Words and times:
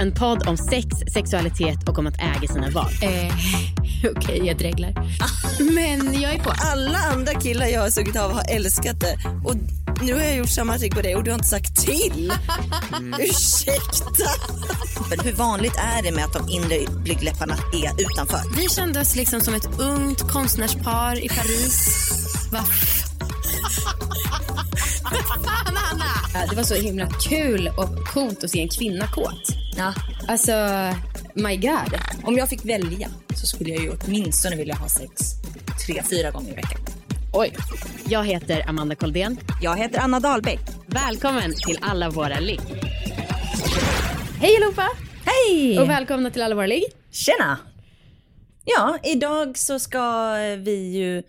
En 0.00 0.12
podd 0.12 0.48
om 0.48 0.56
sex, 0.56 0.86
sexualitet 1.12 1.88
och 1.88 1.98
om 1.98 2.06
att 2.06 2.18
äga 2.18 2.48
sina 2.48 2.70
val. 2.70 2.92
Eh, 3.02 3.34
Okej, 4.16 4.42
jag 4.46 4.58
dreglar. 4.58 4.94
Men 5.74 6.20
jag 6.20 6.34
är 6.34 6.38
på. 6.38 6.52
Alla 6.56 6.98
andra 6.98 7.34
killar 7.34 7.66
jag 7.66 7.80
har 7.80 7.90
sugit 7.90 8.16
av 8.16 8.32
har 8.32 8.44
älskat 8.48 9.00
det. 9.00 9.18
Och 9.44 9.54
nu 10.02 10.14
har 10.14 10.20
jag 10.20 10.36
gjort 10.36 10.48
samma 10.48 10.78
trick 10.78 10.94
på 10.94 11.02
dig 11.02 11.16
och 11.16 11.24
du 11.24 11.30
har 11.30 11.34
inte 11.34 11.48
sagt 11.48 11.76
till. 11.76 12.32
Ursäkta. 13.18 14.30
Men 15.10 15.20
hur 15.20 15.32
vanligt 15.32 15.76
är 15.76 16.02
det 16.02 16.12
med 16.12 16.24
att 16.24 16.32
de 16.32 16.48
inre 16.48 16.78
blygdläpparna 17.02 17.54
är 17.54 18.02
utanför? 18.02 18.40
Vi 18.56 18.68
kände 18.68 19.00
oss 19.00 19.16
liksom 19.16 19.40
som 19.40 19.54
ett 19.54 19.78
ungt 19.78 20.20
konstnärspar 20.20 21.24
i 21.24 21.28
Paris. 21.28 22.10
Va? 22.52 22.58
Fan, 25.44 25.76
Anna! 25.92 26.46
Det 26.50 26.56
var 26.56 26.62
så 26.62 26.74
himla 26.74 27.06
kul 27.06 27.70
och 27.76 28.06
coolt 28.06 28.44
att 28.44 28.50
se 28.50 28.60
en 28.60 28.68
kvinna 28.68 29.06
kåt. 29.06 29.67
Ja. 29.78 29.94
Alltså, 30.28 30.52
my 31.34 31.56
god. 31.56 32.00
Om 32.24 32.36
jag 32.36 32.48
fick 32.48 32.64
välja 32.64 33.08
så 33.34 33.46
skulle 33.46 33.70
jag 33.70 33.82
ju 33.82 33.90
åtminstone 33.90 34.56
vilja 34.56 34.74
ha 34.74 34.88
sex 34.88 35.12
tre, 35.86 36.02
fyra 36.10 36.30
gånger 36.30 36.52
i 36.52 36.54
veckan. 36.54 36.80
Oj. 37.32 37.56
Jag 38.08 38.24
heter 38.24 38.68
Amanda 38.68 38.94
Koldén. 38.94 39.38
Jag 39.62 39.76
heter 39.76 39.98
Anna 39.98 40.20
Dahlbeck. 40.20 40.60
Välkommen 40.86 41.54
till 41.66 41.78
Alla 41.80 42.10
våra 42.10 42.40
ligg. 42.40 42.60
Hej 44.40 44.56
allihopa! 44.56 44.88
Hej! 45.24 45.80
Och 45.80 45.88
välkomna 45.88 46.30
till 46.30 46.42
Alla 46.42 46.54
våra 46.54 46.66
ligg. 46.66 46.84
Tjena! 47.10 47.58
Ja, 48.64 48.98
idag 49.02 49.58
så 49.58 49.78
ska 49.78 50.32
vi 50.56 50.96
ju 50.96 51.22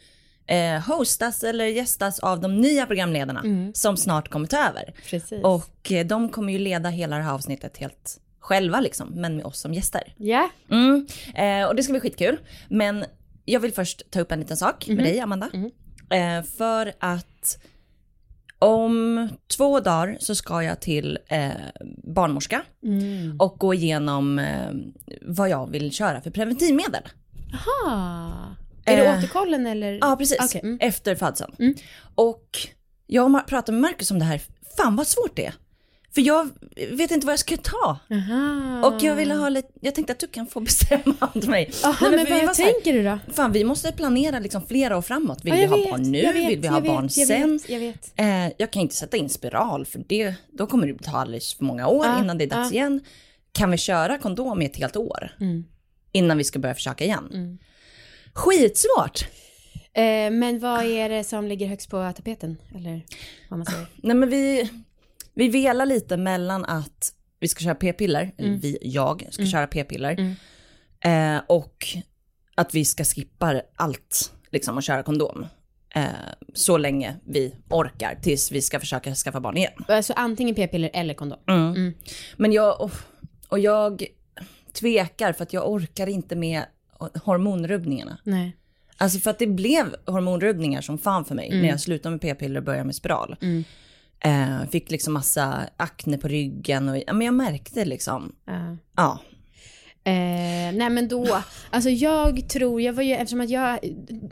eh, 0.55 0.81
hostas 0.81 1.43
eller 1.43 1.65
gästas 1.65 2.19
av 2.19 2.39
de 2.41 2.61
nya 2.61 2.85
programledarna 2.85 3.43
som 3.73 3.97
snart 3.97 4.29
kommer 4.29 4.47
ta 4.47 4.57
över. 4.57 4.93
Precis. 5.09 5.43
Och 5.43 5.91
eh, 5.91 6.05
de 6.05 6.29
kommer 6.29 6.53
ju 6.53 6.59
leda 6.59 6.89
hela 6.89 7.17
det 7.17 7.23
här 7.23 7.33
avsnittet 7.33 7.77
helt 7.77 8.19
själva 8.39 8.79
liksom, 8.79 9.09
men 9.09 9.35
med 9.35 9.45
oss 9.45 9.59
som 9.59 9.73
gäster. 9.73 10.13
Ja. 10.17 10.49
Mm. 10.71 11.07
Eh, 11.35 11.67
och 11.67 11.75
det 11.75 11.83
ska 11.83 11.93
bli 11.93 11.99
skitkul. 11.99 12.39
Men 12.69 13.05
jag 13.45 13.59
vill 13.59 13.73
först 13.73 14.11
ta 14.11 14.19
upp 14.19 14.31
en 14.31 14.39
liten 14.39 14.57
sak 14.57 14.87
med 14.87 14.97
dig 14.97 15.19
Amanda. 15.19 15.49
Eh, 16.09 16.43
för 16.43 16.93
att 16.99 17.59
om 18.59 19.29
två 19.57 19.79
dagar 19.79 20.17
så 20.19 20.35
ska 20.35 20.63
jag 20.63 20.79
till 20.79 21.19
eh, 21.27 21.49
barnmorska 22.03 22.61
och 23.39 23.59
gå 23.59 23.73
igenom 23.73 24.39
eh, 24.39 24.71
vad 25.21 25.49
jag 25.49 25.71
vill 25.71 25.91
köra 25.91 26.21
för 26.21 26.31
preventivmedel. 26.31 27.03
Aha. 27.53 28.55
Är 28.85 28.97
det 28.97 29.05
Eh, 29.05 29.17
återkollen 29.17 29.67
eller? 29.67 29.97
Ja, 30.01 30.15
precis. 30.19 30.37
Okej, 30.41 30.61
mm. 30.63 30.77
Efter 30.81 31.15
födseln. 31.15 31.75
Och 32.15 32.57
jag 33.07 33.29
har 33.29 33.39
pratat 33.39 33.73
med 33.73 33.81
Marcus 33.81 34.11
om 34.11 34.19
det 34.19 34.25
här. 34.25 34.41
Fan 34.77 34.95
vad 34.95 35.07
svårt 35.07 35.35
det 35.35 35.45
är. 35.45 35.53
För 36.15 36.21
jag 36.21 36.49
vet 36.91 37.11
inte 37.11 37.25
vad 37.25 37.33
jag 37.33 37.39
ska 37.39 37.57
ta. 37.57 37.99
Aha. 38.11 38.87
Och 38.87 39.03
jag 39.03 39.15
ville 39.15 39.33
ha 39.33 39.49
lite, 39.49 39.69
jag 39.81 39.95
tänkte 39.95 40.13
att 40.13 40.19
du 40.19 40.27
kan 40.27 40.47
få 40.47 40.59
bestämma 40.69 41.15
åt 41.35 41.47
mig. 41.47 41.71
Aha, 41.83 42.09
Nej, 42.09 42.23
men, 42.25 42.33
var 42.39 42.45
vad 42.45 42.55
tänker 42.55 42.93
du 42.93 43.03
då? 43.03 43.19
Fan 43.33 43.51
vi 43.51 43.63
måste 43.63 43.91
planera 43.91 44.39
liksom 44.39 44.61
flera 44.67 44.97
år 44.97 45.01
framåt. 45.01 45.45
Vill 45.45 45.53
Ja, 45.53 45.59
vi 45.59 45.65
ha 45.65 45.77
vet, 45.77 45.89
barn 45.91 46.01
nu? 46.01 46.21
vet, 46.21 46.35
Vill 46.35 46.59
vi 46.59 46.67
ha 46.67 46.75
jag 46.75 46.81
vet, 46.81 46.91
barn 46.91 47.09
jag 47.15 47.27
sen? 47.27 47.59
vet, 47.67 48.11
jag. 48.15 48.45
Eh, 48.45 48.51
jag 48.57 48.71
kan 48.71 48.81
inte 48.81 48.95
sätta 48.95 49.17
in 49.17 49.29
spiral 49.29 49.85
för 49.85 50.03
det, 50.07 50.33
då 50.51 50.67
kommer 50.67 50.87
det 50.87 51.03
ta 51.03 51.17
alldeles 51.17 51.53
för 51.53 51.63
många 51.65 51.87
år 51.87 52.05
Ja, 52.05 52.19
innan 52.23 52.37
det 52.37 52.43
är 52.43 52.49
dags 52.49 52.71
ja. 52.71 52.75
igen. 52.79 53.01
Kan 53.51 53.71
vi 53.71 53.77
köra 53.77 54.17
kondom 54.17 54.61
i 54.61 54.65
ett 54.65 54.77
helt 54.77 54.95
år? 54.95 55.35
Mm. 55.41 55.63
Innan 56.11 56.37
vi 56.37 56.43
ska 56.43 56.59
börja 56.59 56.75
försöka 56.75 57.03
igen. 57.03 57.59
Skitsvårt! 58.33 59.25
Eh, 59.93 60.31
men 60.31 60.59
vad 60.59 60.85
är 60.85 61.09
det 61.09 61.23
som 61.23 61.47
ligger 61.47 61.67
högst 61.67 61.89
på 61.89 62.11
tapeten? 62.15 62.57
Eller 62.75 63.01
vad 63.49 63.59
man 63.59 63.65
säger? 63.65 63.85
Nej 63.95 64.15
men 64.15 64.29
vi, 64.29 64.69
vi 65.39 65.49
velar 65.49 65.85
lite 65.85 66.17
mellan 66.17 66.65
att 66.65 67.13
vi 67.39 67.47
ska 67.47 67.63
köra 67.63 67.75
p-piller, 67.75 68.31
eller 68.37 68.57
vi, 68.57 68.77
jag 68.81 69.27
ska 69.31 69.45
köra 69.45 69.67
p-piller. 69.67 70.35
Eh, 71.05 71.41
och 71.47 71.87
att 72.55 72.73
vi 72.75 72.85
ska 72.85 73.03
skippa 73.03 73.61
allt 73.75 74.33
liksom 74.51 74.77
och 74.77 74.83
köra 74.83 75.03
kondom. 75.03 75.45
Eh, 75.95 76.03
så 76.53 76.77
länge 76.77 77.15
vi 77.25 77.55
orkar 77.69 78.15
tills 78.21 78.51
vi 78.51 78.61
ska 78.61 78.79
försöka 78.79 79.15
skaffa 79.15 79.39
barn 79.39 79.57
igen. 79.57 79.71
Alltså 79.87 80.13
antingen 80.13 80.55
p-piller 80.55 80.89
eller 80.93 81.13
kondom. 81.13 81.39
Men 82.37 82.51
jag, 82.51 82.81
och, 82.81 82.91
och 83.47 83.59
jag 83.59 84.03
tvekar 84.73 85.33
för 85.33 85.43
att 85.43 85.53
jag 85.53 85.69
orkar 85.71 86.07
inte 86.07 86.35
med 86.35 86.63
hormonrubbningarna. 87.23 88.19
Nej. 88.23 88.55
Alltså 88.97 89.19
för 89.19 89.29
att 89.29 89.39
det 89.39 89.47
blev 89.47 89.95
hormonrubbningar 90.05 90.81
som 90.81 90.97
fan 90.97 91.25
för 91.25 91.35
mig 91.35 91.49
när 91.61 91.69
jag 91.69 91.79
slutade 91.79 92.11
med 92.11 92.21
p-piller 92.21 92.59
och 92.59 92.65
började 92.65 92.85
med 92.85 92.95
spiral. 92.95 93.35
Eh, 94.25 94.69
fick 94.71 94.91
liksom 94.91 95.13
massa 95.13 95.69
akne 95.77 96.17
på 96.17 96.27
ryggen 96.27 96.89
och 96.89 96.97
ja, 97.07 97.13
men 97.13 97.25
jag 97.25 97.33
märkte 97.33 97.85
liksom, 97.85 98.35
Ja. 98.45 98.77
ja. 98.95 99.19
Eh, 100.03 100.73
nej 100.73 100.89
men 100.89 101.07
då, 101.07 101.41
alltså 101.69 101.89
jag 101.89 102.49
tror, 102.49 102.81
jag 102.81 102.93
var 102.93 103.03
ju, 103.03 103.13
eftersom 103.13 103.41
att 103.41 103.49
jag, 103.49 103.79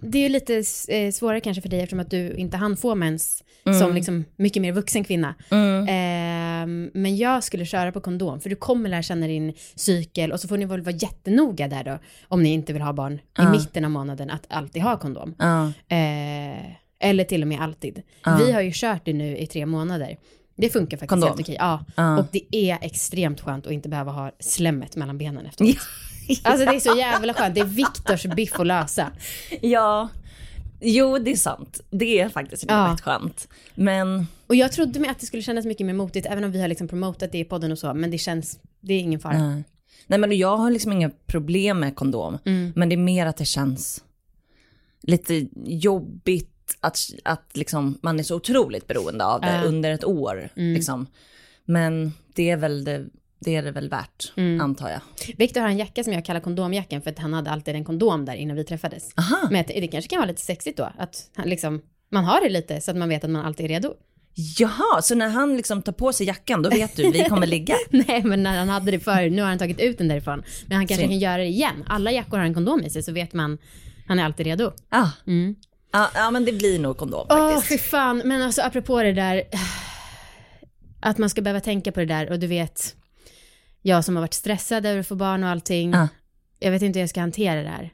det 0.01 0.17
är 0.17 0.23
ju 0.23 0.29
lite 0.29 0.63
eh, 0.87 1.11
svårare 1.11 1.39
kanske 1.41 1.61
för 1.61 1.69
dig 1.69 1.79
eftersom 1.79 1.99
att 1.99 2.11
du 2.11 2.33
inte 2.33 2.57
hann 2.57 2.77
få 2.77 2.95
mens 2.95 3.43
som 3.79 3.93
liksom 3.95 4.25
mycket 4.35 4.61
mer 4.61 4.71
vuxen 4.71 5.03
kvinna. 5.03 5.35
Eh, 5.51 6.67
men 6.93 7.17
jag 7.17 7.43
skulle 7.43 7.65
köra 7.65 7.91
på 7.91 8.01
kondom 8.01 8.39
för 8.39 8.49
du 8.49 8.55
kommer 8.55 8.89
lära 8.89 9.01
känna 9.01 9.27
din 9.27 9.53
cykel 9.75 10.31
och 10.31 10.39
så 10.39 10.47
får 10.47 10.57
ni 10.57 10.65
väl 10.65 10.81
vara 10.81 10.95
jättenoga 10.95 11.67
där 11.67 11.83
då 11.83 11.99
om 12.27 12.43
ni 12.43 12.49
inte 12.53 12.73
vill 12.73 12.81
ha 12.81 12.93
barn 12.93 13.19
i 13.39 13.45
mitten 13.51 13.85
av 13.85 13.91
månaden 13.91 14.29
att 14.29 14.45
alltid 14.49 14.81
ha 14.81 14.99
kondom. 14.99 15.35
ja. 15.39 15.65
Eh, 15.95 16.65
eller 16.99 17.23
till 17.23 17.41
och 17.41 17.47
med 17.47 17.61
alltid. 17.61 18.01
Vi 18.39 18.51
har 18.51 18.61
ju 18.61 18.71
kört 18.73 19.05
det 19.05 19.13
nu 19.13 19.37
i 19.37 19.47
tre 19.47 19.65
månader. 19.65 20.17
Det 20.55 20.69
funkar 20.69 20.97
faktiskt 20.97 21.09
Kondom? 21.09 21.29
helt 21.29 21.39
okej. 21.41 21.55
Ja. 21.59 21.85
Ja. 21.95 22.17
Och 22.19 22.25
det 22.31 22.55
är 22.55 22.77
extremt 22.81 23.41
skönt 23.41 23.65
att 23.65 23.71
inte 23.73 23.89
behöva 23.89 24.11
ha 24.11 24.31
slemmet 24.39 24.95
mellan 24.95 25.17
benen 25.17 25.45
efteråt. 25.45 25.75
Alltså 26.43 26.65
det 26.65 26.75
är 26.75 26.79
så 26.79 26.97
jävla 26.97 27.33
skönt. 27.33 27.55
Det 27.55 27.61
är 27.61 27.65
Viktors 27.65 28.25
biff 28.25 28.59
att 28.59 28.67
lösa. 28.67 29.11
ja, 29.61 30.09
jo 30.81 31.17
det 31.17 31.31
är 31.31 31.35
sant. 31.35 31.81
Det 31.89 32.19
är 32.19 32.29
faktiskt 32.29 32.65
Ja. 32.67 32.89
rätt 32.93 33.01
skönt. 33.01 33.47
Men 33.75 34.27
Och 34.47 34.55
jag 34.55 34.71
trodde 34.71 34.99
med 34.99 35.11
att 35.11 35.19
det 35.19 35.25
skulle 35.25 35.43
kännas 35.43 35.65
mycket 35.65 35.85
mer 35.85 35.93
motigt, 35.93 36.25
även 36.25 36.43
om 36.43 36.51
vi 36.51 36.61
har 36.61 36.67
liksom 36.67 36.87
promotat 36.87 37.31
det 37.31 37.37
i 37.37 37.43
podden 37.43 37.71
och 37.71 37.79
så, 37.79 37.93
men 37.93 38.11
det 38.11 38.17
känns, 38.17 38.59
det 38.81 38.93
är 38.93 38.99
ingen 38.99 39.19
fara. 39.19 39.47
Nej. 39.47 39.63
Nej 40.07 40.19
men 40.19 40.37
jag 40.37 40.57
har 40.57 40.71
liksom 40.71 40.91
inga 40.91 41.09
problem 41.27 41.79
med 41.79 41.95
kondom. 41.95 42.37
Men 42.75 42.89
det 42.89 42.95
är 42.95 42.97
mer 42.97 43.25
att 43.25 43.37
det 43.37 43.45
känns 43.45 44.03
lite 45.03 45.47
jobbigt 45.65 46.51
att, 46.79 46.99
att 47.23 47.49
liksom, 47.53 47.97
man 48.01 48.19
är 48.19 48.23
så 48.23 48.35
otroligt 48.35 48.87
beroende 48.87 49.25
av 49.25 49.41
det 49.41 49.55
Ja. 49.55 49.63
under 49.63 49.91
ett 49.91 50.05
år. 50.05 50.49
Liksom. 50.55 51.07
Men 51.65 52.13
det 52.35 52.49
är 52.49 52.57
väl 52.57 52.83
det, 52.83 53.05
det 53.39 53.55
är 53.55 53.63
det 53.63 53.71
väl 53.71 53.89
värt, 53.89 54.33
antar 54.61 54.89
jag. 54.89 55.01
Viktor 55.37 55.61
har 55.61 55.67
en 55.67 55.77
jacka 55.77 56.03
som 56.03 56.13
jag 56.13 56.25
kallar 56.25 56.39
kondomjackan 56.39 57.01
för 57.01 57.11
att 57.11 57.19
han 57.19 57.33
hade 57.33 57.49
alltid 57.51 57.75
en 57.75 57.85
kondom 57.85 58.25
där 58.25 58.33
innan 58.35 58.55
vi 58.57 58.63
träffades. 58.63 59.09
Aha. 59.17 59.47
Men 59.51 59.63
det 59.67 59.87
kanske 59.87 60.09
kan 60.09 60.17
vara 60.19 60.27
lite 60.29 60.41
sexigt 60.41 60.77
då, 60.77 60.89
att 60.97 61.29
han 61.35 61.49
liksom, 61.49 61.81
man 62.11 62.25
har 62.25 62.41
det 62.41 62.49
lite 62.49 62.81
så 62.81 62.91
att 62.91 62.97
man 62.97 63.09
vet 63.09 63.23
att 63.23 63.29
man 63.29 63.45
alltid 63.45 63.63
är 63.65 63.69
redo. 63.69 63.93
Jaha, 64.59 65.01
så 65.01 65.15
när 65.15 65.29
han 65.29 65.57
liksom 65.57 65.81
tar 65.81 65.91
på 65.91 66.13
sig 66.13 66.27
jackan, 66.27 66.61
då 66.61 66.69
vet 66.69 66.95
du, 66.95 67.11
vi 67.11 67.23
kommer 67.23 67.47
ligga. 67.47 67.75
Nej, 67.89 68.23
men 68.23 68.43
när 68.43 68.57
han 68.59 68.69
hade 68.69 68.91
det 68.91 68.99
förr, 68.99 69.29
nu 69.29 69.41
har 69.41 69.49
han 69.49 69.57
tagit 69.57 69.79
ut 69.79 69.97
den 69.97 70.07
därifrån. 70.07 70.43
Men 70.67 70.77
han 70.77 70.87
kanske 70.87 71.01
Synd. 71.03 71.11
kan 71.11 71.19
göra 71.19 71.37
det 71.37 71.45
igen. 71.47 71.83
Alla 71.87 72.11
jackor 72.11 72.37
har 72.37 72.45
en 72.45 72.53
kondom 72.53 72.83
i 72.83 72.89
sig 72.89 73.03
så 73.03 73.11
vet 73.11 73.33
man, 73.33 73.57
han 74.07 74.19
är 74.19 74.25
alltid 74.25 74.45
redo. 74.45 74.71
Ja, 74.89 75.11
ja, 75.91 76.09
ja 76.13 76.31
men 76.31 76.45
det 76.45 76.51
blir 76.51 76.79
nog 76.79 76.97
kondom 76.97 77.27
Åh, 77.29 77.49
faktiskt. 77.49 77.67
fy 77.69 77.77
fan. 77.89 78.21
Men 78.25 78.41
alltså 78.41 78.61
apropå 78.61 79.03
det 79.03 79.13
där, 79.13 79.43
att 81.01 81.17
man 81.17 81.29
ska 81.29 81.41
behöva 81.41 81.59
tänka 81.59 81.91
på 81.91 81.99
det 81.99 82.05
där 82.05 82.31
och 82.31 82.39
du 82.39 82.47
vet, 82.47 82.95
jag 83.81 84.05
som 84.05 84.15
har 84.15 84.21
varit 84.21 84.33
stressad 84.33 84.85
över 84.85 84.99
att 84.99 85.07
få 85.07 85.15
barn 85.15 85.43
och 85.43 85.49
allting, 85.49 85.91
Ja. 85.91 86.07
jag 86.59 86.71
vet 86.71 86.81
inte 86.81 86.99
hur 86.99 87.01
jag 87.03 87.09
ska 87.09 87.19
hantera 87.19 87.63
det 87.63 87.69
här. 87.69 87.89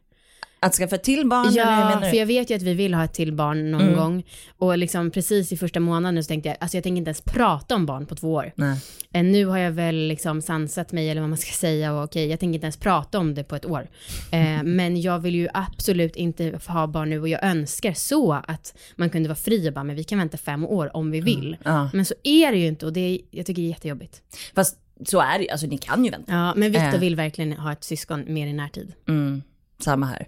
Att 0.63 0.73
skaffa 0.75 0.97
till 0.97 1.27
barn, 1.29 1.53
Ja, 1.53 1.99
för 2.09 2.17
jag 2.17 2.25
vet 2.25 2.49
ju 2.49 2.55
att 2.55 2.61
vi 2.61 2.73
vill 2.73 2.93
ha 2.93 3.03
ett 3.03 3.13
till 3.13 3.33
barn 3.33 3.71
någon 3.71 3.81
Mm. 3.81 3.95
gång. 3.95 4.23
Och 4.57 4.77
liksom 4.77 5.11
precis 5.11 5.51
i 5.51 5.57
första 5.57 5.79
månaden 5.79 6.23
så 6.23 6.27
tänkte 6.27 6.49
jag, 6.49 6.57
alltså 6.59 6.77
jag 6.77 6.83
tänker 6.83 6.97
inte 6.97 7.09
ens 7.09 7.21
prata 7.21 7.75
om 7.75 7.85
barn 7.85 8.05
på 8.05 8.15
två 8.15 8.33
år. 8.33 8.51
Nej. 8.55 8.77
Eh, 9.13 9.23
Nu 9.23 9.45
har 9.45 9.57
jag 9.57 9.71
väl 9.71 9.95
liksom 9.95 10.41
sansat 10.41 10.91
mig 10.91 11.09
eller 11.09 11.21
vad 11.21 11.29
man 11.29 11.37
ska 11.37 11.51
säga 11.51 11.93
och 11.93 12.03
okej, 12.03 12.27
jag 12.27 12.39
tänker 12.39 12.53
inte 12.55 12.65
ens 12.65 12.77
prata 12.77 13.19
om 13.19 13.33
det 13.35 13.43
på 13.43 13.55
ett 13.55 13.65
år. 13.65 13.87
Eh, 14.31 14.63
men 14.63 15.01
jag 15.01 15.19
vill 15.19 15.35
ju 15.35 15.47
absolut 15.53 16.15
inte 16.15 16.59
ha 16.67 16.87
barn 16.87 17.09
nu 17.09 17.19
och 17.21 17.27
jag 17.29 17.43
önskar 17.43 17.93
så 17.93 18.33
att 18.33 18.75
man 18.95 19.09
kunde 19.09 19.29
vara 19.29 19.35
fri 19.35 19.69
och 19.69 19.73
bara, 19.73 19.83
men 19.83 19.95
vi 19.95 20.03
kan 20.03 20.17
vänta 20.19 20.37
fem 20.37 20.65
år 20.65 20.95
om 20.97 21.11
vi 21.11 21.21
vill. 21.21 21.57
Ja. 21.63 21.89
Men 21.93 22.05
så 22.05 22.13
är 22.23 22.51
det 22.51 22.57
ju 22.57 22.67
inte 22.67 22.85
och 22.85 22.93
det 22.93 22.99
är, 23.01 23.19
jag 23.31 23.45
tycker 23.45 23.61
det 23.61 23.67
är 23.67 23.69
jättejobbigt. 23.69 24.21
Fast 24.55 24.77
så 25.05 25.19
är 25.21 25.37
det 25.37 25.43
ju, 25.43 25.49
alltså 25.49 25.67
ni 25.67 25.77
kan 25.77 26.05
ju 26.05 26.11
vänta. 26.11 26.31
Ja, 26.33 26.53
men 26.55 26.71
Viktor 26.71 26.93
Eh. 26.93 26.99
vill 26.99 27.15
verkligen 27.15 27.53
ha 27.53 27.71
ett 27.71 27.83
syskon 27.83 28.23
mer 28.33 28.47
i 28.47 28.53
närtid. 28.53 28.93
Mm. 29.07 29.41
samma 29.79 30.05
här. 30.05 30.27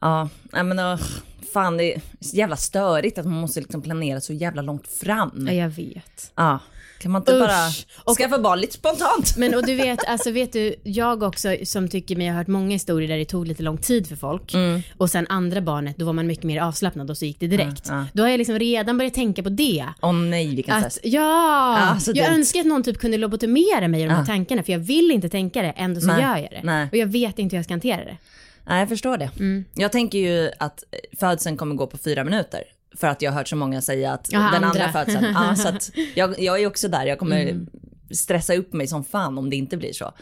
Ja, 0.00 0.28
nej 0.52 0.62
men 0.64 0.98
fan 1.52 1.76
det 1.76 1.94
är 1.94 2.00
så 2.20 2.36
jävla 2.36 2.56
störigt 2.56 3.18
att 3.18 3.24
man 3.26 3.40
måste 3.40 3.60
liksom 3.60 3.82
planera 3.82 4.20
så 4.20 4.32
jävla 4.32 4.62
långt 4.62 4.88
fram. 4.88 5.46
Ja, 5.48 5.52
jag 5.54 5.68
vet. 5.68 6.32
Ja, 6.36 6.58
kan 7.00 7.10
man 7.12 7.22
inte 7.22 7.32
Usch. 7.32 7.38
bara 7.40 7.66
Och- 8.04 8.16
skaffa 8.16 8.38
barn 8.38 8.60
lite 8.60 8.72
spontant? 8.74 9.36
Men 9.36 9.54
och 9.54 9.66
du 9.66 9.74
vet, 9.74 10.08
alltså 10.08 10.30
vet 10.30 10.52
du, 10.52 10.74
jag 10.82 11.22
också 11.22 11.56
som 11.64 11.88
tycker 11.88 12.16
mig, 12.16 12.26
har 12.28 12.36
hört 12.36 12.46
många 12.46 12.70
historier 12.70 13.08
där 13.08 13.18
det 13.18 13.24
tog 13.24 13.46
lite 13.46 13.62
lång 13.62 13.78
tid 13.78 14.06
för 14.08 14.16
folk. 14.16 14.52
Och 14.96 15.10
sen 15.10 15.26
andra 15.28 15.60
barnet, 15.60 15.96
då 15.96 16.04
var 16.04 16.12
man 16.12 16.26
mycket 16.26 16.44
mer 16.44 16.60
avslappnad 16.62 17.10
och 17.10 17.18
så 17.18 17.24
gick 17.24 17.40
det 17.40 17.46
direkt. 17.46 17.86
Ja, 17.88 17.94
ja. 17.98 18.06
Då 18.12 18.22
har 18.22 18.30
jag 18.30 18.38
liksom 18.38 18.58
redan 18.58 18.98
börjat 18.98 19.14
tänka 19.14 19.42
på 19.42 19.48
det. 19.48 19.86
Åh 20.02 20.12
nej 20.12 20.54
vilken 20.54 20.74
Att, 20.74 20.92
stress. 20.92 21.12
ja, 21.12 21.78
Alltså, 21.78 22.12
jag 22.12 22.28
önskar 22.34 22.60
att 22.60 22.66
någon 22.66 22.82
typ 22.82 22.98
kunde 22.98 23.16
lobotomera 23.18 23.88
mig 23.88 24.00
i 24.00 24.04
de 24.04 24.10
här 24.10 24.18
Ja. 24.20 24.26
tankarna 24.26 24.62
för 24.62 24.72
jag 24.72 24.78
vill 24.80 25.10
inte 25.10 25.28
tänka 25.28 25.62
det, 25.62 25.70
ändå 25.76 26.00
så 26.00 26.06
Nej, 26.06 26.22
gör 26.22 26.36
jag 26.36 26.50
det. 26.50 26.60
nej. 26.62 26.88
Och 26.92 26.96
jag 26.96 27.06
vet 27.06 27.38
inte 27.38 27.56
hur 27.56 27.58
jag 27.58 27.64
ska 27.64 27.74
hantera 27.74 28.04
det. 28.04 28.16
Nej 28.66 28.78
jag 28.80 28.88
förstår 28.88 29.16
det. 29.18 29.30
Mm. 29.38 29.64
Jag 29.74 29.92
tänker 29.92 30.18
ju 30.18 30.50
att 30.58 30.84
födseln 31.20 31.56
kommer 31.56 31.74
gå 31.74 31.86
på 31.86 31.98
fyra 31.98 32.24
minuter. 32.24 32.62
För 32.96 33.06
att 33.06 33.22
jag 33.22 33.30
har 33.32 33.38
hört 33.38 33.48
så 33.48 33.56
många 33.56 33.80
säga 33.80 34.12
att 34.12 34.28
Ja, 34.32 34.38
den 34.38 34.64
andra. 34.64 34.66
andra 34.84 34.92
födseln, 34.92 35.24
ja 35.34 35.56
så 35.56 35.68
att 35.68 35.90
jag, 36.14 36.40
jag 36.42 36.60
är 36.62 36.66
också 36.66 36.88
där, 36.88 37.06
jag 37.06 37.18
kommer 37.18 37.66
stressa 38.14 38.54
upp 38.54 38.72
mig 38.72 38.86
som 38.86 39.04
fan 39.04 39.38
om 39.38 39.50
det 39.50 39.56
inte 39.56 39.76
blir 39.76 39.92
så. 39.92 40.12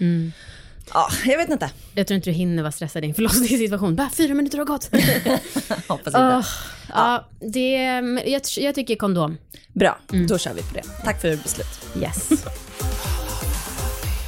Ja, 0.94 1.08
jag 1.25 1.38
vet 1.38 1.50
inte. 1.50 1.70
Jag 1.94 2.06
tror 2.06 2.17
inte 2.17 2.31
du 2.31 2.35
hinner 2.35 2.62
vara 2.62 2.73
stressad 2.73 3.05
i 3.05 3.08
en 3.08 3.14
förlossningssituation. 3.14 3.96
Bara 3.96 4.11
fyra 4.11 4.35
minuter 4.35 4.58
har 4.58 4.64
gått. 4.64 4.84
Hoppas 5.88 6.06
inte. 6.06 6.19
Åh, 6.37 6.46
ja, 6.88 7.29
det, 7.41 8.02
men 8.02 8.23
jag, 8.26 8.43
jag 8.58 8.75
tycker 8.75 8.96
kondom. 8.96 9.38
Bra, 9.73 9.99
Mm. 10.12 10.26
då 10.26 10.38
kör 10.38 10.55
vi 10.55 10.62
på 10.62 10.75
det. 10.75 10.82
Tack 11.05 11.20
för 11.20 11.37
beslut. 11.37 12.02
Yes. 12.02 12.29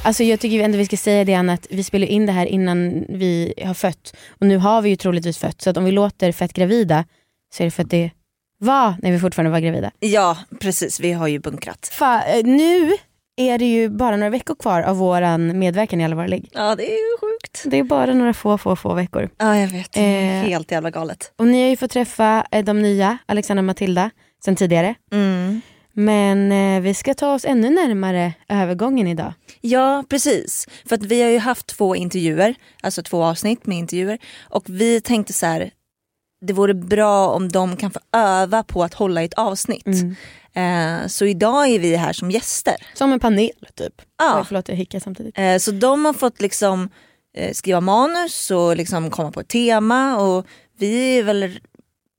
Alltså 0.03 0.23
jag 0.23 0.39
tycker 0.39 0.63
ändå 0.63 0.77
vi 0.77 0.85
ska 0.85 0.97
säga 0.97 1.25
det 1.25 1.33
Anna, 1.33 1.53
att 1.53 1.67
vi 1.69 1.83
spelar 1.83 2.07
in 2.07 2.25
det 2.25 2.31
här 2.31 2.45
innan 2.45 3.05
vi 3.09 3.53
har 3.65 3.73
fött. 3.73 4.15
Och 4.29 4.47
nu 4.47 4.57
har 4.57 4.81
vi 4.81 4.89
ju 4.89 4.95
troligtvis 4.95 5.37
fött. 5.37 5.61
Så 5.61 5.69
att 5.69 5.77
om 5.77 5.85
vi 5.85 5.91
låter 5.91 6.31
fett 6.31 6.53
gravida 6.53 7.05
så 7.53 7.63
är 7.63 7.65
det 7.65 7.71
för 7.71 7.83
att 7.83 7.89
det 7.89 8.11
var 8.57 8.95
när 9.01 9.11
vi 9.11 9.19
fortfarande 9.19 9.51
var 9.51 9.59
gravida. 9.59 9.91
Ja, 9.99 10.37
precis. 10.59 10.99
Vi 10.99 11.11
har 11.11 11.27
ju 11.27 11.39
bunkrat. 11.39 11.89
Fa, 11.91 12.23
eh, 12.23 12.43
nu 12.43 12.91
är 13.35 13.57
det 13.57 13.65
ju 13.65 13.89
bara 13.89 14.15
några 14.17 14.29
veckor 14.29 14.55
kvar 14.55 14.81
av 14.81 14.97
våran 14.97 15.59
medverkan 15.59 16.01
i 16.01 16.27
ligg. 16.27 16.49
Ja, 16.51 16.75
det 16.75 16.83
är 16.83 17.11
ju 17.11 17.17
sjukt. 17.21 17.63
Det 17.65 17.77
är 17.77 17.83
bara 17.83 18.13
några 18.13 18.33
få, 18.33 18.57
få, 18.57 18.75
få 18.75 18.93
veckor. 18.93 19.29
Ja, 19.37 19.57
jag 19.57 19.67
vet. 19.67 19.97
Eh. 19.97 20.03
Helt 20.03 20.71
jävla 20.71 20.89
galet. 20.89 21.33
Och 21.37 21.47
ni 21.47 21.61
har 21.61 21.69
ju 21.69 21.77
fått 21.77 21.91
träffa 21.91 22.45
eh, 22.51 22.63
de 22.63 22.81
nya, 22.81 23.17
Alexandra 23.25 23.61
och 23.61 23.65
Matilda, 23.65 24.09
sen 24.45 24.55
tidigare. 24.55 24.95
Mm. 25.11 25.61
Men 26.05 26.51
eh, 26.51 26.81
vi 26.81 26.93
ska 26.93 27.13
ta 27.13 27.33
oss 27.33 27.45
ännu 27.45 27.69
närmare 27.69 28.33
övergången 28.49 29.07
idag. 29.07 29.33
Ja, 29.61 30.03
precis. 30.09 30.67
För 30.85 30.95
att 30.95 31.03
vi 31.03 31.21
har 31.21 31.29
ju 31.29 31.37
haft 31.37 31.67
två 31.67 31.95
intervjuer, 31.95 32.55
alltså 32.81 33.03
två 33.03 33.23
avsnitt 33.23 33.65
med 33.65 33.77
intervjuer. 33.77 34.17
Och 34.41 34.63
vi 34.67 35.01
tänkte 35.01 35.33
så 35.33 35.45
här, 35.45 35.71
det 36.45 36.53
vore 36.53 36.73
bra 36.73 37.29
om 37.29 37.49
de 37.49 37.77
kan 37.77 37.91
få 37.91 37.99
öva 38.15 38.63
på 38.63 38.83
att 38.83 38.93
hålla 38.93 39.21
i 39.21 39.25
ett 39.25 39.33
avsnitt. 39.33 39.87
Eh, 40.53 41.07
så 41.07 41.25
idag 41.25 41.67
är 41.67 41.79
vi 41.79 41.95
här 41.95 42.13
som 42.13 42.31
gäster. 42.31 42.75
Som 42.93 43.13
en 43.13 43.19
panel 43.19 43.51
typ. 43.75 44.01
Ja. 44.17 44.39
Oj, 44.39 44.45
förlåt 44.47 44.69
jag 44.69 44.75
hickar 44.75 44.99
samtidigt. 44.99 45.37
Eh, 45.37 45.57
så 45.57 45.71
de 45.71 46.05
har 46.05 46.13
fått 46.13 46.41
liksom 46.41 46.89
eh, 47.37 47.53
skriva 47.53 47.81
manus 47.81 48.51
och 48.51 48.77
liksom 48.77 49.09
komma 49.09 49.31
på 49.31 49.39
ett 49.39 49.47
tema 49.47 50.17
och 50.17 50.45
vi 50.77 51.17
är 51.17 51.23
väl, 51.23 51.59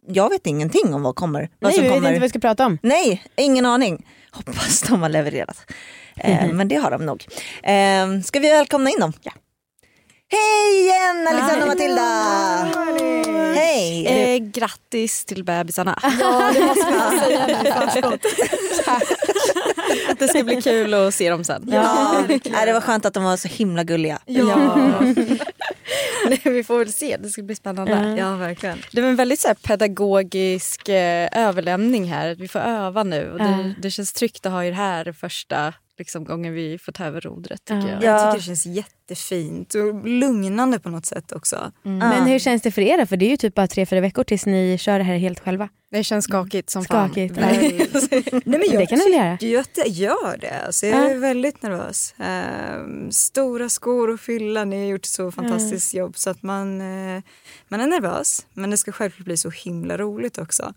jag 0.06 0.30
vet 0.30 0.46
ingenting 0.46 0.94
om 0.94 1.02
vad 1.02 1.14
kommer. 1.16 1.40
Vad 1.40 1.48
Nej, 1.68 1.72
som 1.74 1.82
vi 1.82 1.88
vet 1.88 1.96
kommer. 1.96 2.08
inte 2.08 2.20
vad 2.20 2.22
vi 2.22 2.28
ska 2.28 2.38
prata 2.38 2.66
om. 2.66 2.78
Nej, 2.82 3.22
ingen 3.36 3.66
aning. 3.66 4.06
Hoppas 4.30 4.80
de 4.82 5.02
har 5.02 5.08
levererat. 5.08 5.70
Eh, 6.16 6.52
men 6.52 6.68
det 6.68 6.76
har 6.76 6.90
de 6.90 7.06
nog. 7.06 7.26
Eh, 7.62 8.20
ska 8.24 8.40
vi 8.40 8.48
välkomna 8.50 8.90
in 8.90 9.00
dem? 9.00 9.12
Ja. 9.22 9.32
Hej 10.28 10.82
igen 10.84 11.28
Alexandra 11.28 11.62
och 11.62 11.68
Matilda! 11.68 12.02
Hej! 13.54 14.06
Eh, 14.06 14.38
grattis 14.38 15.24
till 15.24 15.44
bebisarna. 15.44 15.98
Ja, 16.20 16.50
det 16.54 16.60
måste 16.60 16.86
vi 16.92 17.18
säga. 17.20 18.18
Det 20.18 20.28
ska 20.28 20.44
bli 20.44 20.62
kul 20.62 20.94
att 20.94 21.14
se 21.14 21.30
dem 21.30 21.44
sen. 21.44 21.68
Ja, 21.72 22.14
nej, 22.28 22.66
det 22.66 22.72
var 22.72 22.80
skönt 22.80 23.04
att 23.06 23.14
de 23.14 23.24
var 23.24 23.36
så 23.36 23.48
himla 23.48 23.84
gulliga. 23.84 24.18
Ja. 24.26 25.02
Nej, 26.28 26.40
vi 26.44 26.64
får 26.64 26.78
väl 26.78 26.92
se, 26.92 27.16
det 27.16 27.28
ska 27.28 27.42
bli 27.42 27.54
spännande. 27.54 28.14
Ja, 28.18 28.36
verkligen. 28.36 28.78
Det 28.92 29.00
var 29.00 29.08
en 29.08 29.16
väldigt 29.16 29.40
så 29.40 29.48
här, 29.48 29.54
pedagogisk 29.54 30.88
eh, 30.88 31.28
överlämning 31.32 32.04
här. 32.04 32.34
Vi 32.34 32.48
får 32.48 32.60
öva 32.60 33.02
nu 33.02 33.30
och 33.32 33.38
det, 33.38 33.74
det 33.78 33.90
känns 33.90 34.12
tryggt 34.12 34.46
att 34.46 34.52
ha 34.52 34.64
er 34.64 34.72
här 34.72 35.12
första 35.12 35.74
liksom, 36.02 36.24
gången 36.24 36.52
vi 36.54 36.78
får 36.78 36.92
ta 36.92 37.04
över 37.04 37.20
rodret. 37.20 37.64
Tycker 37.64 37.88
jag. 37.88 38.02
Ja. 38.02 38.06
Jag 38.10 38.20
tycker 38.20 38.36
det 38.38 38.42
känns 38.42 38.66
jättefint 38.66 39.74
och 39.74 40.08
lugnande 40.08 40.78
på 40.78 40.88
något 40.88 41.06
sätt 41.06 41.32
också. 41.32 41.72
Men 41.82 42.26
hur 42.26 42.38
känns 42.38 42.62
det 42.62 42.70
för 42.70 42.82
er 42.82 42.98
då? 42.98 43.06
För 43.06 43.16
det 43.16 43.24
är 43.26 43.30
ju 43.30 43.36
typ 43.36 43.54
bara 43.54 43.66
tre, 43.66 43.86
fyra 43.86 44.00
veckor 44.00 44.24
tills 44.24 44.46
ni 44.46 44.78
kör 44.78 44.98
det 44.98 45.04
här 45.04 45.16
helt 45.16 45.40
själva. 45.40 45.68
Det 45.90 46.04
känns 46.04 46.24
skakigt 46.24 46.70
som 46.70 46.84
Skakigt. 46.84 47.34
fan. 47.34 47.44
Väldigt. 47.52 47.92
Nej, 48.46 48.58
men 48.68 48.78
Det 48.78 48.86
kan 48.86 48.98
ni 48.98 49.04
väl 49.04 49.40
göra? 49.42 49.60
att 49.60 49.74
det 49.74 49.88
gör 49.88 50.36
det. 50.40 50.62
Alltså, 50.66 50.86
jag 50.86 51.10
är 51.10 51.18
väldigt 51.18 51.62
nervös. 51.62 52.14
Ehm, 52.18 53.10
stora 53.12 53.68
skor 53.68 54.12
att 54.12 54.20
fylla. 54.20 54.64
Ni 54.64 54.76
har 54.84 54.90
gjort 54.90 55.04
så 55.04 55.30
fantastiskt 55.32 55.94
jobb 55.94 56.16
så 56.18 56.30
att 56.30 56.42
man, 56.42 56.80
eh, 56.80 57.22
man 57.68 57.80
är 57.80 57.86
nervös. 57.86 58.46
Men 58.54 58.70
det 58.70 58.76
ska 58.76 58.92
självklart 58.92 59.24
bli 59.24 59.36
så 59.36 59.50
himla 59.50 59.96
roligt 59.98 60.38
också. 60.38 60.74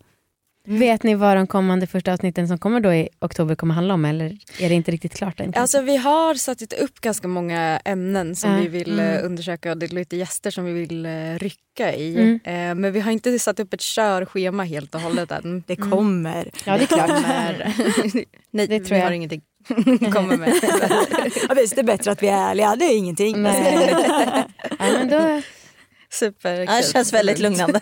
Vet 0.68 1.02
ni 1.02 1.14
vad 1.14 1.36
de 1.36 1.46
kommande 1.46 1.86
första 1.86 2.12
avsnitten 2.12 2.48
som 2.48 2.58
kommer 2.58 2.80
då 2.80 2.94
i 2.94 3.08
oktober 3.20 3.54
kommer 3.54 3.74
handla 3.74 3.94
om 3.94 4.04
eller 4.04 4.26
är 4.60 4.68
det 4.68 4.74
inte 4.74 4.90
riktigt 4.90 5.14
klart 5.14 5.40
än? 5.40 5.52
Alltså 5.56 5.80
vi 5.82 5.96
har 5.96 6.34
satt 6.34 6.72
upp 6.72 7.00
ganska 7.00 7.28
många 7.28 7.80
ämnen 7.84 8.36
som 8.36 8.50
Ja. 8.50 8.56
vi 8.58 8.68
vill 8.68 9.00
eh, 9.00 9.24
undersöka 9.24 9.70
och 9.70 9.78
det 9.78 9.86
är 9.86 9.94
lite 9.94 10.16
gäster 10.16 10.50
som 10.50 10.64
vi 10.64 10.72
vill 10.72 11.06
eh, 11.06 11.10
rycka 11.38 11.94
i. 11.94 12.16
Mm. 12.16 12.40
Eh, 12.44 12.74
men 12.82 12.92
vi 12.92 13.00
har 13.00 13.10
inte 13.12 13.38
satt 13.38 13.60
upp 13.60 13.74
ett 13.74 13.80
körschema 13.80 14.64
helt 14.64 14.94
och 14.94 15.00
hållet 15.00 15.30
än. 15.30 15.64
Det 15.66 15.76
kommer. 15.76 16.50
Ja 16.64 16.76
det 16.78 16.82
är 16.82 16.86
klart. 16.86 17.10
Nej, 18.50 18.66
Det 18.66 18.80
tror 18.80 18.88
vi 18.94 18.96
jag. 19.00 19.04
har 19.06 19.12
ingenting 19.12 19.40
komma 20.12 20.36
med. 20.36 20.52
Ja, 21.48 21.54
visst, 21.56 21.74
det 21.74 21.80
är 21.80 21.84
bättre 21.84 22.10
att 22.10 22.22
vi 22.22 22.28
är 22.28 22.50
ärliga. 22.50 22.76
Det 22.76 22.84
är 22.84 22.96
ingenting. 22.98 23.42
Nej. 23.42 24.04
ja, 24.78 24.86
men 24.92 25.08
då, 25.08 25.42
Superkul. 26.10 26.74
Ja, 26.74 26.76
det 26.76 26.92
känns 26.92 27.12
väldigt 27.12 27.38
lugnande. 27.38 27.80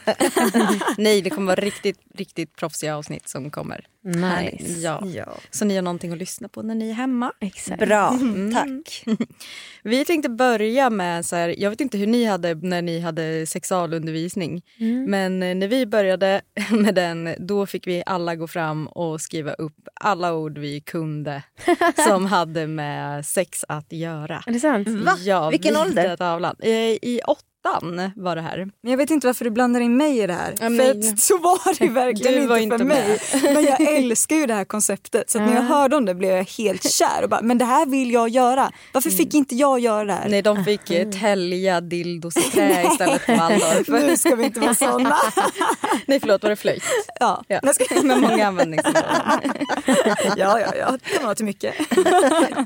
Nej, 0.99 1.23
det 1.23 1.31
kommer 1.31 1.47
vara 1.47 1.61
riktigt, 1.61 1.99
riktigt 2.15 2.56
proffsiga 2.56 2.97
avsnitt 2.97 3.29
som 3.29 3.50
kommer. 3.50 3.87
nice. 4.05 4.81
Ja. 4.81 5.06
Ja. 5.06 5.37
Så 5.50 5.65
ni 5.65 5.75
har 5.75 5.82
någonting 5.82 6.12
att 6.12 6.19
lyssna 6.19 6.49
på 6.49 6.62
när 6.62 6.75
ni 6.75 6.91
är 6.91 6.94
hemma. 6.94 7.32
Exakt. 7.41 7.81
Bra, 7.81 8.19
tack. 8.55 9.05
Vi 9.82 10.05
tänkte 10.05 10.29
börja 10.29 10.91
med, 10.91 11.26
så 11.26 11.37
här, 11.37 11.55
jag 11.59 11.71
vet 11.71 11.81
inte 11.81 11.99
hur 11.99 12.06
ni 12.06 12.25
hade 12.25 12.55
när 12.55 12.82
ni 12.82 13.00
hade 13.00 13.47
sexualundervisning. 13.47 14.62
Men 15.09 15.43
eh, 15.43 15.54
när 15.54 15.69
vi 15.69 15.87
började 15.87 16.40
med 16.71 16.95
den, 16.95 17.35
då 17.38 17.66
fick 17.66 17.87
vi 17.87 18.02
alla 18.07 18.37
gå 18.37 18.47
fram 18.47 18.87
och 18.87 19.21
skriva 19.21 19.52
upp 19.52 19.88
alla 19.95 20.35
ord 20.35 20.59
vi 20.59 20.81
kunde 20.81 21.43
som 22.04 22.26
hade 22.26 22.66
med 22.66 23.26
sex 23.26 23.64
att 23.69 23.93
göra. 23.93 24.43
Är 24.47 24.52
det 24.52 24.61
sant? 24.61 24.88
Ja, 25.25 25.50
Vilken 25.50 25.76
ålder? 25.76 26.16
Tavlan. 26.16 26.57
Eh, 26.61 26.71
I 26.71 27.21
åttan 27.68 28.11
var 28.16 28.37
det 28.37 28.42
här. 28.42 28.68
Men 28.83 28.90
jag 28.90 28.99
vet 28.99 29.11
inte 29.11 29.26
varför 29.26 29.44
du 29.44 29.50
blandar 29.50 29.80
in 29.80 29.97
mig 29.97 30.18
i 30.18 30.26
det 30.26 30.33
här. 30.33 30.50
Ja, 30.50 30.56
för 30.56 30.71
men- 30.71 31.16
så 31.16 31.38
var 31.38 31.78
det 31.78 31.88
verkligen 31.92 32.35
inte 32.35 32.47
var 32.49 32.56
för 32.56 32.62
inte 32.62 32.85
mig. 32.85 33.21
Men 33.42 33.64
jag 33.64 33.80
älskar 33.97 34.37
ju 34.37 34.47
det 34.47 34.54
här 34.54 34.64
konceptet. 34.64 35.30
Så 35.30 35.38
att 35.38 35.44
när 35.49 35.54
jag 35.54 35.62
hörde 35.62 35.97
om 35.97 36.04
det 36.04 36.14
blev 36.14 36.30
jag 36.37 36.44
helt 36.44 36.90
kär. 36.90 37.23
Och 37.23 37.28
bara, 37.28 37.42
men 37.42 37.59
det 37.59 37.64
här 37.64 37.87
vill 37.87 38.11
jag 38.12 38.28
göra. 38.28 38.73
Varför 38.92 39.11
fick 39.11 39.35
inte 39.35 39.54
jag 39.54 39.78
göra 39.80 40.04
det 40.04 40.12
här? 40.12 40.28
Nej, 40.28 40.42
de 40.42 40.64
fick 40.64 40.90
eh, 40.90 41.11
tälja 41.11 41.80
dildos 41.80 42.37
i 42.37 42.40
trä 42.52 42.85
istället 42.92 43.23
för 43.23 43.37
Waldorf. 43.37 43.88
Nu 44.06 44.16
ska 44.16 44.35
vi 44.35 44.44
inte 44.44 44.61
vara 44.61 44.75
såna. 44.75 45.16
Nej, 46.06 46.21
förlåt, 46.21 46.42
var 46.42 46.50
det 46.50 46.56
flöjt? 46.56 46.83
Ja, 47.21 47.44
Ja. 47.49 47.61
Med 48.02 48.21
många 48.21 48.47
användningsområden. 48.47 49.40
ja, 50.37 50.61
ja, 50.61 50.73
ja. 50.78 50.99
Det 51.04 51.14
kan 51.14 51.25
vara 51.25 51.35
till 51.35 51.44
mycket. 51.44 51.75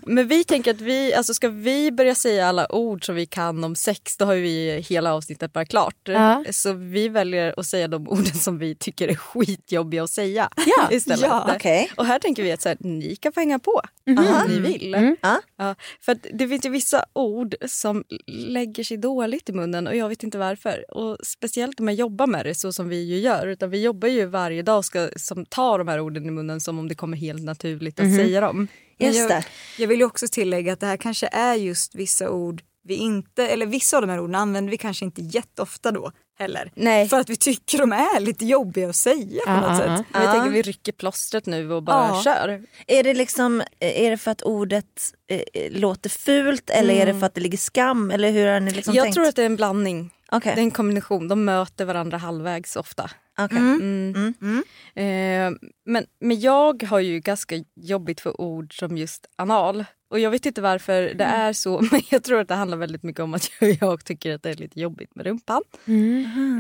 Men 0.07 0.29
vi 0.29 0.45
tänker 0.45 0.71
att 0.71 0.81
vi, 0.81 1.15
alltså 1.15 1.35
ska 1.35 1.49
vi 1.49 1.93
börja 1.93 2.15
säga 2.15 2.49
alla 2.49 2.73
ord 2.73 3.07
som 3.07 3.15
vi 3.15 3.27
kan 3.27 3.65
om 3.65 3.75
sex, 3.77 4.17
då 4.17 4.25
har 4.25 4.35
vi 4.35 4.81
hela 4.91 5.15
avsnittet 5.15 5.53
bara 5.53 5.65
klart. 5.65 5.97
Ja. 6.05 6.45
Så 6.51 6.73
vi 6.73 7.09
väljer 7.09 7.55
att 7.57 7.67
säga 7.67 7.89
de 7.89 8.09
orden 8.09 8.35
som 8.35 8.59
vi 8.59 8.75
tycker 8.75 9.09
är 9.09 9.15
skitjobbiga 9.15 10.03
att 10.05 10.11
säga 10.11 10.51
Ja. 10.67 10.89
istället. 10.93 11.21
Ja, 11.21 11.51
okej. 11.57 11.91
Och 11.97 12.07
här 12.07 12.19
tänker 12.19 12.43
vi 12.43 12.53
att 12.53 12.63
så 12.63 12.69
här, 12.69 12.77
ni 12.81 13.17
kan 13.17 13.33
få 13.33 13.41
hänga 13.41 13.59
på 13.59 13.81
Mhm. 14.07 14.19
om 14.19 14.49
ni 14.49 14.59
vill. 14.61 15.17
Ja. 15.23 15.41
Ja, 15.57 15.75
för 16.01 16.13
att 16.13 16.27
det 16.35 16.49
finns 16.49 16.67
ju 16.67 16.71
vissa 16.71 17.05
ord 17.13 17.55
som 17.67 18.05
lägger 18.27 18.85
sig 18.85 18.97
dåligt 18.97 19.49
i 19.49 19.53
munnen 19.53 19.87
och 19.87 19.97
jag 19.97 20.09
vet 20.09 20.23
inte 20.23 20.39
varför. 20.39 20.95
Och 20.97 21.19
speciellt 21.27 21.81
om 21.81 21.85
man 21.87 21.95
jobbar 21.95 22.27
med 22.27 22.47
det 22.47 22.55
så 22.55 22.73
som 22.73 22.89
vi 22.89 23.03
ju 23.05 23.19
gör. 23.19 23.47
Utan 23.47 23.71
vi 23.71 23.83
jobbar 23.83 24.09
ju 24.09 24.27
varje 24.27 24.63
dag 24.63 24.79
och 24.79 24.85
ska 24.85 25.09
som 25.17 25.47
tar 25.47 25.79
de 25.79 25.89
här 25.89 26.01
orden 26.01 26.27
i 26.27 26.31
munnen 26.31 26.61
som 26.61 26.79
om 26.79 26.89
det 26.89 26.95
kommer 26.95 27.17
helt 27.17 27.43
naturligt 27.43 28.01
att 28.01 28.15
säga 28.17 28.41
dem. 28.41 28.69
Just 29.01 29.19
jag, 29.19 29.29
det. 29.29 29.45
jag 29.79 29.89
vill 29.89 29.99
ju 29.99 30.05
också 30.05 30.27
tillägga 30.33 30.73
att 30.73 30.81
det 30.81 30.87
här 30.87 30.97
kanske 30.97 31.29
är 31.33 31.55
just 31.55 31.95
vissa 31.95 32.31
ord 32.31 32.63
vi 32.89 32.95
inte, 32.95 33.47
eller 33.49 33.67
vissa 33.67 33.97
av 33.97 34.03
de 34.03 34.11
här 34.13 34.21
orden 34.21 34.35
använder 34.35 34.71
vi 34.71 34.79
kanske 34.79 35.05
inte 35.05 35.23
jätteofta 35.23 35.91
då 35.91 36.13
heller. 36.39 36.73
Nej. 36.75 37.09
För 37.09 37.21
att 37.21 37.31
vi 37.31 37.37
tycker 37.37 37.79
de 37.79 37.93
är 37.93 38.21
lite 38.21 38.47
jobbiga 38.47 38.89
att 38.89 38.97
säga 38.97 39.41
på 39.47 39.51
Ja, 39.51 39.61
något 39.61 39.71
ja, 39.71 39.77
sätt. 39.97 40.07
Men 40.13 40.23
jag 40.23 40.33
tänker 40.35 40.51
vi 40.51 40.63
rycker 40.63 40.93
plåstret 40.93 41.47
nu 41.47 41.73
och 41.73 41.83
bara 41.83 42.09
Ja. 42.09 42.23
kör. 42.25 42.63
Är 42.87 43.03
det 43.03 43.15
liksom, 43.15 43.63
är 43.81 44.11
det 44.11 44.17
för 44.19 44.31
att 44.31 44.43
ordet 44.43 45.15
eh, 45.31 45.73
låter 45.73 46.11
fult 46.11 46.71
eller 46.71 46.95
är 46.95 47.07
det 47.07 47.19
för 47.21 47.27
att 47.27 47.35
det 47.35 47.41
ligger 47.41 47.59
skam 47.59 48.11
eller 48.11 48.31
hur 48.31 48.47
har 48.47 48.61
ni 48.61 48.71
liksom 48.71 48.95
jag 48.95 49.05
tänkt? 49.05 49.15
tror 49.15 49.27
att 49.27 49.37
det 49.37 49.43
är 49.43 49.47
en 49.47 49.57
blandning 49.57 50.11
Okej. 50.33 50.53
Det 50.55 50.61
är 50.61 50.63
en 50.63 50.71
kombination, 50.71 51.29
de 51.29 51.45
möter 51.45 51.85
varandra 51.85 52.19
halvvägs 52.19 52.77
ofta. 52.77 53.11
okej. 53.39 53.59
Mm. 53.59 54.35
Mm. 54.43 54.65
Eh, 54.95 55.59
men, 55.87 56.05
men 56.21 56.41
jag 56.41 56.83
har 56.83 57.01
ju 57.01 57.21
ganska 57.21 57.55
jobbigt 57.77 58.21
för 58.21 58.41
ord 58.41 58.79
som 58.79 58.97
just 58.97 59.27
anal. 59.37 59.85
Och 60.11 60.19
jag 60.21 60.31
vet 60.31 60.47
inte 60.47 60.61
varför 60.61 61.03
det 61.03 61.25
Mm. 61.25 61.41
är 61.41 61.53
så 61.53 61.81
men 61.93 62.01
jag 62.11 62.25
tror 62.25 62.41
att 62.41 62.49
det 62.49 62.55
handlar 62.55 62.77
väldigt 62.79 63.03
mycket 63.03 63.21
om 63.23 63.35
att 63.35 63.51
jag, 63.61 63.77
jag 63.81 64.05
tycker 64.05 64.35
att 64.35 64.43
det 64.43 64.51
är 64.51 64.55
lite 64.55 64.81
jobbigt 64.81 65.15
med 65.15 65.27
rumpan. 65.27 65.63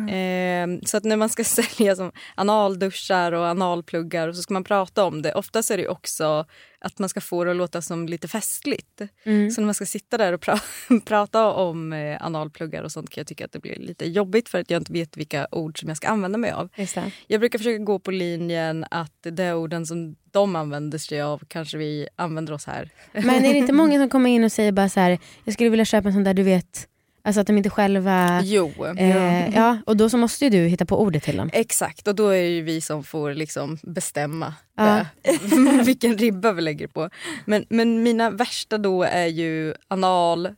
Eh, 0.08 0.80
så 0.86 0.96
att 0.96 1.04
när 1.04 1.16
man 1.16 1.28
ska 1.28 1.44
sälja 1.58 1.96
som 1.96 2.12
analduschar 2.34 3.32
och 3.32 3.44
analpluggar 3.46 4.28
och 4.28 4.36
så 4.36 4.42
ska 4.42 4.54
man 4.54 4.64
prata 4.64 5.04
om 5.04 5.22
det. 5.22 5.34
Oftast 5.34 5.70
är 5.70 5.76
det 5.76 5.88
också 5.88 6.46
att 6.80 6.98
man 6.98 7.08
ska 7.08 7.20
få 7.20 7.44
det 7.44 7.50
att 7.50 7.56
låta 7.56 7.82
som 7.82 8.06
lite 8.08 8.28
festligt. 8.28 9.00
Mm. 9.24 9.50
Så 9.50 9.60
när 9.60 9.66
man 9.66 9.74
ska 9.74 9.86
sitta 9.86 10.18
där 10.18 10.32
och 10.32 10.40
pra- 10.44 11.00
prata 11.04 11.46
om 11.52 11.92
eh, 11.92 12.24
analpluggar 12.26 12.82
och 12.82 12.92
sånt 12.92 13.10
kan 13.10 13.20
jag 13.20 13.26
tycka 13.26 13.44
att 13.44 13.52
det 13.52 13.58
blir 13.58 13.76
lite 13.76 14.06
jobbigt 14.08 14.48
för 14.48 14.60
att 14.60 14.70
jag 14.70 14.80
inte 14.80 14.92
vet 14.92 15.16
vilka 15.16 15.46
ord 15.50 15.80
som 15.80 15.88
jag 15.88 15.96
ska 15.96 16.08
använda 16.08 16.38
mig 16.38 16.50
av. 16.50 16.68
Det. 16.76 17.12
Jag 17.26 17.40
brukar 17.40 17.58
försöka 17.58 17.84
gå 17.84 17.98
på 17.98 18.10
linjen 18.10 18.84
att 18.90 19.26
de 19.30 19.52
orden 19.52 19.86
som 19.86 20.16
de 20.38 20.56
använder 20.56 20.98
sig 20.98 21.20
av 21.22 21.42
kanske 21.48 21.78
vi 21.78 22.08
använder 22.16 22.52
oss 22.52 22.66
här. 22.66 22.90
Men 23.12 23.30
är 23.30 23.40
det 23.52 23.58
inte 23.58 23.72
många 23.72 23.98
som 24.00 24.08
kommer 24.08 24.30
in 24.30 24.44
och 24.44 24.52
säger 24.52 24.72
bara 24.72 24.88
så 24.88 25.00
här, 25.00 25.18
jag 25.44 25.54
skulle 25.54 25.70
vilja 25.70 25.84
köpa 25.84 26.08
en 26.08 26.14
sån 26.14 26.24
där 26.24 26.34
du 26.34 26.42
vet, 26.42 26.88
alltså 27.24 27.40
att 27.40 27.46
de 27.46 27.56
inte 27.56 27.70
själva, 27.70 28.40
Jo. 28.44 28.72
eh, 28.98 29.54
ja 29.54 29.78
och 29.86 29.96
då 29.96 30.08
så 30.10 30.16
måste 30.16 30.44
ju 30.44 30.50
du 30.50 30.58
hitta 30.68 30.86
på 30.86 31.00
ordet 31.00 31.22
till 31.22 31.36
dem. 31.36 31.50
Exakt, 31.52 32.08
och 32.08 32.14
då 32.14 32.28
är 32.28 32.42
det 32.42 32.48
ju 32.48 32.62
vi 32.62 32.80
som 32.80 33.04
får 33.04 33.34
liksom 33.34 33.78
bestämma 33.82 34.54
Ja. 34.76 34.98
eh, 35.22 35.82
vilken 35.84 36.18
ribba 36.18 36.52
vi 36.52 36.62
lägger 36.62 36.86
på. 36.86 37.10
Men, 37.44 37.64
men 37.70 38.02
mina 38.02 38.30
värsta 38.30 38.78
då 38.78 39.02
är 39.02 39.26
ju 39.26 39.74
anal, 39.88 40.48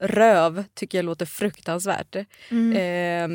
röv 0.00 0.64
tycker 0.74 0.98
jag 0.98 1.04
låter 1.04 1.26
fruktansvärt. 1.26 2.16
Eh, 2.16 3.28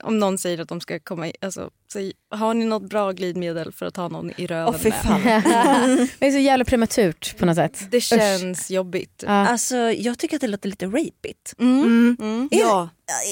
om 0.06 0.18
någon 0.18 0.38
säger 0.38 0.58
att 0.60 0.68
de 0.68 0.80
ska 0.80 1.00
komma 1.00 1.28
i, 1.28 1.32
alltså, 1.40 1.70
säg, 1.92 2.12
har 2.30 2.54
ni 2.54 2.64
något 2.64 2.90
bra 2.90 3.12
glidmedel 3.12 3.72
för 3.72 3.86
att 3.86 3.96
ha 3.96 4.08
någon 4.08 4.30
i 4.36 4.46
röven 4.46 4.74
Åh 4.74 4.80
fy 4.80 4.90
med? 5.08 5.42
det 6.18 6.26
är 6.26 6.30
så 6.30 6.38
jävla 6.38 6.64
prematurt 6.64 7.38
på 7.38 7.46
något 7.46 7.56
sätt. 7.56 7.86
Det 7.90 8.00
känns 8.00 8.70
jobbigt. 8.70 9.24
Ja. 9.26 9.32
Alltså 9.32 9.76
jag 9.76 10.18
tycker 10.18 10.36
att 10.36 10.40
det 10.40 10.48
låter 10.48 10.68
lite 10.68 10.86
rapigt. 10.86 11.54
Mm. 11.58 12.16
Mm. 12.20 12.48
Ja. 12.52 12.88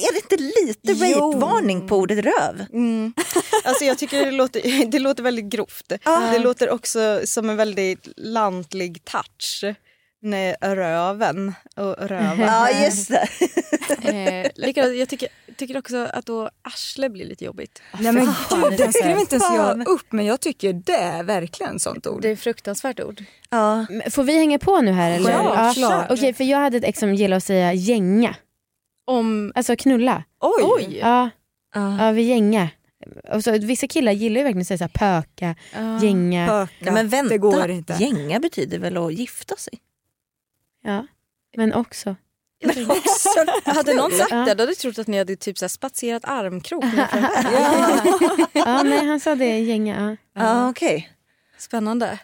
Är 0.08 0.12
det 0.12 0.18
inte 0.18 0.60
lite 0.60 1.04
rape-varning 1.04 1.88
på 1.88 1.96
ordet 1.96 2.24
röv? 2.24 2.66
Mm. 2.72 3.12
Alltså 3.64 3.84
jag 3.84 3.98
tycker 3.98 4.24
det 4.24 4.30
låter, 4.30 4.86
det 4.90 4.98
låter 4.98 5.22
väldigt 5.22 5.44
grovt. 5.44 5.92
Det 6.32 6.38
låter 6.38 6.70
också 6.70 7.20
som 7.24 7.50
en 7.50 7.56
väldigt 7.56 8.08
lantlig 8.16 9.04
touch. 9.04 9.64
Nej, 10.26 10.56
röven 10.60 11.54
och 11.76 11.94
röven. 11.98 12.40
Ja 12.40 12.70
just 12.84 13.08
det. 13.08 13.28
eh, 14.02 14.50
likadant, 14.54 14.96
jag 14.96 15.08
tycker, 15.08 15.28
tycker 15.56 15.78
också 15.78 15.96
att 16.12 16.26
då 16.26 16.50
arsle 16.62 17.08
blir 17.08 17.24
lite 17.26 17.44
jobbigt. 17.44 17.82
Nej 18.00 18.12
men 18.12 18.26
gud, 18.50 18.78
det 18.78 18.92
skrev 18.92 19.18
inte 19.18 19.34
ens 19.34 19.50
jag 19.54 19.88
upp 19.88 20.12
men 20.12 20.24
jag 20.26 20.40
tycker 20.40 20.72
det 20.72 20.96
är 20.96 21.22
verkligen 21.22 21.78
sånt 21.78 22.06
ord. 22.06 22.22
Det 22.22 22.28
är 22.28 22.32
ett 22.32 22.40
fruktansvärt 22.40 23.00
ord. 23.00 23.24
Ja. 23.50 23.86
Får 24.10 24.24
vi 24.24 24.38
hänga 24.38 24.58
på 24.58 24.80
nu 24.80 24.92
här 24.92 25.10
eller? 25.10 25.32
Självklart. 25.32 26.10
Okej 26.10 26.32
för 26.32 26.44
jag 26.44 26.58
hade 26.58 26.76
ett 26.76 26.84
ex 26.84 26.98
som 26.98 27.14
gillade 27.14 27.36
att 27.36 27.44
säga 27.44 27.72
gänga, 27.72 28.34
Om... 29.06 29.52
alltså 29.54 29.76
knulla. 29.76 30.24
Oj! 30.40 30.62
Oj! 30.62 30.98
Ja, 31.02 31.30
Ja. 31.74 31.96
ja 32.06 32.10
vi 32.12 32.22
gänga. 32.22 32.68
Och 33.32 33.44
så, 33.44 33.58
vissa 33.58 33.86
killar 33.86 34.12
gillar 34.12 34.38
ju 34.38 34.42
verkligen 34.44 34.60
att 34.60 34.66
säga 34.66 34.78
så 34.78 34.84
här, 34.84 35.22
pöka, 35.22 35.54
gänga. 36.02 36.46
Pöka. 36.46 36.92
Men 36.92 37.08
vänta, 37.08 37.32
Det 37.32 37.38
går 37.38 37.70
inte. 37.70 37.92
gänga 38.00 38.40
betyder 38.40 38.78
väl 38.78 38.96
att 38.96 39.12
gifta 39.14 39.56
sig? 39.56 39.78
Ja. 40.86 41.06
Men 41.56 41.72
också. 41.72 42.16
Men 42.64 42.90
också, 42.90 43.28
Hade 43.64 43.94
någon 43.94 44.10
sagt 44.10 44.30
Ja. 44.30 44.36
det 44.36 44.54
då 44.54 44.62
hade 44.62 44.72
jag 44.72 44.78
trott 44.78 44.98
att 44.98 45.06
ni 45.06 45.18
hade 45.18 45.36
typ 45.36 45.58
så 45.58 45.64
här 45.64 45.68
spatserat 45.68 46.24
armkrok. 46.24 46.84
Ja 48.52 48.82
nej 48.82 49.06
han 49.06 49.20
sa 49.20 49.34
det, 49.34 49.58
gänga. 49.58 50.16
Ja. 50.34 50.42
ja 50.42 50.70
okej. 50.70 51.10
Spännande. 51.58 52.18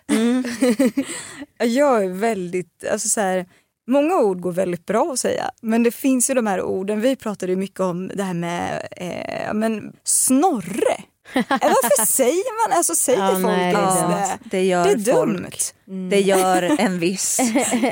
Jag 1.59 2.05
är 2.05 2.09
väldigt, 2.09 2.85
alltså 2.93 3.09
så 3.09 3.21
här, 3.21 3.47
många 3.87 4.17
ord 4.17 4.41
går 4.41 4.53
väldigt 4.53 4.87
bra 4.87 5.13
att 5.13 5.19
säga 5.19 5.51
men 5.63 5.83
det 5.83 5.91
finns 5.91 6.31
ju 6.31 6.35
de 6.35 6.47
här 6.47 6.63
orden, 6.63 7.01
vi 7.01 7.17
pratade 7.17 7.53
ju 7.53 7.57
mycket 7.57 7.81
om 7.81 8.09
det 8.09 8.23
här 8.23 8.35
med 8.35 8.89
eh, 8.97 9.43
ja, 9.47 9.53
men 9.53 9.93
snorre. 10.05 11.03
Varför 11.35 12.07
säger 12.07 12.69
man, 12.69 12.77
alltså 12.79 12.95
säger 12.95 13.19
Ja, 13.25 13.31
folk 13.33 13.47
nej, 13.47 13.73
det 13.73 14.57
det? 14.57 14.63
Gör 14.63 14.85
Det 14.85 14.91
är 15.11 15.15
folk. 15.15 15.39
dumt. 15.87 16.11
Det 16.11 16.21
gör 16.21 16.63
en 16.81 16.99
viss, 16.99 17.41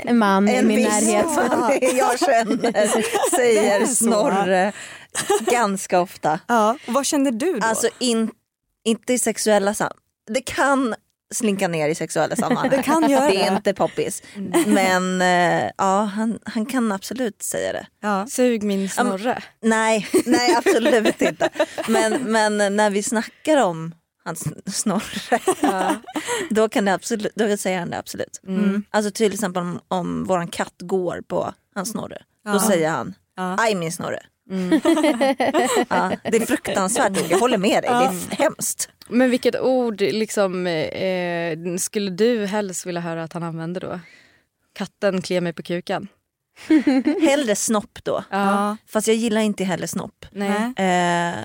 En 0.04 0.18
man 0.18 0.48
i 0.48 0.54
en 0.54 0.66
min 0.66 0.76
viss 0.76 0.88
närhet. 0.88 1.26
jag 1.96 2.18
känner 2.18 3.36
säger. 3.36 3.86
Snorre 3.86 4.72
ganska 5.40 6.00
ofta. 6.00 6.40
Ja, 6.46 6.76
och 6.86 6.92
vad 6.92 7.06
känner 7.06 7.30
du 7.30 7.58
då? 7.58 7.66
Alltså 7.66 7.88
in, 7.98 8.30
inte 8.84 9.12
i 9.12 9.18
sexuella 9.18 9.74
sam... 9.74 9.92
Det 10.26 10.40
kan 10.40 10.94
slinka 11.34 11.68
ner 11.68 11.88
i 11.88 11.94
sexuella 11.94 12.36
sammanhang. 12.42 12.70
Det 12.70 12.82
kan 12.82 13.10
göra 13.10 13.26
det 13.26 13.42
är 13.42 13.56
inte 13.56 13.74
poppis. 13.74 14.22
Men 14.66 15.20
eh, 15.22 15.70
ja, 15.78 16.02
han, 16.04 16.38
han 16.44 16.66
kan 16.66 16.92
absolut 16.92 17.42
säga 17.42 17.72
det. 17.72 17.86
ja. 18.00 18.26
Sug 18.26 18.62
min 18.62 18.88
snorre. 18.88 19.42
Nej, 19.62 20.08
nej 20.26 20.54
absolut 20.58 21.22
inte. 21.22 21.48
Men, 21.88 22.12
men 22.32 22.76
när 22.76 22.90
vi 22.90 23.02
snackar 23.02 23.56
om 23.56 23.94
hans 24.24 24.44
snorre, 24.76 25.40
då 26.50 26.68
kan 26.68 26.84
det 26.84 26.94
absolut, 26.94 27.32
då 27.34 27.56
säger 27.56 27.78
han 27.78 27.90
det 27.90 27.98
absolut. 27.98 28.40
Alltså 28.90 29.10
till 29.10 29.32
exempel 29.34 29.62
om, 29.62 29.80
om 29.88 30.24
våran 30.24 30.48
katt 30.48 30.74
går 30.78 31.22
på 31.28 31.54
hans 31.74 31.90
snorre, 31.90 32.22
då 32.52 32.58
säger 32.58 32.90
han 32.90 33.14
Ja. 33.36 33.56
aj 33.58 33.74
min 33.74 33.92
snorre. 33.92 34.22
Ja, 35.88 36.12
det 36.22 36.36
är 36.36 36.46
fruktansvärt, 36.46 37.30
jag 37.30 37.38
håller 37.38 37.58
med 37.58 37.82
dig, 37.82 37.90
det 37.90 38.34
är 38.34 38.36
hemskt. 38.42 38.88
Men 39.08 39.30
vilket 39.30 39.60
ord 39.60 40.00
liksom, 40.00 40.66
eh, 40.66 41.58
skulle 41.78 42.10
du 42.10 42.46
helst 42.46 42.86
vilja 42.86 43.00
höra 43.00 43.22
att 43.22 43.32
han 43.32 43.42
använder 43.42 43.80
då? 43.80 44.00
Katten 44.72 45.22
kliar 45.22 45.40
mig 45.40 45.52
på 45.52 45.62
kuken. 45.62 46.08
Hellre 47.22 47.56
snopp 47.56 47.98
då. 48.04 48.24
Ja. 48.30 48.76
Fast 48.86 49.08
jag 49.08 49.16
gillar 49.16 49.40
inte 49.40 49.64
heller 49.64 49.86
snopp. 49.86 50.26
Eh, 50.76 51.44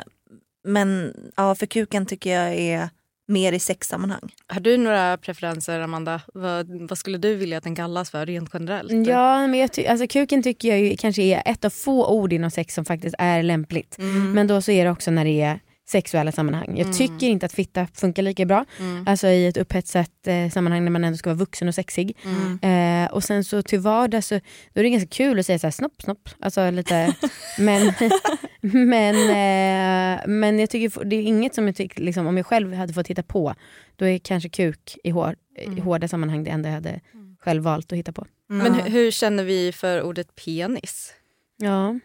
men 0.63 1.13
ja, 1.35 1.55
för 1.55 1.65
kuken 1.65 2.05
tycker 2.05 2.29
jag 2.41 2.53
är 2.53 2.89
mer 3.27 3.53
i 3.53 3.59
sexsammanhang. 3.59 4.31
Har 4.47 4.59
du 4.59 4.77
några 4.77 5.17
preferenser 5.17 5.79
Amanda? 5.79 6.21
Vad, 6.33 6.87
vad 6.89 6.97
skulle 6.97 7.17
du 7.17 7.35
vilja 7.35 7.57
att 7.57 7.63
den 7.63 7.75
kallas 7.75 8.09
för 8.11 8.25
rent 8.25 8.49
generellt? 8.53 9.07
Ja, 9.07 9.47
men 9.47 9.59
jag 9.59 9.71
ty- 9.73 9.85
alltså, 9.87 10.07
kuken 10.07 10.43
tycker 10.43 10.67
jag 10.69 10.79
ju 10.79 10.97
kanske 10.97 11.21
är 11.21 11.41
ett 11.45 11.65
av 11.65 11.69
få 11.69 12.07
ord 12.07 12.33
inom 12.33 12.51
sex 12.51 12.73
som 12.73 12.85
faktiskt 12.85 13.15
är 13.19 13.43
lämpligt. 13.43 13.95
Men 14.33 14.47
då 14.47 14.61
så 14.61 14.71
är 14.71 14.85
det 14.85 14.91
också 14.91 15.11
när 15.11 15.25
det 15.25 15.41
är 15.41 15.59
sexuella 15.87 16.31
sammanhang. 16.31 16.77
Jag 16.77 16.97
tycker 16.97 17.27
inte 17.27 17.45
att 17.45 17.53
fitta 17.53 17.87
funkar 17.93 18.23
lika 18.23 18.45
bra. 18.45 18.65
Alltså 19.05 19.27
i 19.27 19.47
ett 19.47 19.57
upphetsat 19.57 20.27
eh, 20.27 20.49
sammanhang 20.51 20.83
när 20.83 20.91
man 20.91 21.03
ändå 21.03 21.17
ska 21.17 21.29
vara 21.29 21.37
vuxen 21.37 21.67
och 21.67 21.75
sexig. 21.75 22.17
Eh, 22.61 23.11
och 23.13 23.23
sen 23.23 23.43
så 23.43 23.61
till 23.61 23.79
vardags 23.79 24.27
så 24.27 24.35
då 24.73 24.79
är 24.79 24.83
det 24.83 24.89
ganska 24.89 25.07
kul 25.09 25.39
att 25.39 25.45
säga 25.45 25.59
så 25.59 25.67
här 25.67 25.71
snopp 25.71 26.01
snopp. 26.01 26.29
Alltså 26.39 26.71
lite, 26.71 27.13
men 27.59 27.93
men, 28.73 29.15
eh, 29.15 30.21
men 30.27 30.59
jag 30.59 30.69
tycker 30.69 31.05
det 31.05 31.15
är 31.15 31.21
inget 31.21 31.55
som 31.55 31.65
jag 31.67 31.75
tycker, 31.75 32.01
liksom, 32.01 32.27
om 32.27 32.37
jag 32.37 32.45
själv 32.45 32.73
hade 32.73 32.93
fått 32.93 33.07
hitta 33.07 33.23
på, 33.23 33.55
då 33.95 34.05
är 34.05 34.17
kanske 34.17 34.49
kuk 34.49 34.97
i, 35.03 35.09
hår, 35.09 35.35
i 35.77 35.79
hårda 35.81 36.07
sammanhang 36.07 36.43
det 36.43 36.49
enda 36.51 36.69
jag 36.69 36.73
hade 36.73 36.99
själv 37.39 37.63
valt 37.63 37.91
att 37.91 37.97
hitta 37.97 38.11
på. 38.11 38.25
Men 38.47 38.73
hur, 38.73 38.81
hur 38.89 39.11
känner 39.11 39.43
vi 39.43 39.71
för 39.71 40.01
ordet 40.01 40.35
penis? 40.35 41.13
Ja. 41.57 41.99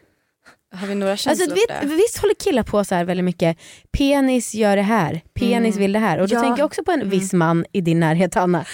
Har 0.73 0.87
vi 0.87 0.95
några 0.95 1.17
känslor 1.17 1.31
Alltså, 1.51 1.67
för 1.67 1.73
vet, 1.73 1.89
det? 1.89 1.95
visst 1.95 2.17
håller 2.17 2.33
killar 2.35 2.63
på 2.63 2.83
så 2.83 2.95
här 2.95 3.03
väldigt 3.05 3.23
mycket, 3.23 3.57
penis 3.91 4.53
gör 4.53 4.75
det 4.75 4.81
här, 4.81 5.21
penis 5.33 5.77
vill 5.77 5.91
det 5.93 5.99
här. 5.99 6.17
Och 6.19 6.27
då 6.27 6.35
Ja. 6.35 6.41
tänker 6.41 6.59
jag 6.59 6.65
också 6.65 6.83
på 6.83 6.91
en 6.91 7.09
viss 7.09 7.33
man 7.33 7.65
i 7.71 7.81
din 7.81 7.99
närhet 7.99 8.35
Hanna. 8.35 8.57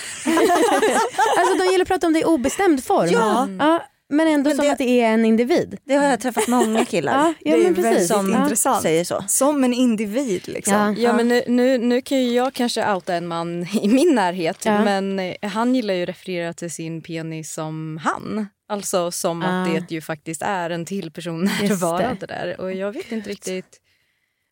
alltså 1.38 1.58
de 1.58 1.72
gillar 1.72 1.82
att 1.82 1.88
prata 1.88 2.08
om 2.08 2.14
det 2.14 2.20
i 2.20 2.24
obestämd 2.26 2.84
form. 2.84 3.10
Ja. 3.12 3.48
Ja, 3.60 3.84
men 4.10 4.28
ändå 4.28 4.50
Men 4.50 4.58
som 4.58 4.66
det- 4.66 4.72
att 4.72 4.78
det 4.78 5.02
är 5.02 5.14
en 5.14 5.26
individ. 5.26 5.78
Det 5.86 5.96
har 5.96 6.06
jag 6.06 6.20
träffat 6.20 6.48
många 6.48 6.86
killar 6.86 7.14
Ja, 7.14 7.34
ja 7.40 7.56
Det 7.56 7.62
är 7.62 7.64
men 7.64 7.76
precis. 7.76 7.92
väldigt 7.92 8.08
som 8.08 8.32
Ja. 8.32 8.44
intressant. 8.44 8.82
säger 8.82 9.04
så. 9.04 9.24
Som 9.28 9.64
en 9.64 9.74
individ 9.74 10.48
liksom. 10.48 10.74
Ja. 10.74 10.94
Ja 10.98 11.14
men 11.14 11.28
nu, 11.28 11.44
nu, 11.48 11.78
nu 11.78 12.02
kan 12.02 12.24
ju 12.24 12.34
jag 12.36 12.54
kanske 12.54 12.94
outa 12.94 13.14
en 13.14 13.28
man 13.28 13.68
i 13.82 13.88
min 13.88 14.16
närhet 14.16 14.66
Ja. 14.66 14.84
men 14.84 15.20
eh, 15.20 15.36
han 15.42 15.76
gillar 15.76 15.94
ju 15.94 16.04
att 16.04 16.10
referera 16.10 16.54
till 16.54 16.72
sin 16.72 17.02
penis 17.02 17.54
som 17.54 18.00
han. 18.04 18.48
Alltså 18.70 19.12
som 19.12 19.42
att 19.42 19.68
Ah. 19.68 19.74
det 19.90 19.92
ju 19.96 20.02
faktiskt 20.02 20.42
är 20.42 20.70
en 20.70 20.86
till 20.86 21.12
person 21.12 21.44
närvarande 21.62 22.26
där. 22.26 22.62
Och 22.62 22.74
jag 22.74 22.92
vet 22.92 23.12
inte 23.12 23.30
riktigt 23.30 23.82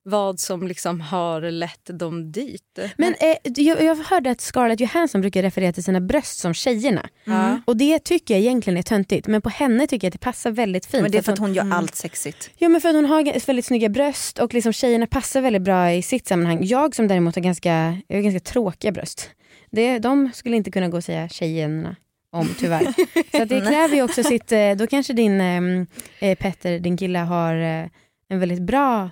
vad 0.06 0.40
som 0.40 0.68
liksom 0.68 1.02
har 1.02 1.42
lett 1.42 1.90
dem 2.00 2.32
dit. 2.32 2.80
Men 2.98 3.16
eh, 3.20 3.36
jag, 3.44 3.84
jag 3.84 3.96
hörde 3.96 4.32
att 4.32 4.42
Scarlett 4.42 4.80
Johansson 4.80 5.22
brukar 5.22 5.42
referera 5.42 5.74
till 5.74 5.84
sina 5.84 6.02
bröst 6.02 6.40
som 6.40 6.54
tjejerna. 6.54 7.10
Ja. 7.24 7.62
Och 7.66 7.78
det 7.78 8.00
tycker 8.00 8.34
jag 8.34 8.42
egentligen 8.42 8.78
är 8.78 8.82
töntigt 8.82 9.28
men 9.28 9.42
på 9.42 9.50
henne 9.50 9.88
tycker 9.88 10.08
jag 10.08 10.10
att 10.10 10.22
det 10.22 10.26
passar 10.26 10.52
väldigt 10.52 10.86
fint. 10.86 11.02
Men 11.02 11.12
det 11.12 11.18
är 11.18 11.22
för 11.22 11.32
att 11.32 11.40
hon, 11.40 11.48
hon 11.48 11.56
gör 11.56 11.78
allt 11.78 11.96
sexigt. 11.96 12.50
Ja 12.58 12.70
men 12.70 12.82
för 12.82 12.90
att 12.90 12.96
hon 12.96 13.06
har 13.06 13.46
väldigt 13.48 13.66
snygga 13.66 13.90
bröst 13.90 14.40
och 14.40 14.54
liksom 14.54 14.74
tjejerna 14.74 15.08
passar 15.08 15.42
väldigt 15.42 15.62
bra 15.62 15.92
i 15.92 16.02
sitt 16.02 16.28
sammanhang. 16.28 16.60
Jag 16.62 16.96
som 16.96 17.08
däremot 17.08 17.36
har 17.36 17.42
ganska, 17.42 17.98
jag 18.08 18.18
har 18.18 18.24
ganska 18.24 18.52
tråkiga 18.52 18.92
bröst. 18.92 19.30
Det, 19.72 20.00
de 20.00 20.32
skulle 20.34 20.56
inte 20.56 20.72
kunna 20.72 20.88
gå 20.88 20.98
och 20.98 21.04
säga 21.04 21.30
tjejerna 21.30 21.96
om 22.32 22.50
tyvärr. 22.60 22.94
Så 23.38 23.46
det 23.46 23.62
kräver 23.62 23.96
ju 23.96 24.04
också 24.04 24.24
sitt, 24.24 24.52
eh, 24.52 24.72
då 24.72 24.88
kanske 24.88 25.14
din 25.14 25.42
eh, 25.42 26.30
eh, 26.30 26.38
Petter, 26.38 26.80
din 26.80 26.98
kille 26.98 27.20
har, 27.20 27.56
eh, 27.56 27.88
en 28.30 28.40
väldigt 28.40 28.62
bra 28.62 29.10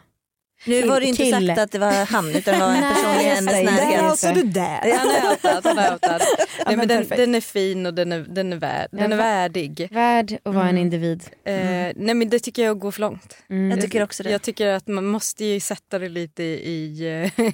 Nu 0.65 0.87
var 0.87 0.99
det 0.99 1.05
inte 1.05 1.23
kille. 1.23 1.55
sagt 1.55 1.59
att 1.59 1.71
det 1.71 1.79
var 1.79 2.05
han 2.05 2.29
utan 2.35 2.53
det 2.53 2.59
var 2.59 2.73
en 2.75 2.93
person 2.93 3.11
i 3.21 3.23
hennes 3.23 3.53
det. 3.53 3.63
närhet. 3.63 3.99
Där 3.99 4.07
Alltså 4.09 4.31
du 4.33 4.43
där. 4.43 4.97
Han 4.97 5.09
är 5.09 5.29
outad. 5.31 5.65
Han 5.65 5.77
är 5.77 5.93
outad. 5.93 6.21
Nej, 6.65 6.77
men 6.77 6.77
men 6.77 6.87
den, 6.87 7.07
den 7.07 7.35
är 7.35 7.41
fin 7.41 7.85
och 7.85 7.93
den 7.93 8.11
är, 8.11 8.19
den 8.19 8.53
är, 8.53 8.57
värd, 8.57 8.87
den 8.91 9.11
är 9.13 9.17
värdig. 9.17 9.87
värd 9.91 10.37
att 10.43 10.53
vara 10.55 10.69
en 10.69 10.77
individ. 10.77 11.23
Eh, 11.45 11.53
nej 11.95 12.13
men 12.15 12.29
det 12.29 12.39
tycker 12.39 12.63
jag 12.63 12.79
går 12.79 12.91
för 12.91 13.01
långt. 13.01 13.37
Mm. 13.49 13.71
Jag 13.71 13.81
tycker 13.81 14.03
också 14.03 14.23
det. 14.23 14.31
Jag 14.31 14.41
tycker 14.41 14.67
att 14.67 14.87
man 14.87 15.05
måste 15.05 15.45
ju 15.45 15.59
sätta 15.59 15.99
det 15.99 16.09
lite 16.09 16.43
i, 16.43 17.05
eh, 17.37 17.45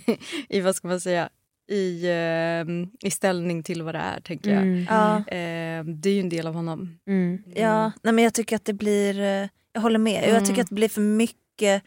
i 0.49 0.61
vad 0.61 0.75
ska 0.75 0.87
man 0.87 1.01
säga, 1.01 1.29
i, 1.71 2.05
eh, 2.05 3.07
i 3.07 3.11
ställning 3.11 3.63
till 3.63 3.83
vad 3.83 3.95
det 3.95 3.99
är 3.99 4.21
tänker 4.21 4.49
jag. 4.49 4.61
Mm. 4.61 5.17
Eh, 5.17 5.95
det 5.95 6.09
är 6.09 6.13
ju 6.13 6.19
en 6.19 6.29
del 6.29 6.47
av 6.47 6.53
honom. 6.53 6.99
Mm. 7.07 7.39
ja. 7.55 7.91
Nej, 8.03 8.13
men 8.13 8.23
jag 8.23 8.33
tycker 8.33 8.55
att 8.55 8.65
det 8.65 8.73
blir, 8.73 9.19
eh, 9.21 9.47
jag 9.73 9.81
håller 9.81 9.99
med, 9.99 10.23
jag 10.23 10.29
Mm. 10.29 10.45
tycker 10.45 10.61
att 10.61 10.69
det 10.69 10.75
blir 10.75 10.89
för 10.89 11.01
mycket 11.01 11.83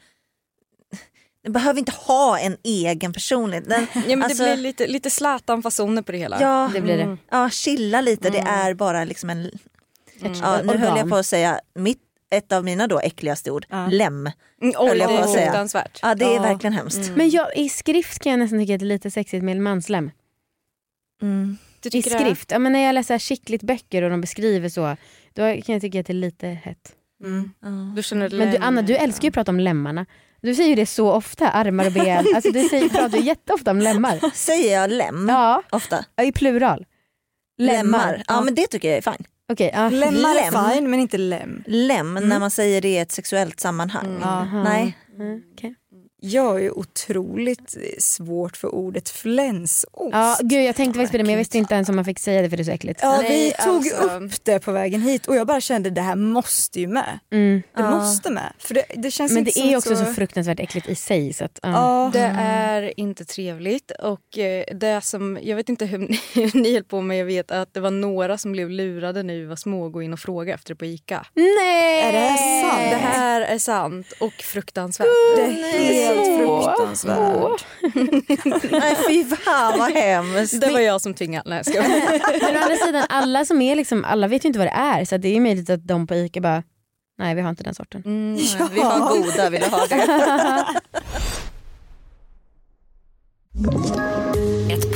den 1.43 1.53
behöver 1.53 1.79
inte 1.79 1.93
ha 1.93 2.39
en 2.39 2.57
egen 2.65 3.13
personlighet. 3.13 3.69
Den, 3.69 3.87
Ja, 3.95 4.01
men 4.07 4.23
Alltså- 4.23 4.45
det 4.45 4.53
blir 4.55 4.63
lite, 4.63 4.87
lite 4.87 5.11
Zlatan-fasoner 5.11 6.03
på 6.03 6.13
det 6.13 6.19
hela. 6.19 6.41
ja, 6.41 6.71
Det 6.75 6.81
blir 6.81 6.97
det. 6.97 7.03
Mm. 7.03 7.19
ja, 7.31 7.51
chilla 7.51 8.01
lite, 8.01 8.31
det 8.31 8.39
Mm. 8.39 8.55
är 8.55 8.75
bara 8.75 9.05
liksom 9.05 9.31
en... 9.31 9.47
Ett 9.47 10.39
Ja, 10.43 10.61
nu 10.65 10.77
höll 10.77 10.99
jag 10.99 11.09
på 11.09 11.17
att 11.17 11.27
säga 11.27 11.61
mitt, 11.75 11.99
ett 12.31 12.53
av 12.53 12.65
mina 12.65 12.87
då 12.87 13.01
äckligaste 13.01 13.51
ord, 13.51 13.67
Ja. 13.71 13.87
lem. 13.87 14.17
Mm, 14.17 14.75
oj, 14.79 14.89
höll 14.89 14.99
jag 14.99 15.09
det 15.11 15.17
på 15.17 15.23
är 15.23 15.25
att 15.63 15.71
säga. 15.71 15.89
Ja, 16.03 16.15
det 16.15 16.25
är 16.25 16.35
Ja. 16.35 16.43
verkligen 16.43 16.73
hemskt. 16.75 16.99
Mm. 16.99 17.15
Men 17.15 17.31
jag, 17.31 17.57
i 17.57 17.69
skrift 17.69 18.19
kan 18.23 18.31
jag 18.33 18.39
nästan 18.39 18.59
tycka 18.59 18.75
att 18.75 18.81
det 18.81 18.85
är 18.87 18.89
lite 18.89 19.11
sexigt 19.11 19.45
med 19.45 19.57
manslem. 19.61 20.11
Mm. 21.23 21.57
I 21.85 21.89
det? 22.01 22.03
skrift, 22.11 22.51
ja, 22.51 22.59
men 22.59 22.73
när 22.73 22.85
jag 22.87 22.95
läser 22.95 23.19
skickligt 23.19 23.63
böcker 23.63 24.03
och 24.03 24.11
de 24.11 24.21
beskriver 24.21 24.69
så, 24.69 24.97
då 25.35 25.43
kan 25.63 25.73
jag 25.73 25.81
tycka 25.83 26.01
att 26.01 26.07
det 26.07 26.13
är 26.13 26.15
lite 26.15 26.47
hett. 26.47 26.93
Mm. 27.25 27.51
Ja. 27.61 27.69
Du 27.97 28.03
känner 28.03 28.31
Men 28.31 28.51
du, 28.51 28.57
Anna, 28.57 28.83
du 28.83 28.97
älskar 28.97 29.23
ju 29.23 29.29
att 29.29 29.35
prata 29.35 29.51
om 29.51 29.61
lemmarna. 29.61 30.07
Du 30.43 30.55
säger 30.55 30.69
ju 30.69 30.75
det 30.75 30.87
så 30.87 31.13
ofta, 31.13 31.51
armar 31.51 31.87
och 31.87 31.93
ben. 31.93 32.27
Alltså, 32.35 32.53
du 32.53 32.69
säger, 32.69 32.89
pratar 32.89 33.19
ju 33.19 33.25
jätteofta 33.25 33.71
om 33.71 33.79
lemmar. 33.79 34.21
Säger 34.35 34.81
jag 34.81 34.91
lem 34.91 35.29
Ja, 35.29 35.63
ofta? 35.71 36.05
i 36.23 36.33
plural. 36.33 36.87
Lemmar. 37.59 38.23
Ja, 38.29 38.41
men 38.41 38.55
det 38.55 38.67
tycker 38.67 38.89
jag 38.89 38.99
är 38.99 39.03
fine. 39.13 39.27
Okej, 39.53 39.71
ja. 39.75 39.89
Lemmar 39.89 40.35
Lem. 40.35 40.55
är 40.55 40.75
fine 40.75 40.91
men 40.91 41.01
inte 41.01 41.19
lem. 41.19 41.63
Lem 41.67 42.15
när 42.15 42.39
man 42.39 42.51
säger 42.51 42.81
det 42.81 42.89
i 42.89 42.99
ett 42.99 43.13
sexuellt 43.13 43.61
sammanhang. 43.61 44.17
Mm. 44.23 44.63
Nej. 44.65 44.99
Mm, 45.19 45.43
okej. 45.53 45.75
Jag 46.25 46.57
är 46.57 46.62
ju 46.62 46.71
otroligt 46.71 47.75
svårt 47.99 48.57
för 48.57 48.75
ordet 48.75 49.09
flänsost. 49.09 49.88
Ja, 50.12 50.38
gud, 50.43 50.64
jag 50.64 50.76
tänkte 50.76 50.99
faktiskt 50.99 51.11
på 51.12 51.17
det 51.19 51.25
men 51.25 51.31
jag 51.33 51.38
visste 51.38 51.59
inte 51.59 51.75
ens 51.75 51.88
om 51.88 51.97
man 51.97 52.05
fick 52.05 52.19
säga 52.19 52.43
det 52.43 52.50
för 52.50 52.57
det 52.57 52.62
är 52.62 52.64
så 52.64 52.71
äckligt. 52.71 53.00
Ja, 53.02 53.19
Nej, 53.23 53.31
vi 53.59 53.64
tog 53.64 53.76
alltså- 53.76 54.11
upp 54.25 54.45
det 54.45 54.59
på 54.59 54.73
vägen 54.73 55.02
hit 55.02 55.26
och 55.26 55.37
jag 55.37 55.47
bara 55.47 55.61
kände 55.61 55.91
det 55.91 56.00
här 56.00 56.17
måste 56.17 56.81
ju 56.81 56.87
med. 56.87 57.19
Mm. 57.33 57.62
Det 57.76 57.83
Ja. 57.83 57.91
måste 57.91 58.31
med. 58.31 58.52
För 58.59 58.75
det, 58.75 58.85
det 58.97 59.11
känns 59.11 59.33
Men 59.33 59.45
det 59.45 59.59
är 59.59 59.76
också 59.76 59.97
så 59.97 60.05
fruktansvärt 60.05 60.61
äckligt 60.61 60.88
i 60.88 60.95
sig. 60.95 61.33
Så 61.33 61.45
att, 61.45 61.59
ja. 61.62 61.71
Ja. 61.71 62.11
Det 62.12 62.37
är 62.41 63.00
inte 63.00 63.25
trevligt 63.25 63.91
och 63.91 64.38
eh, 64.38 64.64
det 64.75 65.00
som, 65.05 65.38
jag 65.43 65.57
vet 65.57 65.69
inte 65.69 65.87
hur 65.87 65.99
ni, 65.99 66.21
hur 66.35 66.61
ni 66.62 66.75
höll 66.75 66.85
på 66.85 67.00
men 67.00 67.17
jag 67.17 67.26
vet 67.26 67.50
att 67.50 67.75
det 67.75 67.81
var 67.81 67.91
några 67.91 68.38
som 68.38 68.52
blev 68.52 68.71
lurade 68.71 69.23
när 69.23 69.35
vi 69.35 69.45
var 69.45 69.57
små 69.57 69.85
och 69.85 69.93
gå 69.93 70.02
in 70.02 70.12
och 70.12 70.21
fråga 70.21 70.55
efter 70.55 70.75
det 70.75 70.79
på 70.79 70.85
ICA. 70.85 71.26
Nej! 71.35 72.02
Är 72.02 72.12
det 72.12 72.19
här 72.19 72.62
sant? 72.62 72.91
Det 72.91 72.97
här 73.09 73.41
är 73.41 73.59
sant 73.59 74.12
och 74.21 74.33
fruktansvärt. 74.33 75.07
Det 75.37 76.12
helt 76.14 76.38
fruktansvärt. 76.38 77.64
Nej 78.71 78.97
fy 79.09 79.25
fan 79.37 79.78
vad 79.78 79.92
hemskt. 79.92 80.61
Det 80.61 80.71
var 80.73 80.81
jag 80.81 81.00
som 81.00 81.14
tvingade. 81.14 81.50
Nej, 81.50 81.59
jag 81.59 81.66
skojar. 81.66 82.42
Men 82.52 82.57
å 82.57 82.62
andra 82.62 82.76
sidan, 82.76 83.04
alla 83.09 83.45
som 83.45 83.62
är 83.62 83.76
liksom, 83.76 84.04
alla 84.04 84.28
vet 84.28 84.45
ju 84.45 84.47
inte 84.47 84.59
vad 84.59 84.69
det 84.69 84.73
är 84.76 85.04
så 85.04 85.16
det 85.16 85.28
är 85.28 85.35
ju 85.35 85.40
möjligt 85.40 85.71
att 85.71 85.87
de 85.87 86.07
på 86.07 86.14
ICA 86.14 86.40
bara, 86.40 86.62
nej 87.19 87.35
vi 87.35 87.40
har 87.40 87.50
inte 87.50 87.62
den 87.62 87.75
sorten. 87.75 88.02
Mm, 88.07 88.35
Nej, 88.35 88.69
Vi 88.75 88.81
har 88.81 89.09
goda, 89.09 89.50
vill 89.50 89.61
du 89.61 89.66
ha 89.69 89.87
det? 89.87 90.66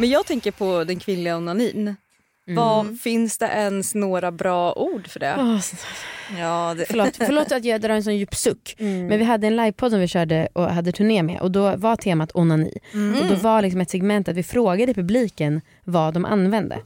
Men 0.00 0.10
jag 0.10 0.26
tänker 0.26 0.50
på 0.50 0.84
den 0.84 0.98
kvinnliga 0.98 1.36
onanin. 1.36 1.96
Vad, 2.46 3.00
finns 3.00 3.38
det 3.38 3.46
ens 3.46 3.94
några 3.94 4.32
bra 4.32 4.72
ord 4.72 5.08
för 5.08 5.20
det? 5.20 5.36
Åh, 5.38 5.58
Ja, 6.38 6.74
det... 6.78 6.84
förlåt, 6.86 7.16
förlåt 7.16 7.52
att 7.52 7.64
jag 7.64 7.80
drar 7.80 7.94
en 7.94 8.04
sån 8.04 8.16
djup 8.16 8.34
suck. 8.34 8.74
Men 8.78 9.18
vi 9.18 9.24
hade 9.24 9.46
en 9.46 9.56
livepodd 9.56 9.90
som 9.90 10.00
vi 10.00 10.08
körde 10.08 10.48
och 10.52 10.70
hade 10.70 10.92
turné 10.92 11.22
med 11.22 11.40
och 11.40 11.50
då 11.50 11.76
var 11.76 11.96
temat 11.96 12.30
onani. 12.34 12.78
Och 13.20 13.28
då 13.28 13.34
var 13.34 13.62
liksom 13.62 13.80
ett 13.80 13.90
segment 13.90 14.28
att 14.28 14.36
vi 14.36 14.42
frågade 14.42 14.94
publiken 14.94 15.60
vad 15.84 16.14
de 16.14 16.24
använde. 16.24 16.78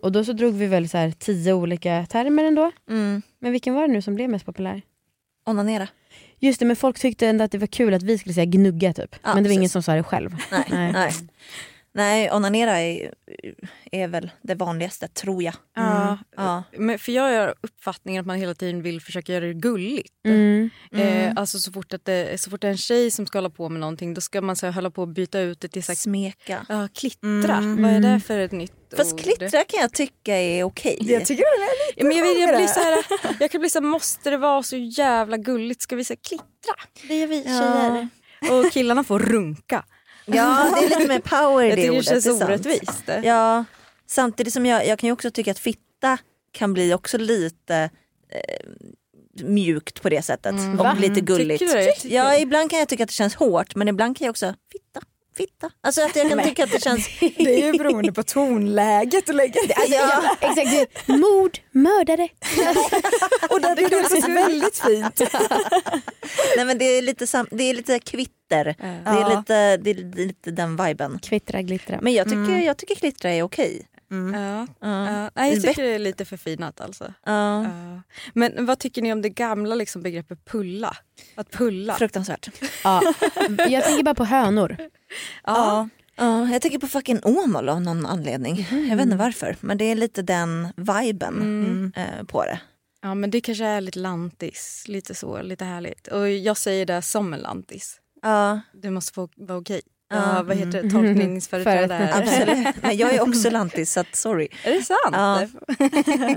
Och 0.00 0.12
då 0.12 0.24
så 0.24 0.32
drog 0.32 0.54
vi 0.54 0.66
väl 0.66 0.88
så 0.88 0.98
här 0.98 1.10
tio 1.10 1.52
olika 1.52 2.06
termer 2.06 2.44
ändå. 2.44 2.70
Mm. 2.90 3.22
Men 3.38 3.52
vilken 3.52 3.74
var 3.74 3.82
det 3.86 3.92
nu 3.92 4.02
som 4.02 4.14
blev 4.14 4.30
mest 4.30 4.46
populär? 4.46 4.82
Onanera. 5.46 5.88
Just 6.38 6.60
det, 6.60 6.66
men 6.66 6.76
folk 6.76 6.98
tyckte 6.98 7.26
ändå 7.26 7.44
att 7.44 7.52
det 7.52 7.58
var 7.58 7.66
kul 7.66 7.94
att 7.94 8.02
vi 8.02 8.18
skulle 8.18 8.34
säga 8.34 8.44
gnugga 8.44 8.92
typ. 8.92 9.16
Ja, 9.22 9.34
men 9.34 9.42
det 9.42 9.48
var 9.48 9.54
ingen 9.54 9.62
precis. 9.62 9.72
som 9.72 9.82
sa 9.82 9.94
det 9.94 10.02
själv. 10.02 10.36
Nej, 10.52 10.64
Nej. 10.70 10.92
nej. 10.92 11.12
Nej. 11.94 12.30
onanera 12.32 12.78
är, 12.80 13.14
är 13.92 14.08
väl 14.08 14.30
det 14.42 14.54
vanligaste, 14.54 15.08
tror 15.08 15.42
jag. 15.42 15.54
Ja, 15.76 16.18
Ja. 16.36 16.62
men 16.78 16.98
för 16.98 17.12
jag 17.12 17.22
har 17.40 17.54
uppfattningen 17.60 18.20
att 18.20 18.26
man 18.26 18.36
hela 18.36 18.54
tiden 18.54 18.82
vill 18.82 19.00
försöka 19.00 19.32
göra 19.32 19.44
det 19.46 19.54
gulligt. 19.54 20.14
Mm. 20.26 20.70
Eh, 20.92 21.32
alltså 21.36 21.58
så 21.58 21.72
fort, 21.72 21.92
att 21.92 22.04
det, 22.04 22.40
så 22.40 22.50
fort 22.50 22.60
det 22.60 22.66
är 22.66 22.70
en 22.70 22.76
tjej 22.76 23.10
som 23.10 23.26
ska 23.26 23.38
hålla 23.38 23.50
på 23.50 23.68
med 23.68 23.80
någonting 23.80 24.14
då 24.14 24.20
ska 24.20 24.40
man 24.40 24.56
så 24.56 24.66
här, 24.66 24.72
hålla 24.72 24.90
på 24.90 25.02
att 25.02 25.08
byta 25.08 25.40
ut 25.40 25.60
det 25.60 25.68
till 25.68 25.84
så 25.84 25.92
här, 25.92 25.96
Smeka. 25.96 26.66
ja, 26.68 26.88
klittra. 26.94 27.60
Vad 27.78 27.90
är 27.90 28.00
det 28.00 28.20
för 28.20 28.38
ett 28.38 28.52
nytt 28.52 28.72
Fast 28.96 29.12
ord? 29.12 29.20
klittra 29.20 29.64
kan 29.64 29.80
jag 29.80 29.92
tycka 29.92 30.36
är 30.36 30.64
okej. 30.64 30.98
Jag 31.00 31.26
tycker 31.26 31.44
den 31.58 31.62
är 31.68 31.88
lite 31.88 32.00
Ja, 32.00 32.06
men 32.06 32.16
jag, 32.16 32.24
vill, 32.34 32.40
jag, 32.48 32.56
blir 32.56 32.66
så 32.66 32.80
här, 32.80 33.04
jag 33.40 33.50
kan 33.50 33.60
bli 33.60 33.70
så 33.70 33.80
här, 33.80 33.86
måste 33.86 34.30
det 34.30 34.36
vara 34.36 34.62
så 34.62 34.76
jävla 34.76 35.36
gulligt? 35.36 35.82
Ska 35.82 35.96
vi 35.96 36.04
säga 36.04 36.18
klittra? 36.28 36.74
Det 37.08 37.18
gör 37.18 37.26
vi 37.26 37.42
tjejer. 37.44 38.08
Och 38.52 38.72
killarna 38.72 39.04
får 39.04 39.18
runka. 39.18 39.84
Ja, 40.24 40.74
det 40.78 40.84
är 40.84 40.88
lite 40.88 41.08
mer 41.08 41.18
power 41.20 41.64
i 41.64 41.68
Jag 41.68 41.76
det 41.78 41.82
tycker 41.82 41.92
det 41.92 41.98
ordet. 41.98 42.24
känns 42.24 42.42
orättvist. 42.42 43.02
Ja, 43.22 43.64
samtidigt 44.06 44.52
som 44.52 44.66
jag, 44.66 44.86
jag 44.86 44.98
kan 44.98 45.06
ju 45.08 45.12
också 45.12 45.30
tycka 45.30 45.50
att 45.50 45.58
fitta 45.58 46.18
kan 46.52 46.72
bli 46.72 46.94
också 46.94 47.18
lite 47.18 47.90
eh, 48.32 48.66
mjukt 49.44 50.02
på 50.02 50.08
det 50.08 50.22
sättet. 50.22 50.54
Va? 50.54 50.90
Och 50.92 51.00
lite 51.00 51.20
gulligt. 51.20 51.60
Du 51.60 52.08
Ja, 52.08 52.30
du? 52.30 52.36
ibland 52.38 52.70
kan 52.70 52.78
jag 52.78 52.88
tycka 52.88 53.02
att 53.02 53.08
det 53.08 53.14
känns 53.14 53.34
hårt 53.34 53.74
men 53.74 53.88
ibland 53.88 54.18
kan 54.18 54.24
jag 54.24 54.30
också 54.32 54.54
fitta, 54.72 55.00
fitta. 55.36 55.70
Alltså 55.80 56.02
att 56.02 56.16
jag 56.16 56.28
kan 56.28 56.42
tycka 56.42 56.64
att 56.64 56.72
det 56.72 56.82
känns... 56.82 57.08
Det 57.20 57.62
är 57.62 57.72
ju 57.72 57.78
beroende 57.78 58.12
på 58.12 58.22
tonläget 58.22 59.28
och 59.28 59.34
lägga 59.34 59.60
det. 59.68 59.86
Ja, 59.88 60.36
exakt. 60.40 61.08
Mord, 61.08 61.58
mördare. 61.70 62.22
Och 63.50 63.60
det 63.60 63.68
är 63.68 64.34
väldigt 64.34 64.78
fint. 64.78 65.20
Nej 66.56 66.64
men 66.64 66.78
det 66.78 66.84
är 66.84 67.02
lite, 67.02 67.26
sam, 67.26 67.46
det 67.50 67.64
är 67.64 67.74
lite 67.74 68.00
kvitter. 68.50 68.64
Det, 68.78 69.10
är 69.10 69.20
Ja. 69.20 69.38
lite, 69.38 69.76
det 69.76 69.90
är 69.90 70.16
lite 70.26 70.50
den 70.50 70.76
viben. 70.76 71.18
Kvittra, 71.22 71.62
glittra. 71.62 71.98
Men 72.02 72.12
jag 72.12 72.24
tycker, 72.26 72.58
jag 72.60 72.76
tycker 72.76 72.94
klittra 72.94 73.30
är 73.30 73.42
okej. 73.42 73.86
Ja. 74.32 74.38
Ja. 74.38 74.66
Ja, 74.80 75.30
nej, 75.34 75.54
jag 75.54 75.62
tycker 75.62 75.82
det 75.82 75.88
är 75.94 75.98
lite 75.98 76.24
förfinat 76.24 76.80
alltså. 76.80 77.14
Ja. 77.26 77.64
Ja. 77.64 78.02
Men 78.34 78.66
vad 78.66 78.78
tycker 78.78 79.02
ni 79.02 79.12
om 79.12 79.22
det 79.22 79.28
gamla 79.28 79.74
liksom, 79.74 80.02
begreppet 80.02 80.44
pulla? 80.44 80.96
Att 81.34 81.50
pulla? 81.50 81.94
Fruktansvärt. 81.94 82.48
Ja. 82.84 83.02
Jag 83.68 83.84
tänker 83.84 84.02
bara 84.02 84.14
på 84.14 84.24
hönor. 84.24 84.76
Ja. 85.44 85.88
Ja, 86.16 86.48
jag 86.48 86.62
tänker 86.62 86.78
på 86.78 86.86
fucking 86.88 87.20
Åmål 87.24 87.68
av 87.68 87.80
någon 87.82 88.06
anledning. 88.06 88.66
Jag 88.88 88.96
vet 88.96 89.04
inte 89.04 89.16
varför. 89.16 89.56
Men 89.60 89.78
det 89.78 89.84
är 89.84 89.94
lite 89.94 90.22
den 90.22 90.68
viben 90.76 91.92
eh, 91.96 92.24
på 92.26 92.44
det. 92.44 92.60
ja, 93.02 93.14
men 93.14 93.30
det 93.30 93.40
kanske 93.40 93.64
är 93.64 93.80
lite 93.80 93.98
lantis. 93.98 94.84
Lite 94.88 95.14
så, 95.14 95.42
lite 95.42 95.64
härligt. 95.64 96.06
Och 96.08 96.30
jag 96.30 96.56
säger 96.56 96.86
det 96.86 97.02
som 97.02 97.32
en 97.34 97.40
lantis. 97.40 98.00
Ja, 98.22 98.60
Det 98.72 98.90
måste 98.90 99.12
få 99.12 99.28
vara 99.36 99.58
okej. 99.58 99.80
Ja. 100.12 100.42
Vad 100.46 100.56
heter 100.56 100.82
det? 100.82 100.90
Tolkningsföreträdare. 100.90 102.10
absolut. 102.14 102.76
Men 102.82 102.96
jag 102.96 103.14
är 103.14 103.20
också 103.28 103.50
lantis 103.50 103.92
så 103.92 104.00
att 104.00 104.16
sorry. 104.16 104.48
Är 104.64 104.72
det 104.72 104.82
sant? 104.82 104.98
Ja. 105.12 105.46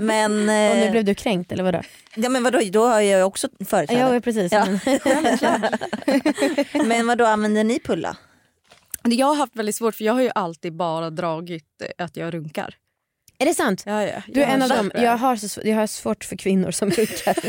Men, 0.00 0.32
Och 0.40 0.46
nu 0.46 0.84
eh, 0.84 0.90
blev 0.90 1.04
du 1.04 1.14
kränkt 1.14 1.52
eller 1.52 1.64
vadå? 1.64 1.80
ja, 2.16 2.28
men 2.28 2.42
vadå, 2.42 2.60
då 2.72 2.86
har 2.86 3.00
jag 3.00 3.26
också 3.26 3.48
företräde. 3.66 4.14
Ja, 4.14 4.20
precis. 4.20 4.52
Ja. 4.52 4.66
Men- 6.72 6.88
Men 6.88 7.06
vad 7.06 7.18
då 7.18 7.24
använder 7.26 7.64
ni 7.64 7.80
pulla? 7.80 8.16
Jag 9.02 9.26
har 9.26 9.34
haft 9.34 9.56
väldigt 9.56 9.76
svårt 9.76 9.94
för 9.94 10.04
jag 10.04 10.12
har 10.14 10.22
ju 10.22 10.30
alltid 10.34 10.72
bara 10.76 11.10
dragit 11.10 11.64
eh, 11.98 12.04
att 12.04 12.16
jag 12.16 12.34
runkar. 12.34 12.74
Är 13.38 13.46
det 13.46 13.54
sant? 13.54 13.82
Ja, 13.86 14.02
ja. 14.02 14.22
Du 14.28 14.42
är 14.42 14.46
en 14.46 14.62
av 14.62 14.68
dem. 14.68 14.90
det. 14.94 15.02
Jag 15.02 15.16
har, 15.16 15.36
så, 15.36 15.60
jag 15.64 15.76
har 15.76 15.86
svårt 15.86 16.24
för 16.24 16.36
kvinnor 16.36 16.70
som 16.70 16.90
runkar. 16.90 17.36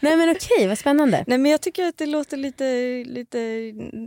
Nej 0.00 0.16
men 0.16 0.30
okej, 0.30 0.68
vad 0.68 0.78
spännande. 0.78 1.24
Nej 1.26 1.38
men 1.38 1.50
jag 1.50 1.60
tycker 1.60 1.84
att 1.84 1.98
det 1.98 2.06
låter 2.06 2.36
lite, 2.36 2.64
lite 3.06 3.38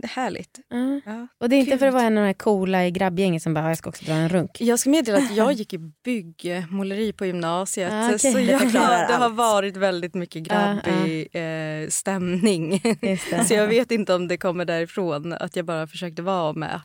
härligt. 0.08 0.58
Ja. 0.68 1.00
Ja. 1.12 1.26
Och 1.40 1.48
det 1.48 1.56
är 1.56 1.58
inte 1.58 1.70
Gud. 1.70 1.80
för 1.80 1.86
att 1.86 1.94
vara 1.94 2.02
en 2.02 2.18
av 2.18 2.22
de 2.22 2.26
här 2.26 2.32
coola 2.34 2.86
i 2.86 2.90
grabbgänget 2.90 3.42
som 3.42 3.54
bara, 3.54 3.64
"Ja, 3.64 3.68
jag 3.68 3.78
ska 3.78 3.88
också 3.90 4.04
dra 4.04 4.12
en 4.12 4.28
runk. 4.28 4.50
Jag 4.60 4.78
ska 4.78 4.90
meddela 4.90 5.18
att 5.18 5.36
jag 5.36 5.52
gick 5.52 5.72
i 5.72 5.78
byggmåleri 5.78 7.12
på 7.12 7.26
gymnasiet. 7.26 7.92
Ah, 7.92 8.06
okej. 8.06 8.18
Så 8.18 8.32
Det 8.38 8.42
jag, 8.44 8.60
förklarar 8.60 9.08
det 9.08 9.14
har 9.14 9.30
varit 9.30 9.76
väldigt 9.76 10.14
mycket 10.14 10.42
grabbig 10.42 11.28
eh, 11.36 11.88
stämning. 11.88 12.72
Just 13.02 13.30
det. 13.30 13.44
Så 13.48 13.54
jag 13.54 13.66
vet 13.66 13.90
inte 13.90 14.14
om 14.14 14.28
det 14.28 14.36
kommer 14.36 14.64
därifrån, 14.64 15.32
att 15.32 15.56
jag 15.56 15.64
bara 15.64 15.86
försökte 15.86 16.22
vara 16.22 16.52
med. 16.52 16.80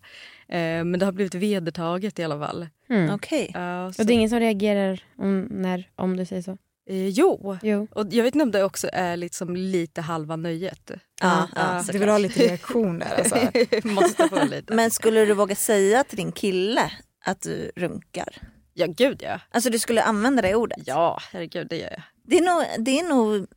Eh, 0.49 0.83
men 0.83 0.99
det 0.99 1.05
har 1.05 1.11
blivit 1.11 1.35
vedertaget 1.35 2.19
i 2.19 2.23
alla 2.23 2.47
fall. 2.47 2.67
Mm. 2.89 3.13
Okej. 3.15 3.49
Så, 3.53 4.01
Och 4.01 4.05
det 4.05 4.13
är 4.13 4.15
ingen 4.15 4.29
som 4.29 4.39
reagerar 4.39 5.03
om, 5.17 5.41
när, 5.41 5.89
om 5.95 6.17
du 6.17 6.25
säger 6.25 6.41
så? 6.41 6.57
eh, 6.89 7.07
jo, 7.07 7.57
Jo. 7.63 7.87
och 7.91 8.07
jag 8.11 8.23
vet 8.23 8.35
inte 8.35 8.43
om 8.43 8.51
det 8.51 8.63
också 8.63 8.89
är 8.93 9.17
liksom 9.17 9.55
lite 9.55 10.01
halva 10.01 10.35
nöjet. 10.35 10.91
Ja, 10.91 10.97
ja, 11.21 11.47
Ja, 11.55 11.83
Du 11.91 11.97
vill 11.97 12.09
ha 12.09 12.17
lite 12.17 12.39
reaktion 12.47 12.99
där 12.99 13.15
alltså. 13.17 13.37
Måste 13.87 14.27
få 14.29 14.43
lite. 14.45 14.73
Men 14.75 14.91
skulle 14.91 15.25
du 15.25 15.33
våga 15.33 15.55
säga 15.55 16.03
till 16.03 16.17
din 16.17 16.31
kille 16.31 16.91
att 17.25 17.41
du 17.41 17.71
runkar? 17.75 18.37
Ja 18.73 18.85
gud 18.97 19.21
ja. 19.23 19.39
Alltså 19.51 19.69
du 19.69 19.79
skulle 19.79 20.01
använda 20.03 20.41
det 20.41 20.55
ordet? 20.55 20.77
Ja 20.85 21.19
herregud 21.31 21.67
det 21.69 21.77
gör 21.77 21.89
jag. 21.91 22.01
Det 22.27 22.37
är 22.37 22.41
nog, 22.41 22.85
det 22.85 22.99
är 22.99 23.09
nog 23.09 23.47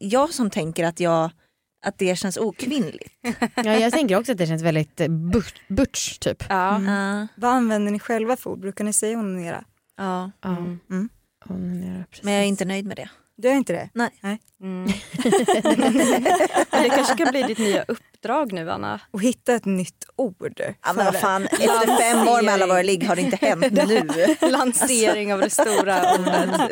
jag 0.00 0.30
som 0.34 0.50
tänker 0.50 0.84
att, 0.84 1.00
jag, 1.00 1.30
att 1.82 1.98
det 1.98 2.16
känns 2.16 2.36
okvinnligt. 2.36 3.12
Ja, 3.54 3.74
jag 3.78 3.92
tänker 3.92 4.18
också 4.18 4.32
att 4.32 4.38
det 4.38 4.46
känns 4.46 4.62
väldigt 4.62 5.00
eh, 5.00 5.08
butch, 5.08 5.60
butch 5.68 6.18
typ. 6.18 6.44
Ja. 6.48 6.82
Ja. 6.82 7.26
Vad 7.36 7.50
använder 7.50 7.92
ni 7.92 7.98
själva 7.98 8.36
för 8.36 8.50
ord? 8.50 8.60
Brukar 8.60 8.84
ni 8.84 8.92
säga 8.92 9.18
onanera? 9.18 9.64
ja. 9.96 10.30
Ja. 10.42 10.56
Mm. 10.56 11.08
Onanera, 11.48 12.04
precis. 12.10 12.24
Men 12.24 12.34
jag 12.34 12.42
är 12.42 12.46
inte 12.46 12.64
nöjd 12.64 12.86
med 12.86 12.96
det. 12.96 13.08
Du 13.36 13.48
är 13.48 13.54
inte 13.54 13.72
det? 13.72 13.88
Nej. 13.94 14.38
Mm. 14.62 14.84
Men 16.70 16.82
det 16.82 16.88
kanske 16.88 17.16
kan 17.16 17.30
bli 17.30 17.42
ditt 17.42 17.58
nya 17.58 17.84
uppdrag 18.22 18.52
nu 18.52 18.70
Anna. 18.70 19.00
Och 19.10 19.22
hitta 19.22 19.54
ett 19.54 19.64
nytt 19.64 20.04
ord. 20.16 20.52
Ja, 20.58 20.92
men 20.92 20.94
för 20.94 21.04
vad 21.04 21.16
fan, 21.20 21.44
efter 21.46 21.96
fem 21.96 22.28
år 22.28 22.42
med 22.42 22.54
alla 22.54 22.66
våra 22.66 22.82
ligg 22.82 23.06
har 23.06 23.16
det 23.16 23.22
inte 23.22 23.36
hänt 23.40 23.70
nu. 23.72 24.08
Lansering 24.50 25.32
av 25.32 25.40
det 25.40 25.50
stora 25.50 26.14
ordet. 26.18 26.70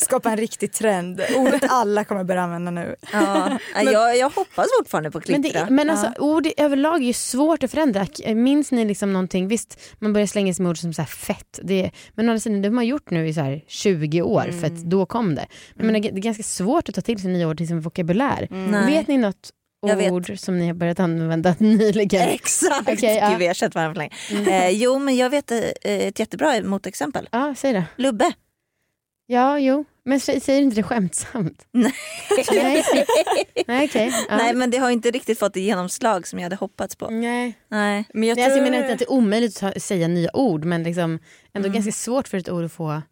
Skapa 0.00 0.30
en 0.30 0.36
riktig 0.36 0.72
trend. 0.72 1.20
Ordet 1.36 1.62
alla 1.68 2.04
kommer 2.04 2.24
börja 2.24 2.42
använda 2.42 2.70
nu. 2.70 2.96
Ja. 3.12 3.58
jag, 3.82 4.16
jag 4.16 4.30
hoppas 4.30 4.66
fortfarande 4.78 5.10
på 5.10 5.20
Men, 5.28 5.42
det, 5.42 5.66
men 5.70 5.90
alltså, 5.90 6.12
ord 6.22 6.46
i- 6.46 6.54
överlag 6.56 7.02
är 7.02 7.06
ju 7.06 7.12
svårt 7.12 7.62
att 7.62 7.70
förändra. 7.70 8.06
Minns 8.34 8.72
ni 8.72 8.84
liksom 8.84 9.12
någonting? 9.12 9.48
Visst, 9.48 9.80
man 9.98 10.12
börjar 10.12 10.26
slänga 10.26 10.54
sig 10.54 10.62
med 10.62 10.70
ord 10.70 10.78
som 10.78 10.92
så 10.92 11.02
här 11.02 11.06
fett. 11.06 11.58
Det, 11.62 11.90
men 12.14 12.28
å 12.28 12.32
andra 12.32 12.40
sidan, 12.40 12.62
det 12.62 12.68
har 12.68 12.74
man 12.74 12.86
gjort 12.86 13.10
nu 13.10 13.28
i 13.28 13.34
så 13.34 13.40
här 13.40 13.64
20 13.68 14.22
år 14.22 14.50
för 14.60 14.66
att 14.66 14.76
då 14.76 15.06
kom 15.06 15.34
det. 15.34 15.46
Men 15.74 15.86
jag 15.86 15.92
menar, 15.92 16.00
det 16.12 16.18
är 16.18 16.22
ganska 16.22 16.42
svårt 16.42 16.88
att 16.88 16.94
ta 16.94 17.00
till 17.00 17.20
sig 17.20 17.30
nya 17.30 17.48
ord 17.48 17.56
till 17.56 17.68
sin 17.68 17.80
vokabulär. 17.80 18.46
Nej. 18.50 18.86
Vet 18.86 19.08
ni 19.08 19.18
något 19.18 19.50
Jag 19.80 19.96
vet. 19.96 20.12
ord 20.12 20.38
som 20.38 20.58
ni 20.58 20.66
har 20.66 20.74
börjat 20.74 21.00
använda 21.00 21.54
nyligen? 21.58 22.28
Exakt! 22.28 22.88
Okej, 22.88 23.16
ja. 23.16 23.28
Gud, 23.30 23.38
vi 23.38 23.46
har 23.46 23.54
sett 23.54 23.74
varandra 23.74 23.94
för 23.94 24.34
länge. 24.40 24.66
Eh, 24.66 24.70
jo 24.70 24.98
men 24.98 25.16
jag 25.16 25.30
vet 25.30 25.50
eh, 25.50 25.58
ett 25.82 26.18
jättebra 26.18 26.60
motexempel. 26.62 27.28
Ja, 27.32 27.54
säg 27.56 27.72
det. 27.72 27.84
Lubbe. 27.96 28.32
Ja, 29.26 29.58
jo. 29.58 29.84
Men 30.04 30.18
sä- 30.18 30.40
säger 30.40 30.62
inte 30.62 30.76
det 30.76 30.82
skämtsamt? 30.82 31.66
Nej. 31.72 31.92
Nej, 32.52 32.84
Nej 33.66 33.84
okej. 33.88 34.12
Ja. 34.28 34.36
Nej 34.36 34.54
men 34.54 34.70
det 34.70 34.78
har 34.78 34.90
inte 34.90 35.10
riktigt 35.10 35.38
fått 35.38 35.54
det 35.54 35.60
genomslag 35.60 36.26
som 36.26 36.38
jag 36.38 36.44
hade 36.44 36.56
hoppats 36.56 36.96
på. 36.96 37.10
Nej. 37.10 37.54
Nej. 37.68 38.04
Men 38.14 38.28
jag 38.28 38.36
Nej, 38.36 38.44
alltså, 38.44 38.58
jag 38.58 38.64
tror... 38.66 38.70
menar 38.70 38.78
inte 38.78 38.92
att 38.92 38.98
det 38.98 39.04
är 39.04 39.12
omöjligt 39.12 39.62
att 39.62 39.82
säga 39.82 40.08
nya 40.08 40.36
ord 40.36 40.64
men 40.64 40.82
liksom 40.82 41.18
ändå 41.54 41.66
Mm. 41.68 41.72
ganska 41.72 41.92
svårt 41.92 42.28
för 42.28 42.38
ett 42.38 42.48
ord 42.48 42.64
att 42.64 42.72
få... 42.72 43.02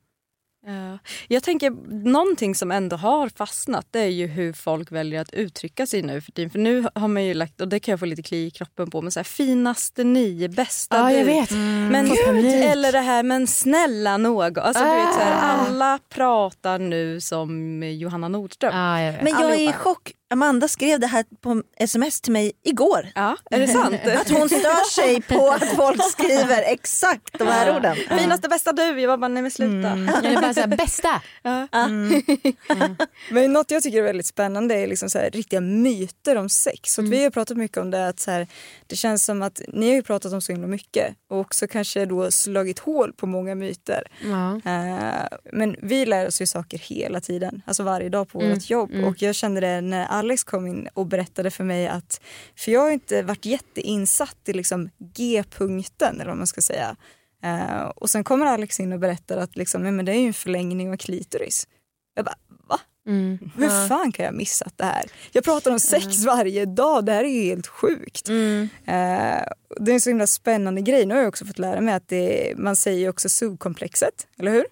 Ja. 0.67 0.99
Jag 1.29 1.43
tänker 1.43 1.71
någonting 2.05 2.55
som 2.55 2.71
ändå 2.73 2.97
har 2.97 3.29
fastnat 3.29 3.87
det 3.91 4.01
är 4.01 4.09
ju 4.09 4.27
hur 4.27 4.53
folk 4.53 4.93
väljer 4.93 5.21
att 5.21 5.33
uttrycka 5.35 5.87
sig 5.87 6.03
nu 6.03 6.21
för 6.21 6.33
tiden. 6.33 6.51
För 6.51 6.59
nu 6.59 6.87
har 6.95 7.09
man 7.09 7.25
ju 7.25 7.35
lagt, 7.35 7.61
och 7.61 7.69
det 7.69 7.81
kan 7.81 7.93
jag 7.93 7.99
få 8.01 8.07
lite 8.07 8.23
kli 8.23 8.47
i 8.47 8.51
kroppen 8.51 8.91
på, 8.91 9.03
men 9.03 9.13
så 9.13 9.19
här, 9.19 9.25
finaste 9.25 10.05
ni, 10.05 10.49
bästa 10.49 10.97
Ja, 10.97 11.09
du. 11.09 11.15
jag 11.17 11.25
vet. 11.25 11.51
Men 11.91 12.07
Får 12.09 12.27
panik. 12.27 12.65
eller 12.65 12.93
det 12.93 13.01
här, 13.01 13.23
men 13.23 13.47
snälla 13.47 14.17
någon. 14.17 14.59
Alltså, 14.59 14.85
du 14.85 14.91
vet, 14.91 15.15
så 15.15 15.21
här, 15.21 15.33
Ah. 15.37 15.67
alla 15.67 15.99
pratar 16.09 16.79
nu 16.79 17.21
som 17.21 17.83
Johanna 17.83 18.29
Nordström. 18.29 18.77
Ja, 18.77 19.01
jag. 19.03 19.15
Men 19.25 19.33
jag 19.33 19.43
är 19.43 19.49
i 19.51 19.53
Allihopa. 19.55 19.79
chock. 19.79 20.13
Amanda 20.31 20.69
skrev 20.69 21.01
det 21.01 21.07
här 21.07 21.25
på 21.41 21.63
sms 21.77 22.21
till 22.21 22.33
mig 22.33 22.53
igår. 22.65 23.09
Ja, 23.15 23.37
är 23.51 23.61
det 23.61 23.69
sant? 23.69 23.95
Att 24.21 24.31
hon 24.31 24.49
stör 24.49 24.91
sig 24.91 25.23
på 25.23 25.51
att 25.51 25.77
folk 25.77 26.03
skriver 26.13 26.63
exakt 26.63 27.39
de 27.39 27.45
här 27.49 27.77
orden. 27.77 27.97
Finaste 28.19 28.49
bästa 28.49 28.73
du. 28.73 29.01
Jag 29.01 29.09
var 29.09 29.17
bara, 29.17 29.29
nej 29.29 29.43
men 29.43 29.51
sluta. 29.51 29.89
Eller 29.93 30.41
bara 30.43 30.55
såhär, 30.55 30.67
bästa! 30.77 31.23
Men 33.31 33.53
något 33.53 33.71
jag 33.71 33.83
tycker 33.83 33.99
är 33.99 34.03
väldigt 34.03 34.27
spännande 34.27 34.75
är 34.75 34.87
liksom 34.87 35.11
så 35.11 35.19
här, 35.19 35.31
riktiga 35.31 35.61
myter 35.61 36.37
om 36.37 36.49
sex. 36.49 36.93
Så 36.93 37.01
att 37.03 37.09
Vi 37.09 37.23
har 37.23 37.31
pratat 37.31 37.57
mycket 37.57 37.77
om 37.79 37.91
det 37.91 38.09
att 38.09 38.21
så 38.21 38.31
här, 38.31 38.47
det 38.87 38.97
känns 38.97 39.25
som 39.25 39.43
att 39.43 39.61
ni 39.69 39.89
har 39.89 39.95
ju 39.95 40.03
pratat 40.03 40.33
om 40.33 40.41
så 40.41 40.53
himla 40.53 40.67
mycket 40.69 41.15
och 41.31 41.41
också 41.41 41.67
kanske 41.67 42.07
då 42.07 42.31
slagit 42.31 42.79
hål 42.79 43.13
på 43.13 43.27
många 43.27 43.55
myter. 43.55 44.03
Ja. 44.25 44.61
Eh, 44.71 45.27
men 45.53 45.77
vi 45.83 46.07
lär 46.07 46.27
oss 46.27 46.41
ju 46.43 46.47
saker 46.47 46.79
hela 46.79 47.21
tiden, 47.21 47.63
alltså 47.67 47.83
varje 47.83 48.09
dag 48.09 48.29
på 48.29 48.41
Mm, 48.41 48.55
vårt 48.55 48.71
jobb. 48.71 48.91
mm. 48.93 49.05
Och 49.05 49.23
jag 49.23 49.35
kände 49.35 49.61
det 49.61 49.81
när 49.81 50.07
Alex 50.17 50.45
kom 50.45 50.67
in 50.67 50.89
och 50.95 51.07
berättade 51.07 51.51
för 51.51 51.65
mig 51.65 51.89
att, 51.89 52.21
för 52.57 52.73
jag 52.73 52.81
har 52.81 52.91
inte 52.91 53.23
varit 53.23 53.45
jätteinsatt 53.45 54.39
i 54.47 54.53
liksom 54.53 54.91
G-punkten 54.99 56.15
eller 56.15 56.31
vad 56.31 56.39
man 56.39 56.47
ska 56.47 56.61
säga. 56.61 56.97
Eh, 57.43 57.83
och 57.83 58.11
sen 58.11 58.25
kommer 58.25 58.47
Alex 58.47 58.81
in 58.81 58.93
och 58.93 58.99
berättar 58.99 59.37
att 59.37 59.57
liksom, 59.57 59.83
men 59.83 60.05
det 60.05 60.13
är 60.13 60.21
ju 60.21 60.27
en 60.27 60.35
förlängning 60.35 60.93
av 60.93 60.97
klitoris. 60.97 61.69
Jag 62.15 62.25
bara, 62.25 62.37
va? 62.69 62.81
Mm. 63.07 63.39
Hur 63.57 63.89
fan 63.89 64.13
kan 64.13 64.25
jag 64.25 64.33
ha 64.33 64.39
missat 64.39 64.73
det 64.77 64.85
här? 64.85 65.05
Jag 65.33 65.45
pratar 65.45 65.71
om 65.71 65.81
sex 65.81 66.25
varje 66.25 66.65
dag, 66.65 67.05
det 67.05 67.13
här 67.13 67.25
är 67.25 67.29
ju 67.29 67.43
helt 67.43 67.67
sjukt. 67.67 68.29
Mm. 68.29 68.69
Eh, 68.85 69.43
det 69.81 69.91
är 69.91 69.95
en 69.95 70.01
så 70.01 70.11
himla 70.11 70.27
spännande 70.27 70.81
grej. 70.81 71.07
Nu 71.07 71.15
har 71.15 71.21
jag 71.21 71.29
också 71.29 71.45
fått 71.45 71.59
lära 71.59 71.81
mig 71.81 71.95
att 71.95 72.09
det, 72.09 72.53
man 72.57 72.77
säger 72.77 73.09
också 73.09 73.29
subkomplexet, 73.29 74.27
eller 74.39 74.53
hur? 74.53 74.65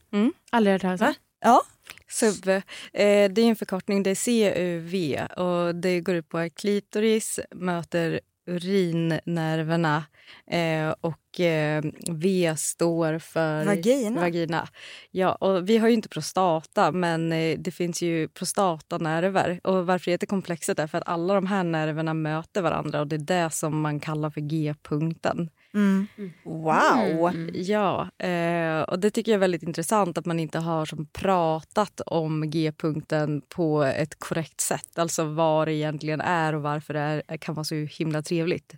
Aldrig 0.51 0.75
hört 0.75 0.83
talas 0.83 1.01
om. 1.01 1.15
Ja. 1.45 1.63
SUV, 2.09 2.49
eh, 2.49 2.63
det 2.93 3.39
är 3.39 3.39
en 3.39 3.57
förkortning, 3.57 4.03
det 4.03 4.11
är 4.11 4.15
CUV 4.15 5.27
och 5.45 5.75
det 5.75 6.01
går 6.01 6.15
ut 6.15 6.29
på 6.29 6.39
att 6.39 6.55
klitoris 6.55 7.41
möter 7.55 8.21
urinnerverna 8.47 10.05
eh, 10.51 10.95
och 11.01 11.41
eh, 11.41 11.85
V 12.11 12.55
står 12.57 13.19
för 13.19 13.65
Vagina. 13.65 14.21
vagina. 14.21 14.69
Ja, 15.11 15.35
och 15.35 15.69
vi 15.69 15.79
har 15.79 15.89
ju 15.89 15.95
inte 15.95 16.09
prostata 16.09 16.93
men 16.93 17.33
eh, 17.33 17.59
det 17.59 17.71
finns 17.71 18.03
ju 18.03 18.29
prostatanerver 18.29 19.61
och 19.65 19.87
varför 19.87 20.05
det 20.05 20.11
heter 20.11 20.27
komplexet 20.27 20.79
är 20.79 20.87
för 20.87 20.99
att 20.99 21.09
alla 21.09 21.35
de 21.35 21.47
här 21.47 21.65
nerverna 21.65 22.15
möter 22.15 22.63
varandra 22.63 23.01
och 23.01 23.07
det 23.07 23.17
är 23.17 23.45
det 23.45 23.51
som 23.51 23.81
man 23.81 24.01
kallar 24.01 24.31
för 24.31 24.41
G-punkten. 24.41 25.51
Mm. 25.75 26.07
Wow! 26.45 27.33
Ja, 27.55 28.09
eh, 28.19 28.81
och 28.83 28.99
det 28.99 29.11
tycker 29.11 29.33
jag 29.33 29.37
är 29.37 29.41
väldigt 29.41 29.63
intressant 29.63 30.19
att 30.19 30.27
man 30.27 30.41
inte 30.41 30.59
har 30.59 30.87
som 30.87 31.07
pratat 31.07 32.01
om 32.07 32.51
G-punkten 32.51 33.43
på 33.49 33.83
ett 33.83 34.19
korrekt 34.19 34.61
sätt. 34.61 34.99
Alltså 34.99 35.25
vad 35.25 35.69
det 35.69 35.73
egentligen 35.75 36.21
är 36.21 36.55
och 36.55 36.63
varför 36.63 36.95
det 36.95 37.23
är, 37.29 37.37
kan 37.37 37.55
vara 37.55 37.65
så 37.65 37.75
himla 37.75 38.23
trevligt. 38.23 38.75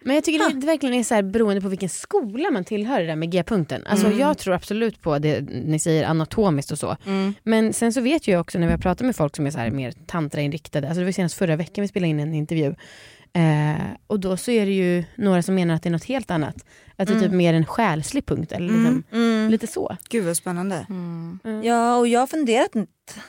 Men 0.00 0.14
jag 0.14 0.24
tycker 0.24 0.48
det, 0.54 0.60
det 0.60 0.66
verkligen 0.66 0.94
är 0.94 1.02
så 1.02 1.14
här 1.14 1.22
beroende 1.22 1.60
på 1.60 1.68
vilken 1.68 1.88
skola 1.88 2.50
man 2.50 2.64
tillhör 2.64 3.00
det 3.00 3.06
där 3.06 3.16
med 3.16 3.30
G-punkten. 3.30 3.82
Alltså 3.86 4.06
Mm. 4.06 4.18
jag 4.18 4.38
tror 4.38 4.54
absolut 4.54 5.02
på 5.02 5.18
det 5.18 5.40
ni 5.40 5.78
säger 5.78 6.04
anatomiskt 6.04 6.72
och 6.72 6.78
så. 6.78 6.96
Men 7.42 7.72
sen 7.72 7.92
så 7.92 8.00
vet 8.00 8.28
jag 8.28 8.40
också 8.40 8.58
när 8.58 8.66
vi 8.66 8.72
har 8.72 8.78
pratat 8.78 9.06
med 9.06 9.16
folk 9.16 9.36
som 9.36 9.46
är 9.46 9.50
så 9.50 9.58
här 9.58 9.70
mer 9.70 9.92
tantrainriktade, 10.06 10.88
alltså 10.88 10.98
det 11.00 11.04
var 11.04 11.12
senast 11.12 11.34
förra 11.34 11.56
veckan 11.56 11.82
vi 11.82 11.88
spelade 11.88 12.08
in 12.10 12.20
en 12.20 12.34
intervju. 12.34 12.74
Eh, 13.36 13.86
och 14.06 14.20
då 14.20 14.36
så 14.36 14.50
är 14.50 14.66
det 14.66 14.72
ju 14.72 15.04
några 15.16 15.42
som 15.42 15.54
menar 15.54 15.74
att 15.74 15.82
det 15.82 15.88
är 15.88 15.90
något 15.90 16.04
helt 16.04 16.30
annat. 16.30 16.56
Att 16.96 17.08
det 17.08 17.14
är 17.14 17.20
typ 17.20 17.32
mer 17.32 17.54
en 17.54 17.66
själslig 17.66 18.26
punkt 18.26 18.52
eller 18.52 18.66
liksom, 18.72 19.02
Mm. 19.12 19.50
lite 19.50 19.66
så. 19.66 19.96
Gud 20.08 20.24
vad 20.24 20.36
spännande. 20.36 20.86
Ja, 21.64 21.96
och 21.96 22.08
jag 22.08 22.20
har 22.20 22.26
funderat 22.26 22.70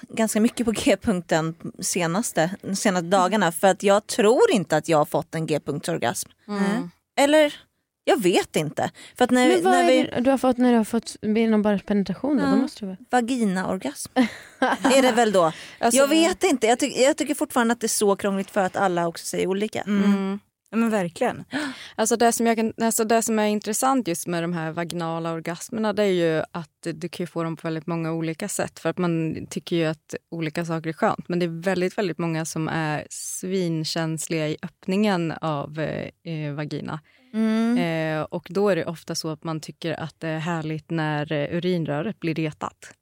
ganska 0.09 0.41
mycket 0.41 0.65
på 0.65 0.71
G-punkten 0.85 1.55
senaste, 1.79 2.49
senaste 2.75 3.07
dagarna 3.07 3.51
för 3.51 3.67
att 3.67 3.83
jag 3.83 4.07
tror 4.07 4.51
inte 4.51 4.77
att 4.77 4.89
jag 4.89 4.97
har 4.97 5.05
fått 5.05 5.35
en 5.35 5.45
G-punktsorgasm. 5.45 6.29
Eller, 7.19 7.53
jag 8.07 8.21
vet 8.21 8.55
inte. 8.55 8.91
För 9.17 9.25
att 9.25 9.31
när, 9.31 9.47
Men 9.49 9.63
vad 9.63 9.73
när 9.73 9.83
är 9.83 9.87
vi, 9.87 10.03
det 10.03 10.21
du 10.21 10.29
har 10.29 10.37
fått 10.37 10.57
när 10.57 10.71
du 10.71 10.77
har 10.77 10.83
fått 10.83 11.15
genom 11.21 11.61
bara 11.61 11.79
penetration? 11.79 12.37
då? 12.37 12.43
Ja. 12.43 12.49
Då 12.49 12.55
måste. 12.57 12.97
Vaginaorgasm 13.09 14.11
är 14.95 15.01
det 15.01 15.11
väl 15.11 15.31
då? 15.31 15.51
Alltså, 15.79 15.97
jag 16.01 16.07
vet 16.07 16.43
inte, 16.43 16.67
jag, 16.67 16.79
ty- 16.79 17.01
jag 17.01 17.17
tycker 17.17 17.35
fortfarande 17.35 17.71
att 17.71 17.79
det 17.81 17.85
är 17.85 17.89
så 17.89 18.15
krångligt 18.15 18.51
för 18.51 18.61
att 18.61 18.75
alla 18.75 19.07
också 19.07 19.25
säger 19.25 19.47
olika. 19.47 19.81
Mm. 19.81 20.39
Ja, 20.69 20.77
men 20.77 20.89
verkligen. 20.89 21.43
Alltså 21.95 22.15
det, 22.15 22.31
som 22.31 22.47
jag 22.47 22.57
kan, 22.57 22.73
alltså 22.81 23.03
det 23.03 23.21
som 23.21 23.39
är 23.39 23.45
intressant 23.45 24.07
just 24.07 24.27
med 24.27 24.43
de 24.43 24.53
här 24.53 24.71
vaginala 24.71 25.31
orgasmerna 25.31 25.93
det 25.93 26.03
är 26.03 26.07
ju 26.37 26.43
att 26.51 26.87
du 26.93 27.09
kan 27.09 27.27
få 27.27 27.43
dem 27.43 27.55
på 27.55 27.67
väldigt 27.67 27.87
många 27.87 28.11
olika 28.11 28.47
sätt. 28.47 28.79
För 28.79 28.89
att 28.89 28.97
man 28.97 29.45
tycker 29.49 29.75
ju 29.75 29.85
att 29.85 30.15
olika 30.31 30.65
saker 30.65 30.89
är 30.89 30.93
skönt. 30.93 31.29
Men 31.29 31.39
det 31.39 31.45
är 31.45 31.61
väldigt, 31.63 31.97
väldigt 31.97 32.17
många 32.17 32.45
som 32.45 32.67
är 32.67 33.07
svinkänsliga 33.09 34.47
i 34.47 34.57
öppningen 34.61 35.31
av 35.31 35.79
eh, 35.79 36.33
eh, 36.33 36.53
vagina. 36.53 36.99
Mm. 37.33 37.77
Eh, 37.77 38.23
och 38.23 38.47
då 38.49 38.69
är 38.69 38.75
det 38.75 38.85
ofta 38.85 39.15
så 39.15 39.29
att 39.29 39.43
man 39.43 39.59
tycker 39.59 39.93
att 39.93 40.19
det 40.19 40.27
är 40.27 40.39
härligt 40.39 40.89
när 40.89 41.31
eh, 41.31 41.55
urinröret 41.57 42.19
blir 42.19 42.35
retat. 42.35 42.93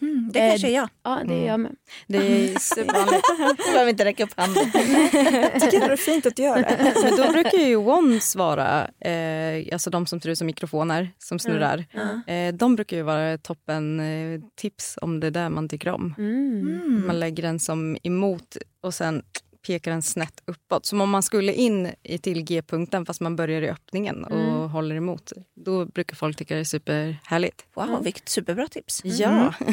Mm, 0.00 0.30
det 0.32 0.50
kanske 0.50 0.68
är 0.68 0.74
jag. 0.74 0.88
Ja, 1.02 1.22
det 1.28 1.34
är 1.34 1.46
jag 1.46 1.60
med. 1.60 1.76
Det 2.06 2.16
är 2.16 2.58
supervanligt. 2.74 3.24
Du 3.66 3.72
behöver 3.72 3.90
inte 3.90 4.04
räcka 4.04 4.24
upp 4.24 4.32
handen. 4.36 4.70
Jag 4.72 5.60
tycker 5.60 5.80
det 5.80 5.92
är 5.92 5.96
fint 5.96 6.26
att 6.26 6.36
du 6.36 6.42
gör 6.42 6.56
det. 6.56 6.94
Men 7.02 7.16
då 7.16 7.32
brukar 7.32 7.58
ju 7.58 7.82
wands 7.82 8.36
vara, 8.36 8.90
eh, 9.00 9.72
alltså 9.72 9.90
de 9.90 10.06
som 10.06 10.20
ser 10.20 10.30
ut 10.30 10.38
som 10.38 10.46
mikrofoner 10.46 11.10
som 11.18 11.38
snurrar. 11.38 11.84
Eh, 12.26 12.54
de 12.54 12.76
brukar 12.76 12.96
ju 12.96 13.02
vara 13.02 13.38
toppen 13.38 14.00
eh, 14.00 14.40
tips 14.56 14.98
om 15.02 15.20
det 15.20 15.26
är 15.26 15.30
där 15.30 15.48
man 15.48 15.68
tycker 15.68 15.90
om. 15.90 16.14
Mm. 16.18 17.06
Man 17.06 17.20
lägger 17.20 17.42
den 17.42 17.60
som 17.60 17.96
emot 18.02 18.56
och 18.82 18.94
sen 18.94 19.22
pekar 19.66 19.90
den 19.90 20.02
snett 20.02 20.42
uppåt. 20.44 20.86
Som 20.86 21.00
om 21.00 21.10
man 21.10 21.22
skulle 21.22 21.52
in 21.54 21.90
i 22.02 22.18
till 22.18 22.42
G-punkten 22.42 23.06
fast 23.06 23.20
man 23.20 23.36
börjar 23.36 23.62
i 23.62 23.70
öppningen 23.70 24.24
och 24.24 24.70
håller 24.70 24.96
emot. 24.96 25.32
Då 25.64 25.86
brukar 25.86 26.16
folk 26.16 26.36
tycka 26.36 26.54
det 26.54 26.60
är 26.60 26.64
superhärligt. 26.64 27.66
Wow, 27.74 28.02
vilket 28.02 28.28
superbra 28.28 28.68
tips. 28.68 29.00
Ja. 29.04 29.54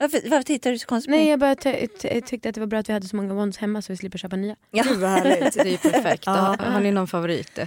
Varför, 0.00 0.30
varför 0.30 0.42
tittar 0.42 0.70
du 0.70 0.78
så 0.78 0.86
konstigt 0.86 1.10
Nej, 1.10 1.28
jag 1.28 1.40
bara 1.40 1.54
ty- 1.54 1.86
ty- 2.00 2.20
tyckte 2.20 2.48
att 2.48 2.54
det 2.54 2.60
var 2.60 2.66
bra 2.68 2.78
att 2.78 2.88
vi 2.88 2.92
hade 2.92 3.08
så 3.08 3.16
många 3.16 3.34
wands 3.34 3.58
hemma 3.58 3.82
så 3.82 3.92
vi 3.92 3.96
slipper 3.96 4.18
köpa 4.18 4.36
nya. 4.36 4.56
Ja. 4.70 4.82
Gud 4.88 4.98
vad 4.98 5.10
härligt. 5.10 5.54
Det 5.54 5.60
är 5.60 5.70
ju 5.70 5.76
perfekt. 5.78 6.22
Ja. 6.26 6.32
Har, 6.32 6.56
har 6.56 6.80
ni 6.80 6.90
någon 6.90 7.06
favorit? 7.08 7.58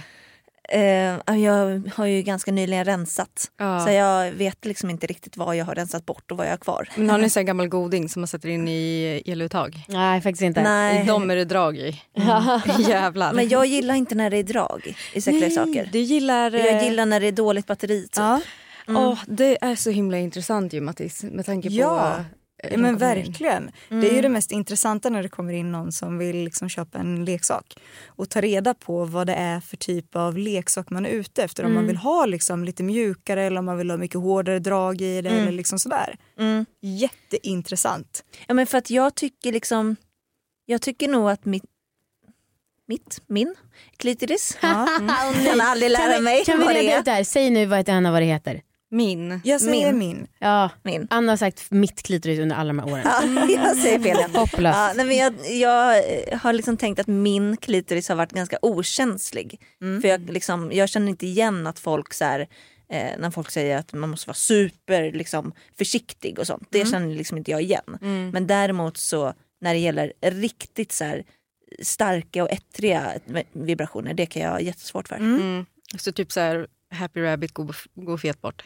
Eh, 0.68 1.36
jag 1.38 1.90
har 1.94 2.06
ju 2.06 2.22
ganska 2.22 2.52
nyligen 2.52 2.84
rensat. 2.84 3.50
Ja. 3.58 3.80
Så 3.86 3.90
jag 3.92 4.32
vet 4.32 4.64
liksom 4.64 4.90
inte 4.90 5.06
riktigt 5.06 5.36
vad 5.36 5.56
jag 5.56 5.64
har 5.64 5.74
rensat 5.74 6.06
bort 6.06 6.30
och 6.30 6.36
vad 6.36 6.46
jag 6.46 6.52
har 6.52 6.56
kvar. 6.56 6.88
Men 6.96 7.10
har 7.10 7.18
ni 7.18 7.28
en 7.36 7.46
gammal 7.46 7.68
goding 7.68 8.08
som 8.08 8.20
man 8.20 8.28
sätter 8.28 8.48
in 8.48 8.68
i 8.68 9.22
eluttag? 9.26 9.84
Nej, 9.88 10.20
faktiskt 10.20 10.42
inte. 10.42 10.62
Nej. 10.62 11.04
De 11.06 11.30
är 11.30 11.36
det 11.36 11.44
drag 11.44 11.76
i. 11.76 12.00
Jävlar. 12.88 13.32
Men 13.32 13.48
jag 13.48 13.66
gillar 13.66 13.94
inte 13.94 14.14
när 14.14 14.30
det 14.30 14.36
är 14.36 14.42
drag 14.42 14.96
i 15.12 15.20
säkra 15.20 15.50
saker. 15.50 15.88
Du 15.92 15.98
gillar... 15.98 16.54
eh, 16.54 16.66
Jag 16.66 16.84
gillar 16.84 17.06
när 17.06 17.20
det 17.20 17.26
är 17.26 17.32
dåligt 17.32 17.66
batteri. 17.66 18.02
Typ. 18.02 18.16
Ja, 18.16 18.40
Åh, 18.88 19.18
det 19.26 19.64
är 19.64 19.76
så 19.76 19.90
himla 19.90 20.18
intressant 20.18 20.72
ju 20.72 20.80
Mattis 20.80 21.22
med 21.22 21.46
tanke 21.46 21.68
på... 21.68 21.74
Ja. 21.74 22.24
Ja 22.70 22.78
men 22.78 22.96
verkligen. 22.96 23.70
Det 23.88 24.10
är 24.10 24.14
ju 24.14 24.20
det 24.20 24.28
mest 24.28 24.52
intressanta 24.52 25.10
när 25.10 25.22
det 25.22 25.28
kommer 25.28 25.52
in 25.52 25.72
någon 25.72 25.92
som 25.92 26.18
vill 26.18 26.36
liksom 26.36 26.68
köpa 26.68 26.98
en 26.98 27.24
leksak. 27.24 27.74
Och 28.06 28.30
ta 28.30 28.40
reda 28.40 28.74
på 28.74 29.04
vad 29.04 29.26
det 29.26 29.34
är 29.34 29.60
för 29.60 29.76
typ 29.76 30.16
av 30.16 30.38
leksak 30.38 30.90
man 30.90 31.06
är 31.06 31.10
ute 31.10 31.42
efter. 31.42 31.64
Om 31.64 31.74
man 31.74 31.86
vill 31.86 31.96
ha 31.96 32.26
liksom 32.26 32.64
lite 32.64 32.82
mjukare 32.82 33.42
eller 33.42 33.58
om 33.58 33.64
man 33.64 33.78
vill 33.78 33.90
ha 33.90 33.96
mycket 33.96 34.20
hårdare 34.20 34.58
drag 34.58 35.00
i 35.00 35.22
det 35.22 35.30
eller 35.30 35.52
liksom 35.52 35.78
sådär. 35.78 36.16
Mm. 36.38 36.66
Jätteintressant. 36.80 38.24
Ja, 38.46 38.54
men 38.54 38.66
för 38.66 38.78
att 38.78 38.90
jag 38.90 39.14
tycker 39.14 39.52
liksom... 39.52 39.96
Jag 40.66 40.82
tycker 40.82 41.08
nog 41.08 41.30
att 41.30 41.44
mitt... 41.44 41.64
Mitt? 42.88 43.22
Min? 43.26 43.54
Klitoris? 43.96 44.58
Ja. 44.60 44.88
Kan 45.46 45.60
aldrig 45.60 45.90
lära 45.90 46.20
mig 46.20 46.44
Kan 46.44 46.58
vi 46.58 46.64
vad 46.64 46.74
det 46.74 46.80
reda 46.80 46.94
är. 46.94 46.98
ut 46.98 47.04
det 47.04 47.10
här? 47.10 47.24
Säg 47.24 47.50
nu 47.50 47.66
vad 47.66 47.80
ett 47.80 47.88
Anna 47.88 48.12
vad 48.12 48.22
det 48.22 48.26
heter. 48.26 48.62
Min. 48.92 49.40
Jag 49.44 49.60
säger 49.60 49.92
Min. 49.92 49.98
min. 49.98 50.26
Ja, 50.38 50.70
Min. 50.82 51.06
Anna 51.10 51.32
har 51.32 51.36
sagt 51.36 51.70
mitt 51.70 52.02
klitoris 52.02 52.38
under 52.38 52.56
alla 52.56 52.68
de 52.68 52.78
här 52.78 52.92
åren. 52.92 53.02
Ja, 53.50 53.66
jag 53.66 53.76
säger 53.76 53.98
fel. 53.98 54.16
igen. 54.16 54.30
Hopplöst. 54.34 54.76
Ja, 54.76 54.92
nej, 54.96 55.06
men 55.06 55.16
jag, 55.16 55.34
jag 55.50 55.96
eh, 55.98 56.38
har 56.38 56.52
liksom 56.52 56.76
tänkt 56.76 56.98
att 57.00 57.06
min 57.06 57.56
klitoris 57.56 58.08
har 58.08 58.16
varit 58.16 58.32
ganska 58.32 58.58
okänslig. 58.62 59.60
För 60.02 60.08
jag, 60.08 60.30
liksom, 60.30 60.72
jag 60.72 60.88
känner 60.88 61.08
inte 61.08 61.26
igen 61.26 61.66
att 61.66 61.78
folk 61.78 62.14
så 62.14 62.24
här, 62.24 62.40
eh, 62.88 63.10
när 63.18 63.30
folk 63.30 63.50
säger 63.50 63.76
att 63.78 63.92
man 63.92 64.10
måste 64.10 64.28
vara 64.28 64.34
super 64.34 65.12
liksom, 65.12 65.52
försiktig 65.78 66.38
och 66.38 66.46
sånt. 66.46 66.68
Det 66.70 66.88
känner 66.88 67.14
liksom 67.14 67.38
inte 67.38 67.50
jag 67.50 67.62
igen. 67.62 67.98
Men 68.32 68.46
däremot 68.46 68.96
så 68.96 69.34
när 69.60 69.74
det 69.74 69.80
gäller 69.80 70.12
riktigt 70.20 70.92
så 70.92 71.04
här, 71.04 71.24
starka 71.82 72.42
och 72.42 72.50
ettriga 72.50 73.12
vibrationer, 73.52 74.14
det 74.14 74.26
kan 74.26 74.42
jag 74.42 74.50
ha 74.50 74.60
jättesvårt 74.60 75.08
för. 75.08 75.16
Mm. 75.16 75.66
Så 75.98 76.12
typ 76.12 76.32
så 76.32 76.40
här, 76.40 76.66
Happy 76.90 77.20
Rabbit 77.20 77.52
går, 77.52 77.76
går 77.94 78.16
fet 78.18 78.40
bort. 78.40 78.64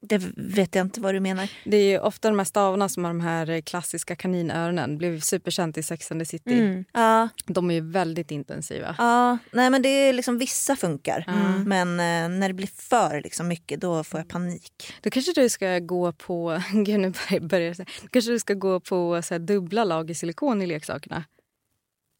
Det 0.00 0.22
vet 0.36 0.74
jag 0.74 0.86
inte 0.86 1.00
vad 1.00 1.14
du 1.14 1.20
menar. 1.20 1.50
Det 1.64 1.76
är 1.76 2.00
ofta 2.00 2.28
de 2.28 2.38
här 2.38 2.44
stavarna 2.44 2.88
som 2.88 3.04
har 3.04 3.10
de 3.10 3.20
här 3.20 3.60
klassiska 3.60 4.16
kaninöronen. 4.16 4.98
Blev 4.98 5.20
superkänt 5.20 5.78
i 5.78 5.82
Sex 5.82 6.12
and 6.12 6.20
the 6.20 6.24
City. 6.26 6.58
Mm. 6.58 6.84
Ja, 6.92 7.28
De 7.46 7.70
är 7.70 7.74
ju 7.74 7.80
väldigt 7.90 8.30
intensiva. 8.30 8.94
ja 8.98 9.38
nej 9.52 9.70
men 9.70 9.82
det 9.82 9.88
är 9.88 10.12
liksom 10.12 10.38
vissa 10.38 10.76
funkar. 10.76 11.24
Men 11.66 11.88
eh, 12.00 12.38
när 12.38 12.48
det 12.48 12.54
blir 12.54 12.70
för 12.88 13.20
liksom 13.22 13.48
mycket 13.48 13.80
då 13.80 14.04
får 14.04 14.20
jag 14.20 14.28
panik. 14.28 14.92
Då 15.02 15.10
kanske 15.10 15.32
du 15.32 15.48
ska 15.48 15.78
gå 15.78 16.12
på... 16.12 16.62
Gud, 16.72 17.00
nu 17.00 17.10
börjar- 17.30 17.40
börjar 17.48 17.66
jag 17.66 17.76
säga. 17.76 17.86
Då 18.02 18.08
kanske 18.08 18.30
du 18.30 18.38
ska 18.38 18.54
gå 18.54 18.80
på 18.80 19.22
så 19.22 19.34
här, 19.34 19.38
dubbla 19.38 19.84
lager 19.84 20.14
silikon 20.14 20.62
i 20.62 20.66
leksakerna. 20.66 21.24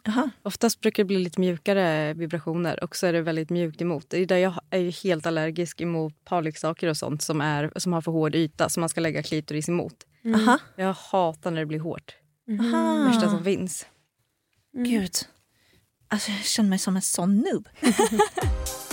Jaha. 0.05 0.31
Oftast 0.43 0.81
brukar 0.81 1.03
det 1.03 1.07
bli 1.07 1.19
lite 1.19 1.41
mjukare 1.41 2.15
vibrationer 2.15 2.85
och 2.85 2.97
så 2.97 3.07
är 3.07 3.13
det 3.13 3.23
väldigt 3.23 3.51
mjukt 3.51 3.81
emot. 3.81 4.11
Det 4.11 4.19
är 4.19 4.27
där 4.27 4.37
jag 4.37 4.61
är 4.71 4.79
ju 4.79 4.91
helt 4.91 5.27
allergisk 5.27 5.81
emot 5.81 6.25
parleksaker 6.25 6.89
och 6.89 6.97
sånt 6.97 7.23
som, 7.23 7.41
är, 7.41 7.73
som 7.77 7.93
har 7.93 8.01
för 8.01 8.13
hård 8.13 8.35
yta 8.35 8.69
som 8.69 8.81
man 8.81 8.89
ska 8.89 9.01
lägga 9.01 9.23
klitoris 9.23 9.69
emot. 9.69 9.95
Aha. 10.35 10.59
Jag 10.77 10.93
hatar 10.93 11.51
när 11.51 11.61
det 11.61 11.67
blir 11.67 11.81
hårt. 11.81 12.15
Aha. 12.61 13.05
Värsta 13.05 13.31
som 13.31 13.45
finns. 13.45 13.87
Gud. 14.73 15.13
Alltså, 16.09 16.31
jag 16.31 16.45
känner 16.45 16.71
mig 16.71 16.79
som 16.79 16.97
en 16.97 17.03
sån 17.03 17.37
noob. 17.37 17.69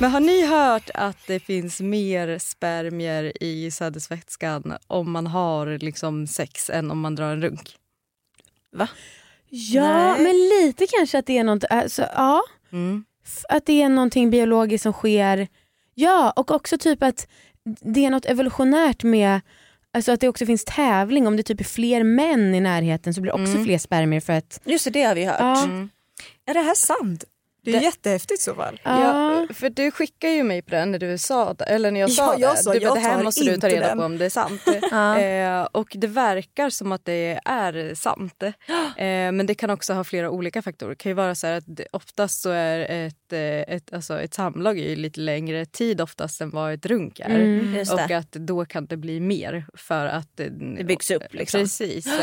Men 0.00 0.10
har 0.10 0.20
ni 0.20 0.46
hört 0.46 0.90
att 0.94 1.26
det 1.26 1.40
finns 1.40 1.80
mer 1.80 2.38
spermier 2.38 3.42
i 3.42 3.70
sädesvätskan 3.70 4.76
om 4.86 5.10
man 5.10 5.26
har 5.26 5.78
liksom 5.78 6.26
sex 6.26 6.70
än 6.70 6.90
om 6.90 7.00
man 7.00 7.14
drar 7.14 7.32
en 7.32 7.42
runk? 7.42 7.76
Va? 8.72 8.88
Ja, 9.48 10.16
men 10.18 10.32
lite 10.32 10.86
kanske 10.86 11.18
att 11.18 11.26
det 11.26 11.38
är 11.38 11.44
något, 11.44 11.64
alltså, 11.64 12.02
ja. 12.02 12.42
Mm. 12.72 13.04
Att 13.48 13.66
det 13.66 13.82
är 13.82 13.88
någonting 13.88 14.30
biologiskt 14.30 14.82
som 14.82 14.92
sker. 14.92 15.48
Ja, 15.94 16.30
och 16.36 16.50
också 16.50 16.78
typ 16.78 17.02
att 17.02 17.28
det 17.64 18.04
är 18.04 18.10
något 18.10 18.26
evolutionärt 18.26 19.02
med 19.02 19.40
Alltså 19.90 20.12
att 20.12 20.20
det 20.20 20.28
också 20.28 20.46
finns 20.46 20.64
tävling, 20.64 21.26
om 21.26 21.36
det 21.36 21.42
typ 21.42 21.60
är 21.60 21.64
fler 21.64 22.02
män 22.04 22.54
i 22.54 22.60
närheten 22.60 23.14
så 23.14 23.20
blir 23.20 23.32
det 23.32 23.42
också 23.42 23.64
fler 23.64 23.78
spermier 23.78 24.20
för 24.20 24.32
att... 24.32 24.60
Just 24.64 24.84
det, 24.84 24.90
det 24.90 25.02
har 25.02 25.14
vi 25.14 25.24
hört. 25.24 25.40
Ja, 25.40 25.68
Är 26.46 26.54
det 26.54 26.60
här 26.60 26.74
sant? 26.74 27.24
Det 27.72 27.76
är 27.76 27.80
Det- 27.80 27.84
jättehäftigt 27.86 28.40
i 28.40 28.42
så 28.44 28.54
fall. 28.54 28.80
ja. 28.84 29.00
Ja, 29.48 29.54
för 29.54 29.70
du 29.70 29.90
skickade 29.90 30.32
ju 30.32 30.42
mig 30.42 30.62
på 30.62 30.70
den 30.70 30.92
när 30.92 30.98
du 30.98 31.18
sa 31.18 31.52
det, 31.54 31.64
eller 31.64 31.90
när 31.90 32.00
jag 32.00 32.10
Ja, 32.10 32.14
sa 32.14 32.34
jag 32.38 32.54
det. 32.54 32.62
sa, 32.62 32.72
du, 32.72 32.80
bara, 32.80 32.84
jag 32.86 32.96
det 32.96 33.00
här 33.00 33.22
måste 33.24 33.40
du 33.40 33.46
ta 33.46 33.54
inte 33.54 33.68
reda 33.68 33.86
den. 33.88 33.98
på 33.98 34.04
om 34.04 34.18
det 34.18 34.24
är 34.24 34.30
sant. 34.30 34.62
eh, 35.72 35.80
och 35.80 35.88
det 35.94 36.06
verkar 36.06 36.70
som 36.70 36.92
att 36.92 37.04
det 37.04 37.40
är 37.44 37.94
sant. 37.94 38.42
Eh, 38.96 39.32
men 39.32 39.46
det 39.46 39.54
kan 39.54 39.70
också 39.70 39.92
ha 39.92 40.04
flera 40.04 40.30
olika 40.30 40.62
faktorer. 40.62 40.90
Det 40.90 40.96
kan 40.96 41.10
ju 41.10 41.14
vara 41.14 41.34
så 41.34 41.46
här 41.46 41.54
att 41.58 41.64
det, 41.66 41.86
oftast 41.92 42.40
så 42.42 42.50
är 42.50 42.78
ett, 43.06 43.32
eh, 43.32 43.74
ett, 43.76 43.92
alltså 43.92 44.20
ett 44.20 44.34
samlag 44.34 44.78
är 44.78 44.88
ju 44.88 44.96
lite 44.96 45.20
längre 45.20 45.66
tid 45.66 46.00
oftast 46.00 46.40
än 46.40 46.50
vad 46.50 46.72
ett 46.72 46.86
runk 46.86 47.20
är. 47.20 47.30
Mm. 47.30 47.84
Och 47.92 48.10
att 48.10 48.32
då 48.32 48.64
kan 48.64 48.86
det 48.86 48.96
bli 48.96 49.20
mer 49.20 49.66
för 49.74 50.06
att 50.06 50.28
det, 50.36 50.48
Det 50.76 50.84
byggs 50.84 51.10
upp, 51.10 51.22
liksom. 51.34 51.60
Precis. 51.60 52.06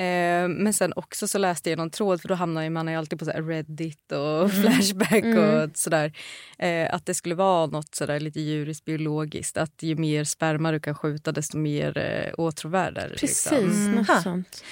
Eh, 0.00 0.48
men 0.48 0.72
sen 0.72 0.92
också 0.96 1.28
så 1.28 1.38
läste 1.38 1.70
jag 1.70 1.76
någon 1.76 1.90
tråd, 1.90 2.20
för 2.20 2.28
då 2.28 2.34
hamnar 2.34 2.62
ju- 2.62 2.70
man 2.70 2.88
ju 2.88 2.94
alltid 2.94 3.18
på 3.18 3.24
så 3.24 3.30
Reddit 3.30 4.12
och 4.12 4.50
Flashback 4.62 5.24
och 5.24 5.70
sådär. 5.78 6.12
Eh, 6.58 6.94
att 6.94 7.06
det 7.06 7.14
skulle 7.14 7.34
vara 7.34 7.66
något 7.66 7.94
sådär 7.94 8.20
lite 8.20 8.40
djuriskt 8.40 8.84
biologiskt. 8.84 9.56
Att 9.56 9.82
ju 9.82 9.96
mer 9.96 10.24
sperma 10.24 10.72
du 10.72 10.80
kan 10.80 10.94
skjuta 10.94 11.32
desto 11.32 11.58
mer 11.58 11.98
eh, 11.98 12.34
åtråvärd 12.38 12.98
är 12.98 13.08
det. 13.08 13.14
Precis, 13.18 13.50
Liksom. 13.52 13.92
något 13.92 14.08
Ha. 14.08 14.22
sånt. 14.22 14.64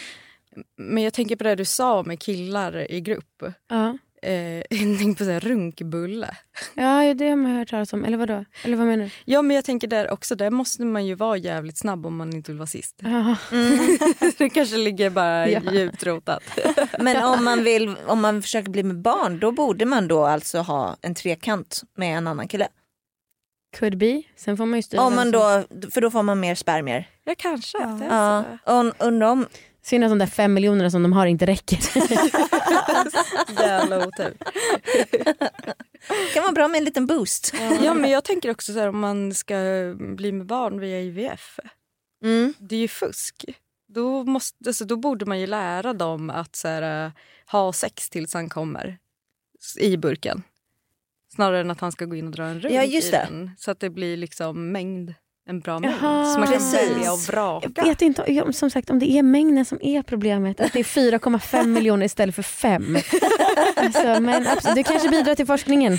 Men 0.76 1.02
jag 1.04 1.12
tänker 1.12 1.36
på 1.36 1.44
det 1.44 1.54
du 1.54 1.64
sa 1.64 2.02
med 2.02 2.20
killar 2.20 2.90
i 2.92 3.00
grupp. 3.00 3.42
Ja. 3.68 3.98
Eh, 4.22 4.32
jag 4.70 5.18
på 5.18 5.24
så 5.24 5.30
här 5.30 5.40
runkbulle. 5.40 6.36
ja, 6.74 7.04
ja, 7.04 7.14
det 7.14 7.28
har 7.28 7.36
man 7.36 7.56
hört 7.56 7.68
talas 7.70 7.92
om. 7.92 8.04
Eller 8.04 8.16
vadå? 8.16 8.44
Eller 8.64 8.76
vad 8.76 8.86
menar 8.86 9.04
du? 9.04 9.10
Ja 9.24 9.42
men 9.42 9.56
jag 9.56 9.64
tänker 9.64 9.88
där 9.88 10.10
också, 10.10 10.34
där 10.34 10.50
måste 10.50 10.84
man 10.84 11.06
ju 11.06 11.14
vara 11.14 11.36
jävligt 11.36 11.78
snabb 11.78 12.06
om 12.06 12.16
man 12.16 12.32
inte 12.32 12.50
vill 12.50 12.58
vara 12.58 12.66
sist. 12.66 13.00
Ja. 13.02 13.36
det 14.38 14.48
kanske 14.48 14.76
ligger 14.76 15.10
bara 15.10 15.48
Ja. 15.48 15.60
djupt 15.72 16.06
rotat. 16.06 16.42
Men 17.00 17.24
om 17.24 17.44
man, 17.44 17.64
vill, 17.64 17.96
om 18.06 18.20
man 18.20 18.42
försöker 18.42 18.70
bli 18.70 18.82
med 18.82 19.02
barn 19.02 19.38
då 19.38 19.52
borde 19.52 19.84
man 19.84 20.08
då 20.08 20.24
alltså 20.24 20.58
ha 20.58 20.96
en 21.02 21.14
trekant 21.14 21.82
med 21.96 22.18
en 22.18 22.26
annan 22.26 22.48
kille. 22.48 22.68
Could 23.78 23.98
be. 23.98 24.22
Sen 24.36 24.56
får 24.56 24.66
man 24.66 24.78
ju 24.78 24.82
styra 24.82 25.02
Om 25.02 25.14
man 25.14 25.30
då, 25.30 25.64
för 25.90 26.00
då 26.00 26.10
får 26.10 26.22
man 26.22 26.40
mer 26.40 26.54
spermier. 26.54 27.08
Ja 27.24 27.34
kanske. 27.38 27.78
Ja. 28.10 28.44
Och 28.64 29.06
undrar 29.06 29.30
om... 29.30 29.46
Synd 29.82 30.04
att 30.04 30.10
de 30.10 30.18
där 30.18 30.26
fem 30.26 30.54
miljonerna 30.54 30.90
som 30.90 31.02
de 31.02 31.12
har 31.12 31.26
inte 31.26 31.46
räcker. 31.46 31.78
Jävla 33.62 34.06
otur. 34.06 34.36
kan 36.34 36.42
vara 36.42 36.52
bra 36.52 36.68
med 36.68 36.78
en 36.78 36.84
liten 36.84 37.06
boost. 37.06 37.54
Ja 37.82 37.94
men 37.94 38.10
jag 38.10 38.24
tänker 38.24 38.50
också 38.50 38.72
så 38.72 38.78
här, 38.78 38.88
om 38.88 38.98
man 38.98 39.34
ska 39.34 39.56
bli 39.98 40.32
med 40.32 40.46
barn 40.46 40.80
via 40.80 41.00
IVF. 41.00 41.58
Mm. 42.24 42.54
Det 42.58 42.76
är 42.76 42.80
ju 42.80 42.88
fusk. 42.88 43.44
Då, 43.88 44.24
måste, 44.24 44.56
alltså, 44.66 44.84
då 44.84 44.96
borde 44.96 45.26
man 45.26 45.40
ju 45.40 45.46
lära 45.46 45.92
dem 45.92 46.30
att 46.30 46.56
så 46.56 46.68
här, 46.68 47.06
äh, 47.06 47.12
ha 47.46 47.72
sex 47.72 48.10
tills 48.10 48.34
han 48.34 48.48
kommer 48.48 48.98
i 49.80 49.96
burken. 49.96 50.42
Snarare 51.34 51.60
än 51.60 51.70
att 51.70 51.80
han 51.80 51.92
ska 51.92 52.04
gå 52.04 52.16
in 52.16 52.26
och 52.26 52.32
dra 52.32 52.44
en 52.44 52.60
runk 52.60 52.74
Ja, 52.74 52.84
just 52.84 53.08
i 53.08 53.10
den. 53.10 53.50
Så 53.58 53.70
att 53.70 53.80
det 53.80 53.90
blir 53.90 54.16
liksom 54.16 54.72
mängd. 54.72 55.14
En 55.48 55.60
bra 55.60 55.78
mängd. 55.78 55.94
Så 56.00 56.38
man 56.38 56.42
kan 56.42 56.52
Precis. 56.52 56.90
välja 56.90 57.12
och 57.12 57.18
vraka. 57.18 57.70
Jag 57.74 57.84
vet 57.84 58.02
inte 58.02 58.24
ja, 58.26 58.52
som 58.52 58.70
sagt 58.70 58.90
om 58.90 58.98
det 58.98 59.10
är 59.10 59.22
mängden 59.22 59.64
som 59.64 59.78
är 59.82 60.02
problemet. 60.02 60.60
Att 60.60 60.72
det 60.72 60.78
är 60.78 60.84
4,5 60.84 61.66
miljoner 61.66 62.06
istället 62.06 62.34
för 62.34 62.42
5. 62.42 62.98
Alltså, 63.76 64.20
men 64.20 64.46
absolut, 64.46 64.76
du 64.76 64.82
kanske 64.82 65.08
bidrar 65.08 65.34
till 65.34 65.46
forskningen. 65.46 65.98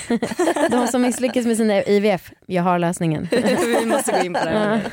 De 0.71 0.87
som 0.87 1.01
misslyckas 1.01 1.45
med 1.45 1.57
sina 1.57 1.83
IVF, 1.83 2.31
jag 2.45 2.63
har 2.63 2.79
lösningen. 2.79 3.27
Vi 3.61 3.85
måste 3.85 4.11
gå 4.11 4.17
in 4.17 4.33
på 4.33 4.45
det 4.45 4.49
här. 4.49 4.91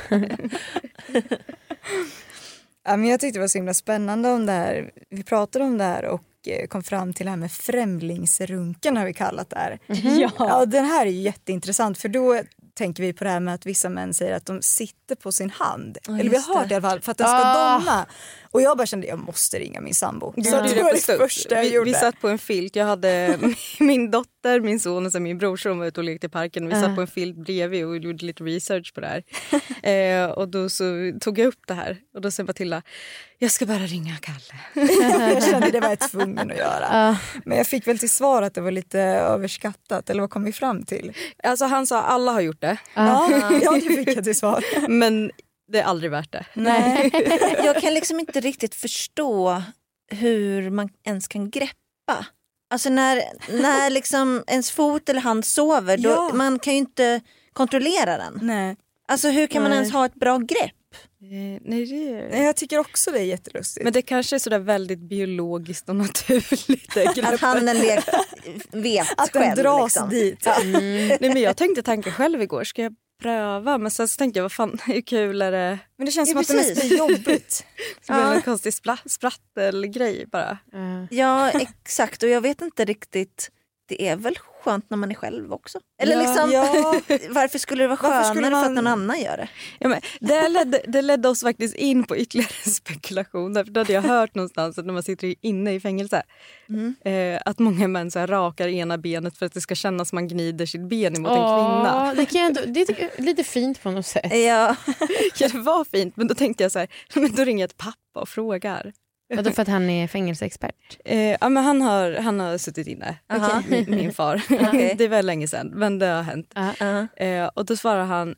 Ja, 2.85 2.97
men 2.97 3.09
jag 3.09 3.19
tyckte 3.19 3.37
det 3.37 3.41
var 3.41 3.47
så 3.47 3.57
himla 3.57 3.73
spännande 3.73 4.29
om 4.29 4.45
det 4.45 4.51
här. 4.51 4.91
Vi 5.09 5.23
pratade 5.23 5.65
om 5.65 5.77
det 5.77 5.83
här 5.83 6.05
och 6.05 6.23
eh, 6.47 6.67
kom 6.67 6.83
fram 6.83 7.13
till 7.13 7.25
det 7.25 7.29
här 7.29 7.37
med 7.37 7.51
främlingsrunken 7.51 8.97
har 8.97 9.05
vi 9.05 9.13
kallat 9.13 9.49
det 9.49 9.55
här. 9.55 9.79
Ja. 10.19 10.31
Ja, 10.37 10.65
den 10.65 10.85
här 10.85 11.05
är 11.05 11.09
jätteintressant 11.09 11.97
för 11.97 12.09
då 12.09 12.41
tänker 12.77 13.03
vi 13.03 13.13
på 13.13 13.23
det 13.23 13.29
här 13.29 13.39
med 13.39 13.53
att 13.53 13.65
vissa 13.65 13.89
män 13.89 14.13
säger 14.13 14.35
att 14.35 14.45
de 14.45 14.61
sitter 14.61 15.15
på 15.15 15.31
sin 15.31 15.49
hand. 15.49 15.97
Ja, 16.07 16.19
Eller 16.19 16.29
vi 16.29 16.37
har 16.37 16.55
hört 16.59 16.69
det. 16.69 16.73
i 16.73 16.75
alla 16.77 16.89
fall 16.89 17.01
för 17.01 17.11
att 17.11 17.17
den 17.17 17.27
ska 17.27 17.37
Ah. 17.45 17.77
domna. 17.77 18.05
Och 18.57 18.61
jag 18.63 18.77
bara 18.77 18.85
kände 18.87 19.07
jag 19.07 19.19
måste 19.19 19.59
ringa 19.59 19.81
min 19.81 19.93
sambo. 19.93 20.33
Så 20.33 20.49
gjorde 20.49 20.73
det 20.73 20.83
var 20.83 20.93
det 20.93 21.17
första 21.17 21.55
jag 21.55 21.61
vi, 21.61 21.73
gjorde. 21.73 21.89
vi 21.89 21.93
satt 21.93 22.21
på 22.21 22.27
en 22.29 22.39
filt. 22.39 22.75
Jag 22.75 22.85
hade 22.85 23.37
min 23.79 24.11
dotter, 24.11 24.59
min 24.59 24.79
son 24.79 25.05
och 25.05 25.11
sen 25.11 25.23
min 25.23 25.37
brorson 25.37 25.71
som 25.71 25.79
var 25.79 25.85
ute 25.85 25.99
och 25.99 26.03
lekte 26.03 26.27
i 26.27 26.29
parken. 26.29 26.67
Vi 26.67 26.73
Ah. 26.75 26.81
satt 26.81 26.95
på 26.95 27.01
en 27.01 27.07
filt 27.07 27.35
bredvid 27.37 27.85
och 27.85 27.97
gjorde 27.97 28.25
lite 28.25 28.43
research 28.43 28.93
på 28.93 29.01
det 29.01 29.07
här. 29.07 29.23
eh, 30.25 30.29
och 30.31 30.47
då 30.49 30.69
så 30.69 30.83
tog 31.21 31.39
jag 31.39 31.47
upp 31.47 31.61
det 31.67 31.73
här 31.73 31.97
och 32.13 32.21
då 32.21 32.31
sa 32.31 32.43
Matilda, 32.43 32.81
jag 33.39 33.51
ska 33.51 33.65
bara 33.65 33.77
ringa 33.79 34.15
Kalle. 34.21 34.89
jag 35.33 35.43
kände 35.43 35.71
det 35.71 35.79
var 35.79 35.89
jag 35.89 35.99
tvungen 35.99 36.51
att 36.51 36.57
göra. 36.57 36.87
Ja. 36.91 37.17
Men 37.45 37.57
jag 37.57 37.67
fick 37.67 37.87
väl 37.87 37.99
till 37.99 38.09
svar 38.09 38.41
att 38.41 38.53
det 38.53 38.61
var 38.61 38.71
lite 38.71 38.99
överskattat. 39.01 40.09
Eller 40.09 40.21
vad 40.21 40.29
kom 40.29 40.43
vi 40.43 40.53
fram 40.53 40.83
till? 40.83 41.13
Alltså 41.43 41.65
han 41.65 41.87
sa 41.87 42.01
alla 42.01 42.31
har 42.31 42.41
gjort 42.41 42.61
det. 42.61 42.77
Ja, 42.93 43.29
ja 43.61 43.71
det 43.71 43.81
fick 43.81 44.07
jag 44.17 44.23
till 44.23 44.35
svar. 44.35 44.63
Men 44.89 45.31
det 45.67 45.79
är 45.79 45.83
aldrig 45.83 46.11
värt 46.11 46.31
det. 46.31 46.45
Nej. 46.53 47.09
Jag 47.63 47.81
kan 47.81 47.93
liksom 47.93 48.19
inte 48.19 48.39
riktigt 48.39 48.75
förstå 48.75 49.63
hur 50.11 50.69
man 50.69 50.89
ens 51.03 51.27
kan 51.27 51.49
greppa. 51.49 52.25
Alltså 52.69 52.89
när, 52.89 53.23
när 53.61 53.89
liksom 53.89 54.43
ens 54.47 54.71
fot 54.71 55.09
eller 55.09 55.21
hand 55.21 55.45
sover, 55.45 55.97
då, 55.97 56.09
Ja. 56.09 56.31
man 56.33 56.59
kan 56.59 56.73
ju 56.73 56.79
inte 56.79 57.21
kontrollera 57.53 58.17
den. 58.17 58.39
Nej. 58.41 58.75
Alltså 59.07 59.29
hur 59.29 59.47
kan 59.47 59.61
man 59.61 59.69
Nej. 59.71 59.77
ens 59.79 59.93
ha 59.93 60.05
ett 60.05 60.15
bra 60.15 60.37
grepp? 60.37 60.71
Eh, 61.21 61.61
nej, 61.65 61.85
det 61.85 62.27
Nej, 62.31 62.43
jag 62.45 62.55
tycker 62.55 62.79
också 62.79 63.11
det 63.11 63.19
är 63.19 63.23
jättelustigt. 63.23 63.83
Men 63.83 63.93
det 63.93 64.01
kanske 64.01 64.35
är 64.35 64.39
sådär 64.39 64.59
väldigt 64.59 64.99
biologiskt 64.99 65.89
och 65.89 65.95
naturligt. 65.95 66.97
Att 67.23 67.39
handen 67.41 67.77
vet 68.71 69.07
att 69.17 69.33
den 69.33 69.41
själv. 69.43 69.55
dras 69.55 69.95
liksom. 69.95 70.09
dit. 70.09 70.45
Nej, 70.65 71.17
men 71.19 71.41
jag 71.41 71.57
tänkte 71.57 71.83
tanken 71.83 72.11
själv 72.13 72.41
igår, 72.41 72.63
ska 72.63 72.81
jag 72.81 72.95
pröva? 73.21 73.77
Men 73.77 73.91
sen 73.91 74.07
så 74.07 74.17
tänkte 74.17 74.37
jag, 74.39 74.43
vad 74.43 74.51
fan, 74.51 74.79
hur 74.85 75.01
kul 75.01 75.41
är 75.41 75.51
det? 75.51 75.79
Men 75.97 76.05
det 76.05 76.11
känns 76.11 76.29
Ja, 76.29 76.33
som 76.33 76.41
att 76.41 76.47
det 76.47 76.53
mest 76.53 76.73
precis. 76.73 76.89
blir 76.89 76.97
jobbigt. 76.97 77.65
Det 78.07 78.13
blir 78.13 78.21
Ja. 78.23 78.33
en 78.33 78.41
konstig 78.41 78.73
sprattelgrej 79.09 80.25
bara. 80.31 80.57
Ja 81.09 81.49
exakt 81.51 82.23
och 82.23 82.29
jag 82.29 82.41
vet 82.41 82.61
inte 82.61 82.85
riktigt. 82.85 83.51
Det 83.89 84.07
är 84.07 84.15
väl 84.15 84.37
skönt 84.71 84.89
när 84.89 84.97
man 84.97 85.11
är 85.11 85.15
själv 85.15 85.53
också? 85.53 85.79
Eller 86.01 86.13
Ja. 86.13 86.19
liksom, 86.21 86.51
Ja. 86.51 86.73
varför 87.29 87.59
skulle 87.59 87.83
det 87.83 87.87
vara 87.87 87.97
skönare 87.97 88.23
skulle 88.25 88.41
för 88.41 88.47
att 88.57 88.63
man- 88.63 88.73
någon 88.73 88.87
annan 88.87 89.19
gör 89.21 89.37
det? 89.37 89.47
Ja, 89.79 89.87
men 89.87 90.01
det, 90.19 90.47
ledde, 90.49 90.81
det 90.87 91.01
ledde 91.01 91.29
oss 91.29 91.41
faktiskt 91.41 91.75
in 91.75 92.03
på 92.03 92.17
ytterligare 92.17 92.51
spekulationer. 92.71 93.63
För 93.63 93.71
då 93.71 93.79
hade 93.79 93.93
jag 93.93 94.01
hört 94.01 94.35
någonstans 94.35 94.77
att 94.77 94.85
när 94.85 94.93
man 94.93 95.03
sitter 95.03 95.35
inne 95.41 95.73
i 95.73 95.79
fängelse 95.79 96.23
eh, 97.05 97.41
att 97.45 97.59
många 97.59 97.87
män 97.87 98.11
så 98.11 98.19
här 98.19 98.27
rakar 98.27 98.67
ena 98.67 98.97
benet 98.97 99.37
för 99.37 99.45
att 99.45 99.53
det 99.53 99.61
ska 99.61 99.75
kännas 99.75 100.09
som 100.09 100.15
man 100.15 100.27
gnider 100.27 100.65
sitt 100.65 100.81
ben 100.89 101.15
emot 101.15 101.31
en 101.31 101.35
kvinna. 101.37 102.13
Det, 102.15 102.25
kan 102.25 102.41
jag 102.41 102.47
ändå, 102.47 102.61
det 102.67 102.85
tycker 102.85 103.01
jag 103.03 103.19
är 103.19 103.23
lite 103.23 103.43
fint 103.43 103.83
på 103.83 103.91
något 103.91 104.05
sätt. 104.05 104.31
Ja, 104.37 104.75
Ja, 105.39 105.47
det 105.47 105.59
var 105.59 105.85
fint, 105.85 106.17
men 106.17 106.27
då 106.27 106.35
tänkte 106.35 106.63
jag 106.63 106.71
så 106.71 106.79
här, 106.79 106.87
men 107.15 107.35
då 107.35 107.43
ringer 107.43 107.63
jag 107.63 107.69
till 107.69 107.77
pappa 107.77 108.21
och 108.21 108.29
frågar. 108.29 108.93
Vadå 109.29 109.51
för 109.51 109.61
att 109.61 109.67
han 109.67 109.89
är 109.89 110.07
fängelseexpert? 110.07 110.97
Eh, 111.05 111.37
ja, 111.41 111.49
men 111.49 111.63
han, 111.63 111.81
har, 111.81 112.11
han 112.11 112.39
har 112.39 112.57
suttit 112.57 112.87
inne, 112.87 113.17
Aha. 113.29 113.63
min, 113.69 113.85
min 113.87 114.13
far. 114.13 114.41
Okej. 114.49 114.95
det 114.97 115.03
är 115.03 115.09
väl 115.09 115.25
länge 115.25 115.47
sedan, 115.47 115.67
men 115.67 115.99
det 115.99 116.05
har 116.05 116.21
hänt. 116.23 116.53
ja. 116.79 117.07
Eh, 117.25 117.45
och 117.47 117.65
då 117.65 117.75
svarar 117.75 118.05
han, 118.05 118.29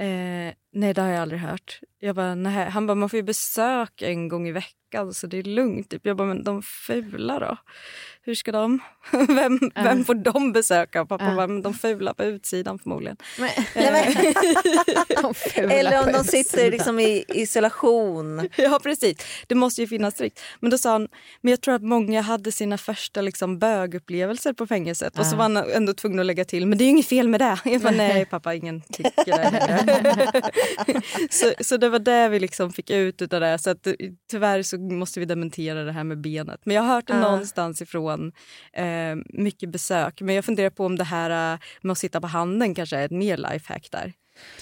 eh, 0.00 0.54
nej 0.72 0.94
det 0.94 1.02
har 1.02 1.08
jag 1.08 1.22
aldrig 1.22 1.40
hört. 1.40 1.80
Jag 1.98 2.16
bara, 2.16 2.34
nej. 2.34 2.70
Han 2.70 2.86
bara, 2.86 2.94
man 2.94 3.08
får 3.08 3.16
ju 3.16 3.22
besök 3.22 4.02
en 4.02 4.28
gång 4.28 4.48
i 4.48 4.52
veckan 4.52 5.14
så 5.14 5.26
det 5.26 5.36
är 5.38 5.42
lugnt. 5.42 5.90
Typ. 5.90 6.06
Jag 6.06 6.16
bara, 6.16 6.28
men 6.28 6.44
de 6.44 6.62
fula 6.62 7.38
då? 7.38 7.56
Hur 8.24 8.34
ska 8.34 8.52
de? 8.52 8.80
vem, 9.28 9.60
vem 9.74 10.04
får 10.04 10.14
de 10.14 10.52
besöka? 10.52 11.06
Pappa 11.06 11.24
Ja. 11.24 11.34
bara, 11.34 11.46
men 11.46 11.62
de 11.62 11.74
fula 11.74 12.14
på 12.14 12.24
utsidan 12.24 12.78
förmodligen. 12.78 13.16
Nej, 13.38 13.66
men, 13.76 14.32
De 15.22 15.34
fula 15.34 15.72
eller 15.72 16.06
om 16.06 16.12
de 16.12 16.24
sitter 16.24 16.70
liksom 16.70 16.98
i 17.00 17.24
isolation. 17.28 18.48
Ja 18.56 18.80
precis, 18.82 19.16
det 19.46 19.54
måste 19.54 19.80
ju 19.80 19.86
finnas 19.86 20.14
strikt. 20.14 20.40
Men 20.60 20.70
då 20.70 20.78
sa 20.78 20.92
han, 20.92 21.08
men 21.40 21.50
jag 21.50 21.60
tror 21.60 21.74
att 21.74 21.82
många 21.82 22.20
hade 22.20 22.52
sina 22.52 22.78
första 22.78 23.20
liksom, 23.20 23.58
bögupplevelser 23.58 24.52
på 24.52 24.66
fängelset. 24.66 25.18
Och 25.18 25.26
så 25.26 25.36
var 25.36 25.42
han 25.42 25.56
ändå 25.56 25.94
tvungen 25.94 26.20
att 26.20 26.26
lägga 26.26 26.44
till, 26.44 26.66
men 26.66 26.78
det 26.78 26.84
är 26.84 26.86
ju 26.86 26.90
inget 26.90 27.06
fel 27.06 27.28
med 27.28 27.40
det. 27.40 27.58
Jag 27.64 27.80
bara, 27.80 27.92
nej 27.92 28.24
pappa, 28.24 28.54
ingen 28.54 28.80
tycker 28.80 29.12
det. 29.26 29.50
längre." 29.50 30.42
så, 31.30 31.52
så 31.60 31.76
det 31.76 31.88
var 31.88 31.98
det 31.98 32.28
vi 32.28 32.40
liksom 32.40 32.72
fick 32.72 32.90
ut 32.90 33.22
utav 33.22 33.40
det. 33.40 33.58
Så 33.58 33.70
att, 33.70 33.86
eh, 33.86 33.92
tyvärr 34.30 34.62
så 34.62 34.78
måste 34.78 35.20
vi 35.20 35.26
dementera 35.26 35.84
det 35.84 35.92
här 35.92 36.04
med 36.04 36.20
benet. 36.20 36.60
Men 36.64 36.76
jag 36.76 36.82
har 36.82 36.94
hört 36.94 37.06
det 37.06 37.18
någonstans 37.20 37.82
ifrån, 37.82 38.11
eh, 38.72 39.16
mycket 39.24 39.68
besök. 39.68 40.20
Men 40.20 40.34
jag 40.34 40.44
funderar 40.44 40.70
på 40.70 40.86
om 40.86 40.96
det 40.98 41.04
här 41.04 41.54
eh, 41.54 41.58
med 41.80 41.92
att 41.92 41.98
sitta 41.98 42.20
på 42.20 42.26
handen 42.26 42.74
kanske 42.74 42.96
är 42.96 43.04
ett 43.04 43.10
mer 43.10 43.36
lifehack 43.36 43.88
där. 43.90 44.12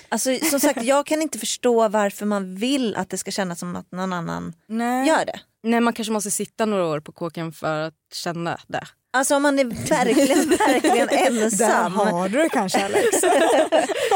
Alltså, 0.08 0.36
som 0.36 0.60
sagt, 0.60 0.82
jag 0.82 1.06
kan 1.06 1.22
inte 1.22 1.38
förstå 1.38 1.88
varför 1.88 2.26
man 2.26 2.56
vill 2.56 2.96
att 2.96 3.10
det 3.10 3.18
ska 3.18 3.30
kännas 3.30 3.58
som 3.58 3.76
att 3.76 3.92
någon 3.92 4.12
annan 4.12 4.52
Nej. 4.66 5.08
gör 5.08 5.24
det. 5.24 5.40
Nej, 5.62 5.80
man 5.80 5.92
kanske 5.92 6.12
måste 6.12 6.30
sitta 6.30 6.66
några 6.66 6.86
år 6.86 7.00
på 7.00 7.12
kåken 7.12 7.52
för 7.52 7.80
att 7.80 7.94
känna 8.12 8.58
det. 8.66 8.82
Alltså 9.12 9.36
om 9.36 9.42
man 9.42 9.58
är 9.58 9.64
verkligen, 9.64 10.48
verkligen 10.48 11.06
Där 11.30 11.42
ensam. 11.44 11.92
har 11.92 12.28
du 12.28 12.38
det 12.38 12.48
kanske 12.48 12.84
Alex. 12.84 13.20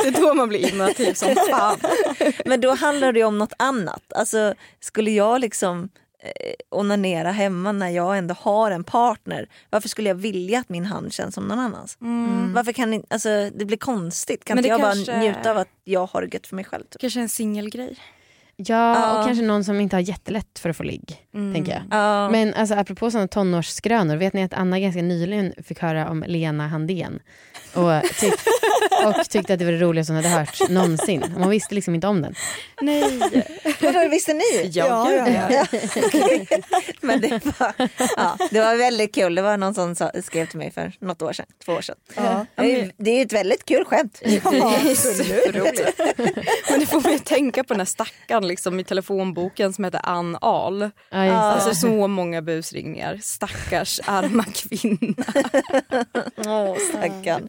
Det 0.03 0.09
är 0.09 0.23
då 0.23 0.35
man 0.35 0.49
blir 0.49 0.73
innovativ 0.73 1.15
som 1.15 1.37
fan. 1.51 1.79
Men 2.45 2.61
då 2.61 2.75
handlar 2.75 3.13
det 3.13 3.19
ju 3.19 3.25
om 3.25 3.39
något 3.39 3.53
annat. 3.59 4.13
Alltså 4.15 4.55
skulle 4.81 5.11
jag 5.11 5.41
liksom 5.41 5.89
onanera 6.71 7.31
hemma 7.31 7.73
när 7.73 7.89
jag 7.89 8.19
ändå 8.19 8.35
har 8.39 8.71
en 8.71 8.85
partner. 8.85 9.49
Varför 9.71 9.89
skulle 9.89 10.09
jag 10.09 10.15
vilja 10.15 10.59
att 10.61 10.69
min 10.69 10.85
hand 10.85 11.13
känns 11.13 11.35
som 11.35 11.45
någon 11.45 11.59
annans? 11.59 11.97
Varför 12.55 12.73
kan 12.73 12.91
ni, 12.91 13.03
alltså, 13.11 13.51
det 13.55 13.65
blir 13.65 13.77
konstigt. 13.77 14.45
Kan 14.45 14.59
inte 14.59 14.69
jag 14.69 14.81
kanske- 14.81 15.13
bara 15.13 15.21
njuta 15.21 15.51
av 15.51 15.59
att 15.59 15.69
jag 15.85 16.07
har 16.07 16.23
det 16.23 16.35
gött 16.35 16.47
för 16.47 16.57
mig 16.57 16.65
själv? 16.65 16.85
Typ? 16.85 17.01
Kanske 17.01 17.21
en 17.21 17.29
singelgrej. 17.29 17.97
Ja, 18.57 18.65
Ja. 18.67 19.19
och 19.19 19.27
kanske 19.27 19.45
någon 19.45 19.65
som 19.65 19.81
inte 19.81 19.97
har 19.97 20.01
jättelätt 20.01 20.59
för 20.59 20.71
att 20.71 20.77
få 20.77 20.83
ligg. 20.83 21.17
Tänker 21.33 21.73
jag. 21.73 21.83
Ja. 21.91 22.31
Men 22.31 22.55
alltså, 22.55 22.75
apropå 22.75 23.11
sådana 23.11 23.29
tonårsskrönor, 23.29 24.17
vet 24.17 24.33
ni 24.35 24.43
att 24.45 24.55
Anna 24.55 24.81
ganska 24.81 25.03
nyligen 25.03 25.53
fick 25.65 25.79
höra 25.81 26.11
om 26.11 26.25
Lena 26.27 26.69
Handén? 26.69 27.21
Och, 27.75 28.03
tyck, 28.21 28.35
och 29.07 29.31
tyckte 29.31 29.53
att 29.53 29.59
det 29.59 29.65
var 29.65 29.73
det 29.73 29.79
roligaste 29.79 30.13
hon 30.13 30.25
hade 30.25 30.37
hört 30.37 30.69
någonsin. 30.69 31.23
Hon 31.37 31.49
visste 31.51 31.75
liksom 31.75 31.95
inte 31.95 32.07
om 32.07 32.23
den. 32.23 32.35
Nej. 32.81 33.21
Vadå, 33.81 34.09
visste 34.09 34.35
ni? 34.35 34.71
Ja, 34.73 35.13
ja, 35.13 35.29
ja. 35.51 35.67
Men 37.01 37.21
det 37.21 37.41
var, 37.59 37.73
ja, 38.17 38.37
det 38.51 38.61
var 38.61 38.77
väldigt 38.77 39.15
kul. 39.15 39.35
Det 39.35 39.43
var 39.43 39.57
någon 39.57 39.75
som 39.75 39.95
sa, 39.95 40.11
skrev 40.23 40.47
till 40.47 40.59
mig 40.59 40.71
för 40.71 40.93
något 41.01 41.23
år 41.23 41.33
sedan, 41.33 41.47
två 41.65 41.73
år 41.73 41.81
sedan. 41.81 41.97
Ja. 42.17 42.47
Det 42.57 42.81
är- 42.81 43.09
är 43.21 43.23
ett 43.27 43.33
väldigt 43.33 43.65
kul 43.65 43.85
skämt. 43.85 44.21
Ja, 44.23 44.41
absolut. 44.91 45.55
Roligt. 45.57 46.01
Men 46.71 46.81
det 46.81 46.87
får 46.87 47.01
mig 47.01 47.15
att 47.15 47.25
tänka 47.25 47.65
på 47.65 47.75
den 47.75 47.81
här 47.81 47.85
stackaren 47.85 48.49
liksom, 48.49 48.81
i 48.81 48.85
telefonboken 48.85 49.73
som 49.73 49.85
heter 49.85 50.01
Ann 50.03 50.39
Ahl. 50.41 50.91
Ja. 51.11 51.33
Alltså 51.33 51.75
så 51.75 52.07
många 52.09 52.43
busringningar. 52.43 53.19
Stackars 53.23 54.01
arma 54.07 54.45
kvinna. 54.45 55.25
Åh, 56.47 56.77
stackarn. 56.89 57.49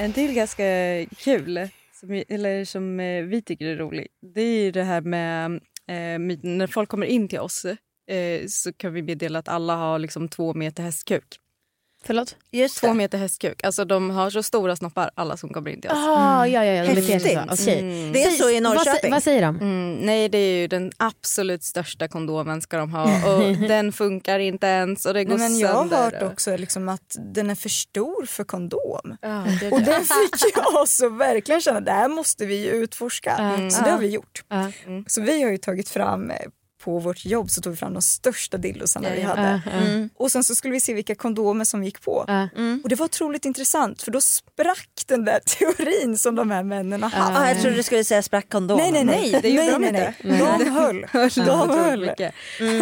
En 0.00 0.12
till 0.12 0.34
ganska 0.34 0.64
kul, 1.16 1.68
som, 1.92 2.24
eller 2.28 2.64
som 2.64 3.00
eh, 3.00 3.24
vi 3.24 3.42
tycker 3.42 3.66
är 3.66 3.76
rolig, 3.76 4.06
det 4.34 4.40
är 4.40 4.64
ju 4.64 4.70
det 4.70 4.82
här 4.82 5.00
med 5.00 5.52
eh, 5.88 6.38
när 6.42 6.66
folk 6.66 6.88
kommer 6.88 7.06
in 7.06 7.28
till 7.28 7.38
oss 7.38 7.64
eh, 8.10 8.46
så 8.48 8.72
kan 8.72 8.92
vi 8.92 9.02
meddela 9.02 9.38
att 9.38 9.48
alla 9.48 9.76
har 9.76 9.98
liksom 9.98 10.28
två 10.28 10.54
meter 10.54 10.82
hästkuk. 10.82 11.24
Förlåt? 12.04 12.36
Just 12.50 12.80
Två 12.80 12.94
meter 12.94 13.18
hästkuk. 13.18 13.64
Alltså 13.64 13.84
de 13.84 14.10
har 14.10 14.30
så 14.30 14.42
stora 14.42 14.76
snoppar 14.76 15.10
alla 15.14 15.36
som 15.36 15.48
kommer 15.50 15.70
in 15.70 15.80
till 15.80 15.90
oss. 15.90 15.96
Ah, 15.96 16.46
ja, 16.46 16.64
ja, 16.64 16.72
ja, 16.72 16.94
de 16.94 17.02
sig 17.02 17.20
så. 17.20 17.26
Häftigt. 17.38 17.60
Okej. 17.60 17.80
Mm. 17.80 18.12
Det 18.12 18.24
är 18.24 18.30
så 18.30 18.50
i 18.50 18.60
Vad, 18.60 18.74
sä- 18.74 18.74
Norrköping. 18.74 19.10
vad 19.10 19.22
säger 19.22 19.42
de? 19.42 19.56
Mm, 19.56 19.94
nej, 20.06 20.28
det 20.28 20.38
är 20.38 20.60
ju 20.60 20.66
den 20.66 20.92
absolut 20.96 21.62
största 21.64 22.08
kondomen 22.08 22.62
ska 22.62 22.76
de 22.78 22.92
ha 22.92 23.04
och 23.36 23.56
den 23.68 23.92
funkar 23.92 24.38
inte 24.38 24.66
ens 24.66 25.06
och 25.06 25.14
det 25.14 25.24
går 25.24 25.38
Nej, 25.38 25.48
men 25.50 25.58
jag 25.58 25.68
har 25.72 25.88
hört 26.04 26.22
också 26.22 26.56
liksom 26.56 26.88
att 26.88 27.16
den 27.34 27.50
är 27.50 27.54
för 27.54 27.68
stor 27.68 28.26
för 28.26 28.44
kondom. 28.44 29.16
Ja, 29.22 29.44
det, 29.60 29.70
Och 29.72 29.82
den 29.82 30.00
fick 30.04 30.56
jag 30.56 30.88
så 30.88 31.08
verkligen 31.08 31.60
känna, 31.60 31.80
det 31.80 31.92
här 31.92 32.08
måste 32.08 32.46
vi 32.46 32.64
ju 32.64 32.70
utforska. 32.70 33.36
Mm. 33.36 33.70
Så 33.70 33.84
det 33.84 33.90
har 33.90 33.98
vi 33.98 34.08
gjort. 34.08 34.42
Ja. 34.48 34.70
Så 35.06 35.20
vi 35.20 35.42
har 35.42 35.50
ju 35.50 35.58
tagit 35.58 35.88
fram, 35.88 36.30
eh, 36.30 36.36
på 36.78 36.98
vårt 36.98 37.24
jobb 37.24 37.50
så 37.50 37.60
tog 37.60 37.72
vi 37.72 37.76
fram 37.76 37.92
de 37.92 38.02
största 38.02 38.56
dildosarna 38.56 39.08
vi 39.10 39.20
Ja, 39.20 39.28
hade. 39.28 39.62
Ja, 39.66 39.70
ja. 39.72 40.08
Och 40.14 40.32
sen 40.32 40.44
så 40.44 40.54
skulle 40.54 40.72
vi 40.72 40.80
se 40.80 40.94
vilka 40.94 41.14
kondomer 41.14 41.64
som 41.64 41.84
gick 41.84 42.00
på. 42.02 42.24
Ja. 42.28 42.48
Och 42.82 42.88
det 42.88 42.94
var 42.94 43.04
otroligt 43.04 43.44
intressant 43.44 44.02
för 44.02 44.10
då 44.10 44.20
sprack 44.20 44.88
den 45.06 45.24
där 45.24 45.40
teorin 45.58 46.18
som 46.18 46.34
de 46.34 46.50
här 46.50 46.62
männen 46.62 47.02
har 47.02 47.10
haft. 47.10 47.38
Ah, 47.38 47.48
jag 47.48 47.60
trodde 47.60 47.76
du 47.76 47.82
skulle 47.82 48.04
säga 48.04 48.22
sprack 48.22 48.48
kondom. 48.48 48.78
Nej, 48.78 48.92
nej, 48.92 49.04
nej. 49.04 49.38
det 49.42 49.48
gjorde 49.48 49.62
nej, 49.62 49.72
de 49.72 49.78
nej, 49.80 49.88
inte. 49.88 50.14
nej. 50.28 50.38
De 50.58 50.70
höll. 50.70 51.06
De 51.46 51.70
höll. 51.70 52.00
mycket. 52.00 52.34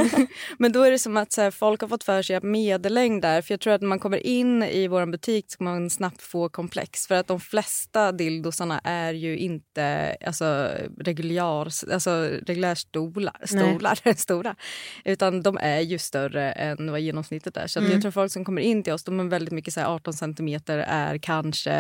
Men 0.59 0.73
då 0.73 0.83
är 0.83 0.91
det 0.91 0.99
som 0.99 1.17
att 1.17 1.33
så 1.33 1.41
här, 1.41 1.51
folk 1.51 1.81
har 1.81 1.89
fått 1.89 2.05
för 2.05 2.23
sig 2.23 2.37
att 2.37 2.43
medellängd 2.43 3.23
där, 3.23 3.43
för 3.43 3.53
jag 3.53 3.61
tror 3.61 3.73
att 3.73 3.81
när 3.81 3.89
man 3.89 3.99
kommer 3.99 4.27
in 4.27 4.63
i 4.63 4.89
vår 4.89 5.07
butik 5.07 5.45
så 5.49 5.59
kommer 5.59 5.71
man 5.71 5.91
snabbt 5.91 6.23
få 6.23 6.49
komplex 6.49 7.07
för 7.07 7.15
att 7.15 7.27
de 7.27 7.41
flesta 7.41 8.13
dildosarna 8.13 8.81
är 8.85 9.13
ju 9.13 9.39
inte 9.39 10.17
alltså, 10.27 10.71
reguljär, 11.01 11.93
alltså 11.93 12.11
regulärstolar, 12.47 13.37
stolar, 13.45 13.96
stora, 14.17 14.57
utan 15.05 15.43
de 15.43 15.59
är 15.61 15.81
ju 15.81 15.99
större 15.99 16.53
än 16.53 16.91
vad 16.91 17.01
genomsnittet 17.01 17.57
är. 17.57 17.67
Så 17.67 17.79
att 17.79 17.93
jag 17.93 18.03
tror 18.03 18.11
folk 18.11 18.33
som 18.33 18.45
kommer 18.45 18.63
in 18.63 18.83
till 18.83 18.93
oss, 18.93 19.05
de 19.05 19.21
är 19.21 19.25
väldigt 19.25 19.55
mycket 19.55 19.75
så 19.75 19.81
här, 19.81 19.95
18 19.95 20.13
centimeter 20.15 20.79
är 20.79 21.19
kanske 21.19 21.73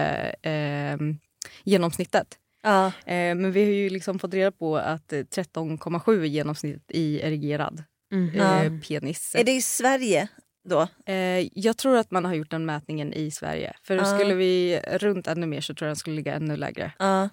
eh, 0.43 0.97
genomsnittet. 1.65 2.39
Ja. 2.63 2.87
Eh, 2.87 3.35
men 3.35 3.53
vi 3.53 3.65
har 3.65 3.71
ju 3.73 3.91
liksom 3.91 4.19
fått 4.19 4.35
reda 4.35 4.53
på 4.53 4.77
att 4.77 5.13
eh, 5.13 5.17
13,7 5.19 6.21
är 6.21 6.25
genomsnitt 6.25 6.85
i 6.89 7.21
erigerad 7.21 7.85
eh, 8.35 8.81
penis. 8.89 9.35
Är 9.39 9.45
det 9.45 9.53
i 9.53 9.63
Sverige 9.63 10.29
då? 10.69 10.89
Eh, 11.07 11.49
jag 11.59 11.77
tror 11.77 11.97
att 11.97 12.11
man 12.11 12.25
har 12.25 12.35
gjort 12.35 12.51
den 12.51 12.67
mätningen 12.67 13.13
i 13.13 13.31
Sverige. 13.31 13.77
För 13.83 13.95
Ja. 13.97 14.05
skulle 14.05 14.35
vi 14.35 14.81
runt 14.93 15.27
ännu 15.27 15.47
mer 15.47 15.61
så 15.61 15.75
tror 15.75 15.87
jag 15.87 15.91
den 15.91 15.97
skulle 15.97 16.17
ligga 16.17 16.35
ännu 16.35 16.57
lägre. 16.57 16.93
Ja. 16.99 17.29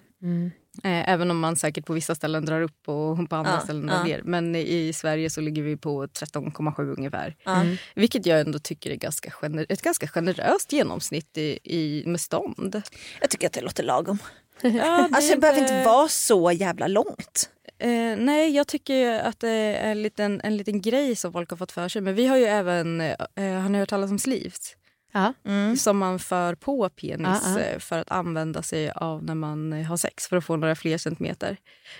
Eh, 0.82 1.08
även 1.10 1.30
om 1.30 1.38
man 1.40 1.56
säkert 1.56 1.86
på 1.86 1.92
vissa 1.92 2.14
ställen 2.14 2.44
drar 2.44 2.60
upp 2.60 2.88
och 2.88 3.30
på 3.30 3.36
andra 3.36 3.52
Ja, 3.52 3.60
ställen 3.60 3.86
drar 3.86 3.96
ja. 3.96 4.04
ner. 4.04 4.22
Men 4.24 4.56
i 4.56 4.92
Sverige 4.94 5.30
så 5.30 5.40
ligger 5.40 5.62
vi 5.62 5.76
på 5.76 6.06
13,7 6.06 6.96
ungefär. 6.96 7.36
Ja. 7.44 7.64
Vilket 7.94 8.26
jag 8.26 8.40
ändå 8.40 8.58
tycker 8.58 8.90
är 8.90 8.94
ganska 8.94 9.32
ett 9.68 9.82
ganska 9.82 10.08
generöst 10.08 10.72
genomsnitt 10.72 11.38
i, 11.38 11.58
i, 11.64 12.02
med 12.06 12.20
stånd. 12.20 12.82
Jag 13.20 13.30
tycker 13.30 13.46
att 13.46 13.52
det 13.52 13.60
låter 13.60 13.82
lagom. 13.82 14.18
Ja, 14.62 14.70
det 14.70 15.16
Alltså 15.16 15.34
det 15.34 15.40
behöver 15.40 15.60
inte 15.60 15.84
vara 15.84 16.08
så 16.08 16.52
jävla 16.52 16.86
långt. 16.86 17.50
Eh, 17.78 18.16
nej, 18.16 18.56
jag 18.56 18.66
tycker 18.66 19.20
att 19.20 19.40
det 19.40 19.48
är 19.48 19.90
en 19.90 20.02
liten, 20.02 20.40
en 20.44 20.56
liten 20.56 20.80
grej 20.80 21.16
som 21.16 21.32
folk 21.32 21.50
har 21.50 21.56
fått 21.56 21.72
för 21.72 21.88
sig. 21.88 22.02
Men 22.02 22.14
vi 22.14 22.26
har 22.26 22.36
ju 22.36 22.44
även, 22.44 23.00
eh, 23.00 23.16
har 23.36 23.68
ni 23.68 23.78
hört 23.78 23.88
talas 23.88 24.10
om 24.10 24.18
sleeves? 24.18 24.76
Ja. 25.14 25.32
Som 25.76 25.98
man 25.98 26.18
för 26.18 26.54
på 26.54 26.88
penis 26.88 27.42
Ja, 27.44 27.60
ja. 27.60 27.60
eh, 27.60 27.78
för 27.78 27.98
att 27.98 28.10
använda 28.10 28.62
sig 28.62 28.90
av 28.90 29.24
när 29.24 29.34
man 29.34 29.72
har 29.72 29.96
sex 29.96 30.28
för 30.28 30.36
att 30.36 30.44
få 30.44 30.56
några 30.56 30.74
fler 30.74 30.98
centimeter. 30.98 31.56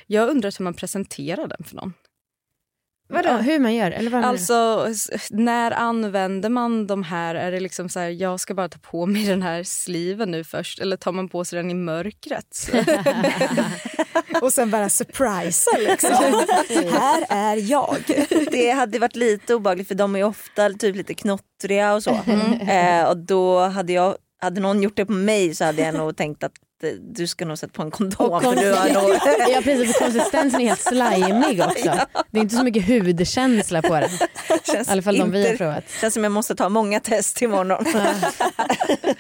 Jag 0.07 0.29
undrar 0.29 0.59
hur 0.59 0.65
man 0.65 0.75
presenterar 0.75 1.47
den 1.49 1.65
för 1.65 1.77
någon. 1.77 1.93
Vadå, 3.09 3.31
hur 3.31 3.59
man 3.59 3.75
gör? 3.75 3.91
Eller 3.91 4.11
vad? 4.11 4.25
Alltså, 4.25 4.89
när 5.31 5.71
använder 5.71 6.49
man 6.49 6.87
de 6.87 7.03
här? 7.03 7.35
Är 7.35 7.53
det 7.53 7.61
liksom 7.61 7.89
så 7.89 8.01
här, 8.01 8.09
jag 8.09 8.41
ska 8.41 8.55
bara 8.55 8.69
ta 8.69 8.79
på 8.79 9.07
mig 9.07 9.25
den 9.27 9.43
här 9.43 9.63
sliven 9.63 10.31
nu 10.31 10.45
först? 10.45 10.79
Eller 10.79 10.97
tar 10.97 11.13
man 11.13 11.29
på 11.29 11.45
sig 11.45 11.57
den 11.57 11.71
i 11.71 11.75
mörkret? 11.75 12.71
Och 14.43 14.53
sen 14.53 14.71
bara 14.71 14.89
surprisa 14.89 15.71
liksom. 15.79 16.11
Här 16.93 17.27
är 17.29 17.71
jag. 17.71 17.97
Det 18.51 18.71
hade 18.71 18.99
varit 18.99 19.17
lite 19.17 19.55
obehagligt 19.55 19.89
för 19.89 19.95
de 19.95 20.15
är 20.15 20.19
ju 20.19 20.25
ofta 20.25 20.71
typ 20.71 20.97
lite 20.97 21.15
knottriga 21.15 21.95
och 21.95 22.03
så. 22.03 22.11
Eh, 22.69 23.05
och 23.05 23.17
då 23.17 23.59
hade 23.61 23.93
jag, 23.93 24.17
hade 24.41 24.61
någon 24.61 24.83
gjort 24.83 24.97
det 24.97 25.07
på 25.07 25.13
mig 25.13 25.55
så 25.55 25.65
hade 25.65 25.83
jag 25.83 25.95
nog 25.95 26.17
tänkt 26.17 26.45
att 26.45 26.53
du 27.01 27.27
ska 27.27 27.45
nog 27.45 27.59
sätta 27.59 27.73
på 27.73 27.83
en 27.83 27.91
kondom. 27.91 28.31
Och 28.33 28.43
för 28.43 28.57
du 28.57 28.73
har 28.73 28.89
nog... 28.89 29.11
ja 29.55 29.61
precis, 29.65 29.93
för 29.97 30.05
konsistensen 30.05 30.61
är 30.61 30.65
helt 30.67 30.81
slimig 30.81 31.61
också. 31.67 32.07
Det 32.31 32.39
är 32.39 32.43
inte 32.43 32.55
så 32.57 32.65
mycket 32.65 32.87
hudkänsla 32.89 33.83
på 33.83 33.95
den. 33.95 34.11
Känns 34.73 34.89
I 34.89 34.91
alla 34.91 35.03
fall 35.03 35.19
de 35.19 35.31
vi 35.31 35.43
har 35.43 35.47
inte- 35.53 35.59
provat. 35.65 35.85
Känns 36.01 36.15
som 36.15 36.23
jag 36.25 36.33
måste 36.33 36.55
ta 36.55 36.69
många 36.69 37.01
test 37.01 37.43
imorgon. 37.43 37.87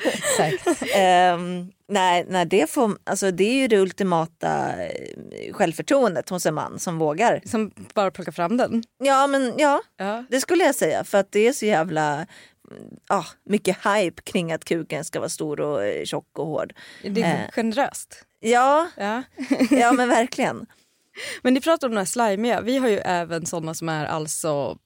Exakt. 0.02 0.82
Ehm, 0.96 1.70
nej, 1.88 2.26
nej 2.28 2.46
det, 2.46 2.70
får, 2.70 2.90
alltså, 3.04 3.30
det 3.30 3.44
är 3.44 3.54
ju 3.54 3.68
det 3.68 3.78
ultimata 3.78 4.72
eh, 4.84 5.52
självförtroendet 5.52 6.28
hos 6.28 6.46
en 6.46 6.54
man 6.54 6.78
som 6.78 6.98
vågar. 6.98 7.40
Som 7.44 7.70
bara 7.94 8.10
plockar 8.10 8.32
fram 8.32 8.56
den? 8.56 8.82
Ja, 9.04 9.26
men 9.26 9.52
ja, 9.58 9.80
Ja. 9.98 10.24
det 10.30 10.40
skulle 10.40 10.64
jag 10.64 10.74
säga. 10.74 11.04
För 11.04 11.18
att 11.18 11.32
det 11.32 11.48
är 11.48 11.52
så 11.52 11.66
jävla 11.66 12.26
mm, 12.70 12.82
ja, 13.08 13.24
mycket 13.44 13.76
hype 13.86 14.22
kring 14.22 14.52
att 14.52 14.64
kuken 14.64 15.04
ska 15.04 15.18
vara 15.20 15.28
stor 15.28 15.60
och 15.60 15.84
eh, 15.84 16.04
tjock 16.04 16.38
och 16.38 16.46
hård. 16.46 16.72
Det 17.02 17.22
är 17.22 17.44
Eh. 17.44 17.50
generöst. 17.50 18.24
Ja, 18.40 18.88
Ja. 18.96 19.22
ja 19.70 19.92
men 19.92 20.08
verkligen. 20.08 20.66
Men 21.42 21.54
ni 21.54 21.60
pratar 21.60 21.86
om 21.88 21.94
de 21.94 21.98
här 21.98 22.04
slimiga. 22.04 22.60
Vi 22.60 22.76
har 22.76 22.88
ju 22.88 22.98
även 22.98 23.46
sådana 23.46 23.74
som 23.74 23.88
är 23.88 24.04
alltså 24.06 24.78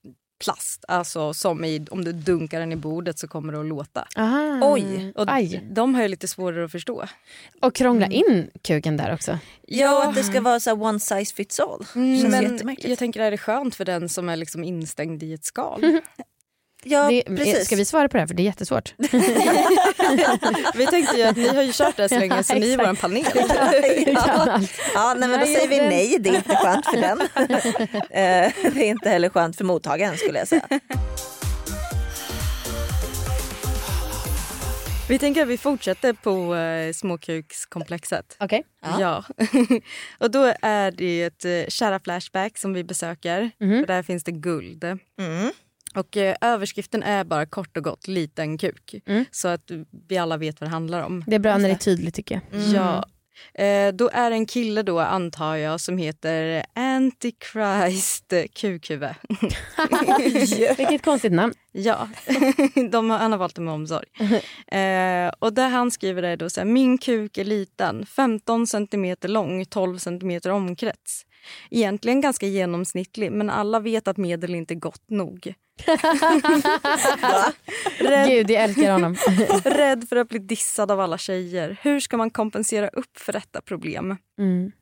plast. 0.44 0.84
Alltså 0.88 1.34
som 1.34 1.64
i, 1.64 1.86
om 1.90 2.04
du 2.04 2.12
dunkar 2.12 2.60
den 2.60 2.72
i 2.72 2.76
bordet 2.76 3.18
så 3.18 3.28
kommer 3.28 3.52
det 3.52 3.60
att 3.60 3.66
låta. 3.66 4.06
Aha. 4.16 4.60
Oj. 4.62 5.12
Och 5.16 5.24
Aj. 5.28 5.68
de 5.70 5.94
har 5.94 6.02
jag 6.02 6.08
lite 6.10 6.28
svårare 6.28 6.64
att 6.64 6.72
förstå. 6.72 7.04
Och 7.62 7.74
krångla 7.74 8.06
in 8.06 8.50
kuken 8.62 8.96
där 8.96 9.14
också. 9.14 9.38
Ja, 9.62 10.08
att 10.08 10.14
det 10.14 10.24
ska 10.24 10.40
vara 10.40 10.60
så 10.60 10.70
här 10.70 10.82
one 10.82 11.00
size 11.00 11.34
fits 11.34 11.60
all. 11.60 11.84
Känns 11.94 12.22
men 12.28 12.42
jättemärkligt. 12.52 12.88
jag 12.88 12.98
tänker 12.98 13.20
är 13.20 13.30
det 13.30 13.38
skönt 13.38 13.74
för 13.74 13.84
den 13.84 14.08
som 14.08 14.28
är 14.28 14.36
liksom 14.36 14.64
instängd 14.64 15.22
i 15.22 15.32
ett 15.32 15.44
skal? 15.44 15.80
Ja, 16.84 17.08
Det, 17.08 17.22
precis. 17.22 17.66
ska 17.66 17.76
vi 17.76 17.84
svara 17.84 18.08
på 18.08 18.16
det 18.16 18.20
här? 18.20 18.26
För 18.26 18.34
det 18.34 18.42
är 18.42 18.44
jättesvårt. 18.44 18.94
Vi 20.74 20.86
tänkte 20.86 21.16
ju 21.16 21.22
att 21.22 21.36
ni 21.36 21.48
har 21.48 21.62
ju 21.62 21.72
kört 21.72 21.96
det 21.96 22.02
här 22.02 22.08
så 22.08 22.18
länge 22.18 22.42
så 22.44 22.54
ni 22.54 22.72
är 22.72 22.78
vår 22.78 22.94
panel. 22.94 23.24
ja. 24.06 24.60
ja, 24.94 25.14
nej, 25.18 25.28
men 25.28 25.40
då 25.40 25.46
säger 25.46 25.68
vi 25.68 25.76
nej. 25.80 26.16
Det 26.20 26.30
är 26.30 26.34
inte 26.36 26.56
skönt 26.56 26.86
för 26.86 26.96
den. 26.96 27.20
Eh, 28.10 28.52
det 28.74 28.84
är 28.84 28.90
inte 28.90 29.08
heller 29.08 29.28
skönt 29.28 29.56
för 29.56 29.64
mottagaren 29.64 30.16
skulle 30.16 30.38
jag 30.38 30.48
säga. 30.48 30.68
Vi 35.08 35.18
tänker 35.18 35.42
att 35.42 35.48
vi 35.48 35.58
fortsätter 35.58 36.12
på 36.12 36.54
eh, 36.54 36.92
småkukskomplexet. 36.92 38.36
Okej. 38.40 38.64
Ja. 38.98 39.24
och 40.18 40.30
då 40.30 40.52
är 40.62 40.90
det 40.90 41.22
ett 41.22 41.44
eh, 41.44 41.50
kära 41.68 42.00
Flashback 42.00 42.58
som 42.58 42.72
vi 42.72 42.84
besöker. 42.84 43.50
Mhm. 43.60 43.80
Och 43.80 43.86
där 43.86 44.02
finns 44.02 44.24
det 44.24 44.32
guld. 44.32 44.84
Mm. 44.84 45.52
Och 45.94 46.16
eh, 46.16 46.36
överskriften 46.40 47.02
är 47.02 47.24
bara 47.24 47.46
kort 47.46 47.76
och 47.76 47.84
gott 47.84 48.08
liten 48.08 48.58
kuk. 48.58 48.94
Mm. 49.06 49.24
Så 49.30 49.48
att 49.48 49.70
vi 50.08 50.18
alla 50.18 50.36
vet 50.36 50.60
vad 50.60 50.68
det 50.68 50.72
handlar 50.72 51.02
om. 51.02 51.24
Det 51.26 51.34
är 51.34 51.40
bra 51.40 51.58
när 51.58 51.68
det 51.68 51.74
är 51.74 51.78
tydligt 51.78 52.14
tycker 52.14 52.40
jag. 52.50 52.60
Ja. 52.74 53.04
Eh, 53.54 53.92
då 53.92 54.10
är 54.12 54.30
det 54.30 54.36
en 54.36 54.46
kille 54.46 54.82
då 54.82 55.00
antar 55.00 55.56
jag 55.56 55.80
som 55.80 55.98
heter 55.98 56.64
Antichrist 56.74 58.32
kukhuvud. 58.54 59.10
Vilket 60.76 61.04
konstigt 61.04 61.32
namn. 61.32 61.54
Ja, 61.72 62.08
De 62.90 63.10
har, 63.10 63.18
han 63.18 63.32
har 63.32 63.38
valt 63.38 63.54
det 63.54 63.60
med 63.60 63.74
omsorg. 63.74 64.06
Eh, 64.66 65.32
och 65.38 65.52
där 65.52 65.68
han 65.68 65.90
skriver 65.90 66.22
det 66.22 66.36
då 66.36 66.50
så 66.50 66.60
här, 66.60 66.64
min 66.64 66.98
kuk 66.98 67.38
är 67.38 67.44
liten, 67.44 68.06
15 68.06 68.66
centimeter 68.66 69.28
lång, 69.28 69.64
12 69.64 69.98
centimeter 69.98 70.50
omkrets. 70.50 71.26
Egentligen 71.70 72.20
ganska 72.20 72.46
genomsnittlig, 72.46 73.32
men 73.32 73.50
alla 73.50 73.80
vet 73.80 74.08
att 74.08 74.16
medel 74.16 74.54
inte 74.54 74.74
är 74.74 74.78
gott 74.78 75.10
nog. 75.10 75.54
Rädd, 77.98 78.28
Gud, 78.28 78.50
jag 78.50 78.62
älskar 78.62 78.92
honom. 78.92 79.14
rädd 79.64 80.08
för 80.08 80.16
att 80.16 80.28
bli 80.28 80.38
dissad 80.38 80.90
av 80.90 81.00
alla 81.00 81.18
tjejer. 81.18 81.76
Hur 81.82 82.00
ska 82.00 82.16
man 82.16 82.30
kompensera 82.30 82.88
upp 82.88 83.18
för 83.18 83.32
detta 83.32 83.60
problem? 83.60 84.16
Mm. 84.38 84.72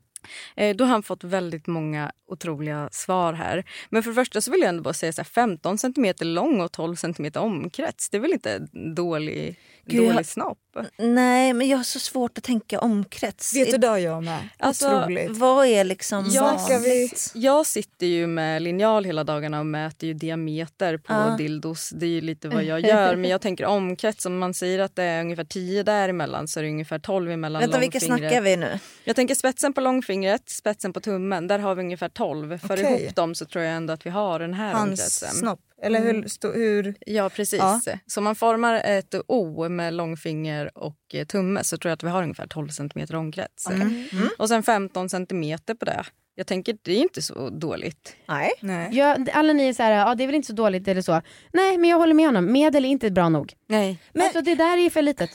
Eh, 0.56 0.76
då 0.76 0.84
har 0.84 0.90
han 0.90 1.02
fått 1.02 1.24
väldigt 1.24 1.66
många 1.66 2.12
otroliga 2.28 2.88
svar 2.92 3.32
här. 3.32 3.64
Men 3.90 4.02
för 4.02 4.10
det 4.10 4.14
första 4.14 4.40
så 4.40 4.50
vill 4.50 4.60
jag 4.60 4.68
ändå 4.68 4.82
bara 4.82 4.94
säga 4.94 5.12
så 5.12 5.20
här, 5.20 5.24
15 5.26 5.78
centimeter 5.78 6.24
lång 6.24 6.60
och 6.60 6.72
12 6.72 6.96
centimeter 6.96 7.40
omkrets. 7.40 8.08
Det 8.10 8.16
är 8.16 8.20
väl 8.20 8.32
inte 8.32 8.58
dålig, 8.96 9.58
Gud, 9.86 10.02
jag- 10.04 10.12
dålig 10.14 10.26
snopp? 10.26 10.58
Nej, 10.98 11.52
men 11.52 11.68
jag 11.68 11.76
har 11.76 11.84
så 11.84 11.98
svårt 12.00 12.38
att 12.38 12.44
tänka 12.44 12.80
omkrets. 12.80 13.54
Vet 13.56 13.70
du, 13.70 13.76
det 13.78 13.98
jag 14.00 14.22
med. 14.24 14.48
Alltså, 14.58 14.96
Otroligt. 14.98 15.36
Vad 15.36 15.66
är 15.66 15.84
liksom 15.84 16.26
Jag, 16.30 16.42
vanligt? 16.42 17.30
jag 17.34 17.66
sitter 17.66 18.06
ju 18.06 18.26
med 18.26 18.62
linjal 18.62 19.04
hela 19.04 19.24
dagarna 19.24 19.58
och 19.60 19.66
mäter 19.66 20.06
ju 20.06 20.14
diameter 20.14 20.96
på 20.98 21.12
Ja. 21.12 21.34
dildos. 21.38 21.90
Det 21.90 22.06
är 22.06 22.10
ju 22.10 22.20
lite 22.20 22.48
vad 22.48 22.64
jag 22.64 22.80
gör. 22.80 23.16
Men 23.16 23.30
jag 23.30 23.40
tänker 23.40 23.64
omkrets, 23.66 24.26
om 24.26 24.38
man 24.38 24.54
säger 24.54 24.78
att 24.78 24.96
det 24.96 25.02
är 25.02 25.20
ungefär 25.20 25.44
10 25.44 25.82
däremellan 25.82 26.48
så 26.48 26.60
är 26.60 26.64
det 26.64 26.70
ungefär 26.70 26.98
12 26.98 27.30
emellan 27.30 27.60
Vänta, 27.62 27.78
vilka 27.78 28.00
snackar 28.00 28.40
vi 28.40 28.56
nu? 28.56 28.78
Jag 29.04 29.16
tänker 29.16 29.34
spetsen 29.34 29.72
på 29.72 29.80
långfingret 29.80 30.15
långfingret, 30.16 30.48
spetsen 30.50 30.92
på 30.92 31.00
tummen, 31.00 31.46
där 31.46 31.58
har 31.58 31.74
vi 31.74 31.82
ungefär 31.82 32.08
12. 32.08 32.58
För 32.58 32.80
ihop 32.80 33.14
dem 33.16 33.34
så 33.34 33.44
tror 33.44 33.64
jag 33.64 33.74
ändå 33.76 33.92
att 33.92 34.06
vi 34.06 34.10
har 34.10 34.38
den 34.38 34.54
här 34.54 34.72
Hans 34.72 34.90
omkretsen. 34.90 35.30
snopp. 35.30 35.60
Eller 35.82 36.00
hur, 36.00 36.14
Mm. 36.14 36.28
stå, 36.28 36.52
hur... 36.52 36.94
Ja, 37.06 37.28
precis. 37.30 37.58
Ja. 37.58 37.80
Så 38.06 38.20
man 38.20 38.34
formar 38.36 38.74
ett 38.84 39.14
O 39.28 39.68
med 39.68 39.94
långfinger 39.94 40.78
och 40.78 40.96
eh, 41.14 41.26
tumme 41.26 41.64
så 41.64 41.78
tror 41.78 41.90
jag 41.90 41.94
att 41.96 42.02
vi 42.02 42.08
har 42.08 42.22
ungefär 42.22 42.46
12 42.46 42.68
centimeter 42.68 43.14
omkrets. 43.16 43.66
Mm. 43.70 44.04
Mm. 44.12 44.28
Och 44.38 44.48
sen 44.48 44.62
15 44.62 45.08
centimeter 45.08 45.74
på 45.74 45.84
det. 45.84 46.04
Jag 46.34 46.46
tänker 46.46 46.76
det 46.82 46.92
är 46.92 47.00
inte 47.02 47.22
så 47.22 47.50
dåligt. 47.50 48.16
Nej. 48.28 48.50
Nej. 48.60 48.88
Ja, 48.92 49.16
alla 49.32 49.52
ni 49.52 49.68
är 49.68 49.72
så 49.72 49.82
här, 49.82 49.92
ja 49.92 50.14
det 50.14 50.22
är 50.24 50.26
väl 50.26 50.34
inte 50.36 50.46
så 50.46 50.52
dåligt 50.52 50.88
eller 50.88 51.02
så. 51.02 51.22
Nej 51.52 51.78
men 51.78 51.90
jag 51.90 51.98
håller 51.98 52.14
med 52.14 52.26
honom, 52.26 52.52
medel 52.52 52.84
är 52.84 52.88
inte 52.88 53.10
bra 53.10 53.28
nog. 53.28 53.52
Nej. 53.68 53.98
Men, 54.12 54.22
alltså 54.22 54.40
det 54.40 54.54
där 54.54 54.78
är 54.78 54.90
för 54.90 55.02
litet. 55.02 55.30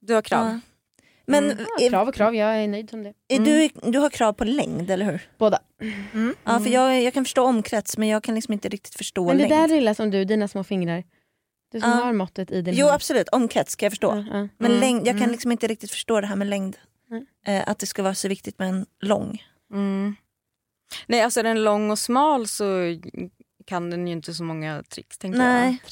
Du 0.00 0.14
har 0.14 0.22
krav. 0.22 0.46
Ja. 0.46 0.60
Men 1.30 1.66
Ja, 1.78 1.88
krav 1.90 2.08
och 2.08 2.14
krav, 2.14 2.34
jag 2.34 2.56
är 2.62 2.68
nöjd 2.68 2.90
som 2.90 3.02
det. 3.02 3.12
är 3.28 3.38
du, 3.38 3.68
du 3.90 3.98
har 3.98 4.10
krav 4.10 4.32
på 4.32 4.44
längd, 4.44 4.90
eller 4.90 5.04
hur? 5.06 5.28
Båda. 5.38 5.58
Ja, 6.44 6.60
för 6.60 6.70
jag, 6.70 7.02
jag 7.02 7.14
kan 7.14 7.24
förstå 7.24 7.44
omkrets 7.44 7.98
men 7.98 8.08
jag 8.08 8.22
kan 8.22 8.34
liksom 8.34 8.52
inte 8.52 8.68
riktigt 8.68 8.94
förstå 8.94 9.26
Men 9.26 9.36
det 9.38 9.48
längd. 9.48 9.70
där 9.70 9.76
lilla 9.76 9.94
som 9.94 10.10
du, 10.10 10.24
dina 10.24 10.48
små 10.48 10.64
fingrar. 10.64 11.04
Du 11.72 11.80
som 11.80 11.90
Ja. 11.90 11.96
har 11.96 12.12
måttet 12.12 12.50
i 12.50 12.62
din 12.62 12.74
Jo 12.74 12.86
hand. 12.86 12.94
absolut, 12.94 13.28
omkrets 13.28 13.76
kan 13.76 13.86
jag 13.86 13.92
förstå. 13.92 14.08
Ja, 14.16 14.38
ja. 14.38 14.48
Men 14.58 14.70
Mm, 14.70 14.80
längd, 14.80 14.98
jag 15.06 15.14
kan 15.14 15.16
mm. 15.22 15.30
liksom 15.30 15.52
inte 15.52 15.66
riktigt 15.66 15.90
förstå 15.90 16.20
det 16.20 16.26
här 16.26 16.36
med 16.36 16.46
längd. 16.46 16.76
Eh, 17.46 17.62
att 17.68 17.78
det 17.78 17.86
ska 17.86 18.02
vara 18.02 18.14
så 18.14 18.28
viktigt 18.28 18.58
med 18.58 18.68
en 18.68 18.86
lång. 19.00 19.42
Mm. 19.72 20.14
Nej, 21.06 21.22
alltså 21.22 21.40
är 21.40 21.44
den 21.44 21.64
lång 21.64 21.90
och 21.90 21.98
smal 21.98 22.48
så 22.48 22.64
kan 23.70 23.90
den 23.90 24.06
ju 24.06 24.12
inte 24.12 24.34
så 24.34 24.44
många 24.44 24.82
tricks. 24.82 25.18
Tänkte 25.18 25.38
Nej. 25.38 25.82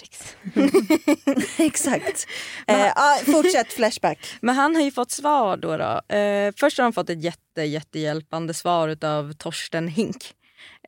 Exakt. 1.59 2.27
Eh, 2.67 2.79
ja, 2.79 3.19
fortsätt 3.25 3.73
Flashback. 3.73 4.19
Jag. 4.21 4.39
Men 4.41 4.55
han 4.55 4.75
har 4.75 4.83
ju 4.83 4.91
fått 4.91 5.11
svar 5.11 5.57
då. 5.57 5.77
då. 5.77 6.17
Eh, 6.17 6.53
först 6.57 6.79
har 6.79 6.83
han 6.83 6.93
fått 6.93 7.11
ett 7.11 7.23
jätte, 7.23 7.63
jättehjälpande 7.63 8.55
svar 8.55 9.05
av 9.05 9.33
Torsten 9.33 9.89
Hink. 9.89 10.35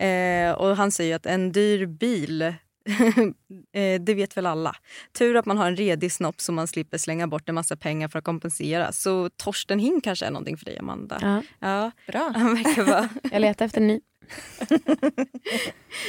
Eh, 0.01 0.53
och 0.53 0.77
han 0.77 0.93
säger 0.93 1.17
att 1.17 1.27
en 1.27 1.53
dyr 1.53 1.87
bil 1.87 2.43
Eh, 2.43 2.55
det 4.01 4.15
vet 4.15 4.37
väl 4.37 4.47
alla. 4.47 4.77
Tur 5.19 5.37
att 5.37 5.47
man 5.47 5.59
har 5.59 5.67
en 5.67 5.77
redig 5.77 6.13
snopp 6.13 6.41
så 6.41 6.53
man 6.53 6.67
slipper 6.67 6.99
slänga 6.99 7.27
bort 7.27 7.49
en 7.49 7.55
massa 7.55 7.77
pengar 7.77 8.09
för 8.09 8.19
att 8.19 8.25
kompensera. 8.25 8.93
Så 8.93 9.31
Torsten 9.37 9.79
Hink 9.79 10.05
kanske 10.05 10.27
är 10.27 10.31
någonting 10.31 10.57
för 10.57 10.65
dig, 10.65 10.79
Amanda. 10.79 11.19
Ja. 11.21 11.43
Ja, 11.59 11.91
Bra. 12.07 12.33
han 12.35 12.55
verkar 12.55 12.85
vara... 12.85 13.09
Jag 13.33 13.41
letar 13.41 13.65
efter 13.65 13.81
en 13.81 13.87
ny. 13.87 14.01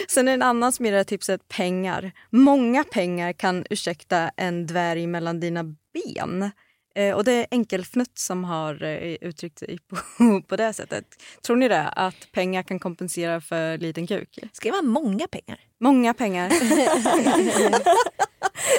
Sen 0.08 0.28
är 0.28 0.32
det 0.32 0.36
en 0.36 0.42
annan 0.42 0.72
som 0.72 0.86
ger 0.86 0.92
det 0.92 1.00
här 1.00 1.04
tipset 1.04 1.48
pengar. 1.48 2.12
Många 2.30 2.84
pengar 2.84 3.34
kan 3.34 3.66
ursäkta 3.70 4.32
en 4.38 4.68
dvärg 4.68 5.08
mellan 5.08 5.40
dina 5.40 5.64
ben. 5.64 6.52
Eh, 6.96 7.16
och 7.16 7.24
det 7.24 7.32
är 7.32 7.48
Enkelfnutt 7.52 8.20
som 8.20 8.44
har 8.44 8.84
eh, 8.84 9.16
uttryckt 9.22 9.60
sig 9.60 9.78
på, 9.88 9.98
på 10.48 10.56
det 10.56 10.74
sättet. 10.74 11.06
Tror 11.46 11.56
ni 11.56 11.68
det? 11.68 11.88
Att 11.88 12.32
pengar 12.32 12.64
kan 12.64 12.80
kompensera 12.80 13.42
för 13.42 13.78
liten 13.78 14.08
kuk? 14.08 14.40
Ska 14.54 14.70
det 14.70 14.72
vara 14.72 14.82
många 14.82 15.28
pengar? 15.28 15.60
Många 15.80 16.14
pengar. 16.14 16.50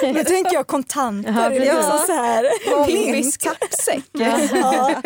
Nu 0.01 0.23
tänker 0.23 0.53
jag 0.53 0.67
kontanter. 0.67 1.31
Ja, 1.31 1.49
precis. 1.49 1.75
liksom 1.75 1.99
så 2.07 2.13
här. 2.13 2.45
Pimpis 2.87 3.37
kappsäck. 3.37 4.03
Ja. 4.11 5.01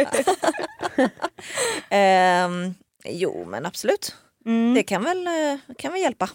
Ehm, 1.89 2.73
jo 3.05 3.45
men 3.47 3.65
absolut. 3.65 4.15
Mm. 4.45 4.73
Det 4.73 4.83
kan 4.83 5.03
väl, 5.03 5.27
eh, 5.27 5.75
kan 5.77 5.91
väl 5.91 6.01
hjälpa. 6.01 6.29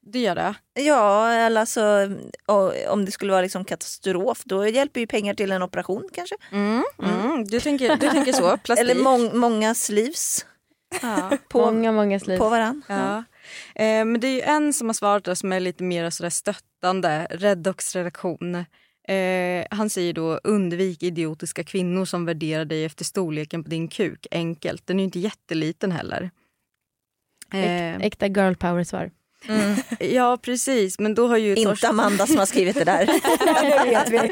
Det 0.00 0.18
gör 0.18 0.34
det. 0.34 0.54
Ja, 0.74 1.32
eller 1.32 1.60
alltså, 1.60 2.10
och, 2.46 2.72
om 2.88 3.04
det 3.04 3.10
skulle 3.10 3.32
vara 3.32 3.42
liksom 3.42 3.64
katastrof 3.64 4.42
då 4.44 4.66
hjälper 4.66 5.00
ju 5.00 5.06
pengar 5.06 5.34
till 5.34 5.52
en 5.52 5.62
operation 5.62 6.08
kanske. 6.12 6.36
Mm. 6.52 6.84
Mm. 7.02 7.44
Du, 7.44 7.60
tänker, 7.60 7.96
du 7.96 8.08
tänker 8.08 8.32
så? 8.32 8.56
Plastik? 8.64 8.90
Eller 8.90 9.02
mång, 9.02 9.38
många 9.38 9.74
sleeves 9.74 10.46
ja. 11.02 11.30
på, 11.48 11.58
Många, 11.58 11.92
många 11.92 12.20
sliv. 12.20 12.38
på 12.38 12.48
varann. 12.48 12.82
Ja. 12.88 13.16
Eh, 13.74 14.04
men 14.04 14.20
det 14.20 14.26
är 14.26 14.34
ju 14.34 14.40
en 14.40 14.72
som 14.72 14.88
har 14.88 14.94
svarat 14.94 15.24
där 15.24 15.34
som 15.34 15.52
är 15.52 15.60
lite 15.60 15.82
mer 15.82 16.10
sådär 16.10 16.30
stöttande, 16.30 17.26
Redox-redaktion. 17.30 18.54
Eh, 19.08 19.66
han 19.70 19.90
säger 19.90 20.12
då 20.12 20.40
undvik 20.44 21.02
idiotiska 21.02 21.64
kvinnor 21.64 22.04
som 22.04 22.24
värderar 22.26 22.64
dig 22.64 22.84
efter 22.84 23.04
storleken 23.04 23.64
på 23.64 23.70
din 23.70 23.88
kuk. 23.88 24.26
Enkelt. 24.30 24.86
Den 24.86 24.96
är 24.96 25.00
ju 25.00 25.04
inte 25.04 25.18
jätteliten 25.18 25.92
heller. 25.92 26.30
Eh, 27.52 27.96
Äkta 27.96 28.26
girl 28.26 28.54
power 28.54 28.84
svar. 29.50 30.06
ja 30.06 30.38
precis 30.42 30.98
men 30.98 31.14
då 31.14 31.28
har 31.28 31.36
ju 31.36 31.54
Inte 31.56 31.70
Torsten- 31.70 31.88
Amanda 31.88 32.26
som 32.26 32.36
har 32.38 32.46
skrivit 32.46 32.74
det 32.76 32.84
där. 32.84 33.06
det 34.04 34.10
vet 34.10 34.10
vi. 34.10 34.30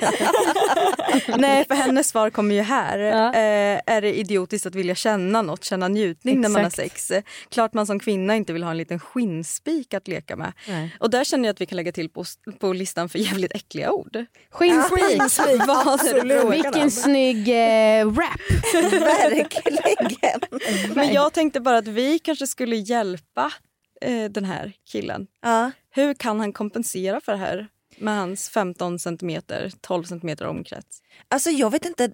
Nej 1.39 1.64
för 1.69 1.75
hennes 1.75 2.09
svar 2.09 2.31
kommer 2.31 2.55
ju 2.55 2.61
här. 2.62 2.99
Ja. 2.99 3.27
Eh, 3.35 3.81
är 3.87 4.01
det 4.01 4.19
idiotiskt 4.19 4.66
att 4.66 4.75
vilja 4.75 4.95
känna 4.95 5.43
något, 5.43 5.64
känna 5.64 5.89
njutning 5.89 6.41
när 6.41 6.49
man 6.49 6.61
har 6.62 6.69
Exakt. 6.69 7.01
sex? 7.01 7.25
Klart 7.51 7.75
man 7.75 7.87
som 7.87 7.99
kvinna 8.01 8.37
inte 8.37 8.53
vill 8.53 8.62
ha 8.62 8.71
en 8.71 8.77
liten 8.77 9.01
skinnspik 9.01 9.95
att 9.95 10.09
leka 10.09 10.37
med. 10.37 10.53
Nej. 10.69 10.97
Och 11.01 11.11
där 11.11 11.25
känner 11.25 11.49
jag 11.49 11.53
att 11.55 11.61
vi 11.61 11.66
kan 11.66 11.77
lägga 11.77 11.93
till 11.93 12.09
på, 12.09 12.25
på 12.61 12.73
listan 12.73 13.09
för 13.09 13.19
jävligt 13.19 13.55
äckliga 13.55 13.93
ord. 13.93 14.25
Skinnspik. 14.51 15.21
Absolut. 15.69 16.51
Vilken 16.53 16.91
snygg 16.91 17.49
eh, 17.49 18.07
rap. 18.07 18.41
Verkligen. 18.93 20.41
Men 20.95 21.12
jag 21.12 21.33
tänkte 21.33 21.61
bara 21.61 21.79
att 21.79 21.89
vi 21.89 22.19
kanske 22.19 22.47
skulle 22.47 22.77
hjälpa 22.77 23.53
eh, 24.01 24.24
den 24.30 24.44
här 24.44 24.72
killen. 24.90 25.26
Ja. 25.42 25.70
Hur 25.90 26.14
kan 26.14 26.40
han 26.40 26.53
kompensera 26.53 27.20
för 27.20 27.32
det 27.32 27.38
här 27.38 27.66
med 27.99 28.16
hans 28.16 28.49
15 28.49 28.99
centimeter, 28.99 29.72
12 29.80 30.05
centimeter 30.05 30.46
omkrets? 30.46 31.03
Alltså 31.28 31.51
jag 31.51 31.70
vet 31.70 31.84
inte, 31.84 32.11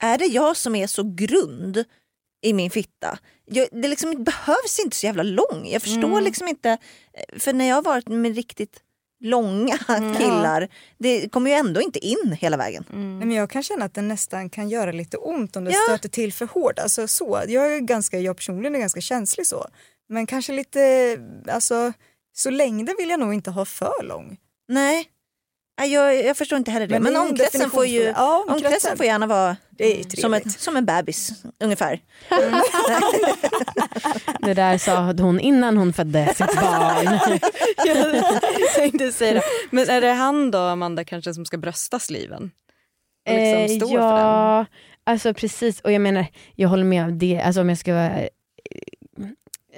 är 0.00 0.18
det 0.18 0.26
jag 0.26 0.56
som 0.56 0.74
är 0.74 0.86
så 0.86 1.02
grund 1.16 1.84
i 2.42 2.52
min 2.52 2.70
fitta? 2.70 3.18
Jag, 3.44 3.68
det 3.72 3.88
liksom 3.88 4.24
behövs 4.24 4.78
inte 4.84 4.96
så 4.96 5.06
jävla 5.06 5.22
lång. 5.22 5.66
Jag 5.68 5.82
förstår 5.82 6.04
Mm. 6.04 6.24
liksom 6.24 6.48
inte, 6.48 6.78
för 7.38 7.52
när 7.52 7.68
jag 7.68 7.74
har 7.74 7.82
varit 7.82 8.08
med 8.08 8.36
riktigt 8.36 8.80
långa 9.20 9.78
killar, 10.18 10.68
det 10.98 11.28
kommer 11.28 11.50
ju 11.50 11.56
ändå 11.56 11.80
inte 11.80 11.98
in 11.98 12.36
hela 12.40 12.56
vägen. 12.56 12.84
Nej, 12.90 12.98
men 13.26 13.32
jag 13.32 13.50
kan 13.50 13.62
känna 13.62 13.84
att 13.84 13.94
den 13.94 14.08
nästan 14.08 14.50
kan 14.50 14.68
göra 14.68 14.92
lite 14.92 15.16
ont 15.16 15.56
om 15.56 15.64
det 15.64 15.70
Ja. 15.70 15.78
stöter 15.88 16.08
till 16.08 16.32
för 16.32 16.46
hårt. 16.46 16.78
Alltså, 16.78 17.08
så. 17.08 17.42
Jag, 17.48 17.74
är 17.74 17.80
ganska, 17.80 18.18
jag 18.20 18.36
personligen 18.36 18.74
är 18.74 18.78
ganska 18.78 19.00
känslig 19.00 19.46
så. 19.46 19.66
Men 20.08 20.26
kanske 20.26 20.52
lite, 20.52 20.80
alltså, 21.50 21.92
så 22.36 22.50
längden 22.50 22.94
vill 22.98 23.10
jag 23.10 23.20
nog 23.20 23.34
inte 23.34 23.50
ha 23.50 23.64
för 23.64 24.02
lång. 24.02 24.36
Nej, 24.68 25.04
jag, 25.82 26.24
jag 26.24 26.36
förstår 26.36 26.58
inte 26.58 26.70
heller 26.70 26.86
det. 26.86 27.00
Men 27.00 27.12
Men, 27.12 27.22
omkretsen 27.22 27.70
får 27.70 27.86
ju. 27.86 28.02
Ja, 28.02 28.38
omkretsen. 28.38 28.66
omkretsen 28.66 28.96
får 28.96 29.06
gärna 29.06 29.26
vara 29.26 29.56
Det 29.70 29.84
är 29.84 29.96
ju 29.96 30.04
som, 30.22 30.34
ett, 30.34 30.60
som 30.60 30.76
en 30.76 30.86
bebis 30.86 31.30
ungefär. 31.64 32.00
Det 34.40 34.54
där 34.54 34.78
sa 34.78 35.12
hon 35.18 35.40
innan 35.40 35.76
hon 35.76 35.92
födde 35.92 36.34
sitt 36.34 36.60
barn. 36.60 37.38
jag 37.84 38.24
tänkte 38.74 39.12
säga 39.12 39.34
det. 39.34 39.42
Men 39.70 39.88
är 39.90 40.00
det 40.00 40.12
han 40.12 40.50
då, 40.50 40.58
Amanda, 40.58 41.04
kanske 41.04 41.34
som 41.34 41.44
ska 41.44 41.58
brösta 41.58 41.98
sliven? 41.98 42.50
Och 43.28 43.34
liksom 43.34 43.60
Eh, 43.60 43.68
står 43.78 43.88
för 43.88 43.96
den? 43.96 44.04
ja, 44.06 44.66
alltså 45.04 45.34
precis. 45.34 45.80
Och 45.80 45.92
jag 45.92 46.00
menar, 46.00 46.26
jag 46.54 46.68
håller 46.68 46.84
med 46.84 47.04
om 47.04 47.18
det. 47.18 47.40
Alltså 47.40 47.60
om 47.60 47.68
jag 47.68 47.78
ska 47.78 47.92
vara 47.94 48.20
eh, 48.20 48.28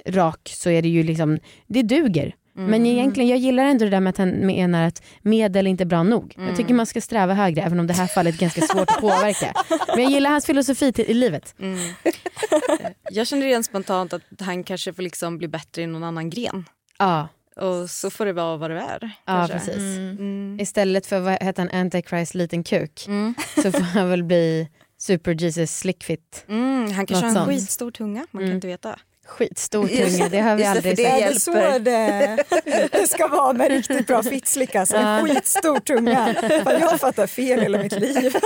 rak 0.07 0.51
så 0.55 0.69
är 0.69 0.81
det 0.81 0.89
ju 0.89 1.03
liksom, 1.03 1.39
det 1.67 1.81
duger. 1.83 2.35
Mm. 2.57 2.71
Men 2.71 2.85
egentligen, 2.85 3.29
jag 3.29 3.37
gillar 3.39 3.63
ändå 3.65 3.85
det 3.85 3.91
där 3.91 3.99
med 3.99 4.09
att 4.09 4.17
han 4.17 4.29
menar 4.29 4.83
att 4.87 5.03
medel 5.21 5.65
är 5.67 5.71
inte 5.71 5.85
bra 5.85 6.03
nog. 6.03 6.33
Mm. 6.37 6.47
Jag 6.47 6.57
tycker 6.57 6.73
man 6.73 6.85
ska 6.85 7.01
sträva 7.01 7.33
högre, 7.33 7.61
även 7.61 7.79
om 7.79 7.87
det 7.87 7.93
här 7.93 8.07
fallet 8.07 8.35
är 8.35 8.39
ganska 8.39 8.61
svårt 8.61 8.91
att 8.91 9.01
påverka. 9.01 9.53
Men 9.95 10.03
jag 10.03 10.11
gillar 10.11 10.29
hans 10.29 10.45
filosofi 10.45 10.91
till, 10.93 11.05
i 11.05 11.13
livet. 11.13 11.55
Mm. 11.59 11.79
Jag 13.11 13.27
känner 13.27 13.45
rent 13.45 13.65
spontant 13.65 14.13
att 14.13 14.21
han 14.39 14.63
kanske 14.63 14.93
får 14.93 15.03
liksom 15.03 15.37
bli 15.37 15.47
bättre 15.47 15.81
i 15.81 15.87
någon 15.87 16.03
annan 16.03 16.29
gren. 16.29 16.65
Ja, 16.99 17.27
Och 17.55 17.89
så 17.89 18.09
får 18.09 18.25
det 18.25 18.33
vara 18.33 18.57
vad 18.57 18.71
det 18.71 18.79
är. 18.79 19.11
ja 19.25 19.47
precis. 19.51 19.75
Mm. 19.75 20.57
Istället 20.61 21.05
för, 21.07 21.19
vad 21.19 21.43
heter 21.43 21.67
han, 21.71 21.81
Antichrist 21.81 22.35
liten 22.35 22.63
kuk, 22.63 23.05
Mm. 23.07 23.33
så 23.55 23.71
får 23.71 23.79
han 23.79 24.09
väl 24.09 24.23
bli 24.23 24.69
Super 24.97 25.31
Jesus 25.33 25.77
Slickfit. 25.77 26.45
Mm, 26.49 26.91
han 26.91 27.05
kanske 27.05 27.13
Något 27.13 27.21
har 27.21 27.27
en 27.29 27.33
sånt. 27.35 27.49
skitstor 27.49 27.91
tunga, 27.91 28.27
man 28.31 28.39
kan 28.41 28.43
Mm. 28.43 28.55
inte 28.55 28.67
veta. 28.67 28.99
Skitstor 29.29 29.87
tunga, 29.87 30.29
det 30.29 30.39
har 30.39 30.55
vi 30.55 30.63
just 30.63 30.73
det, 30.73 30.77
aldrig 30.89 30.97
för 30.97 31.03
det. 31.03 31.23
Är 31.23 31.33
så 31.33 31.51
det, 31.79 32.43
det 32.91 33.07
ska 33.07 33.27
vara 33.27 33.53
med 33.53 33.71
riktigt 33.71 34.07
bra 34.07 34.23
fittslick? 34.23 34.75
Alltså, 34.75 34.95
en 34.95 35.07
Ja. 35.07 35.21
skitstor 35.25 35.79
tunga. 35.79 36.35
Fan, 36.63 36.79
jag 36.79 36.87
har 36.87 36.97
fattat 36.97 37.29
fel 37.29 37.59
hela 37.61 37.77
mitt 37.77 37.99
liv. 37.99 38.35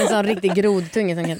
En 0.00 0.08
sån 0.08 0.24
riktig 0.26 0.54
grodtunga 0.54 1.14
som 1.16 1.24
kan... 1.24 1.38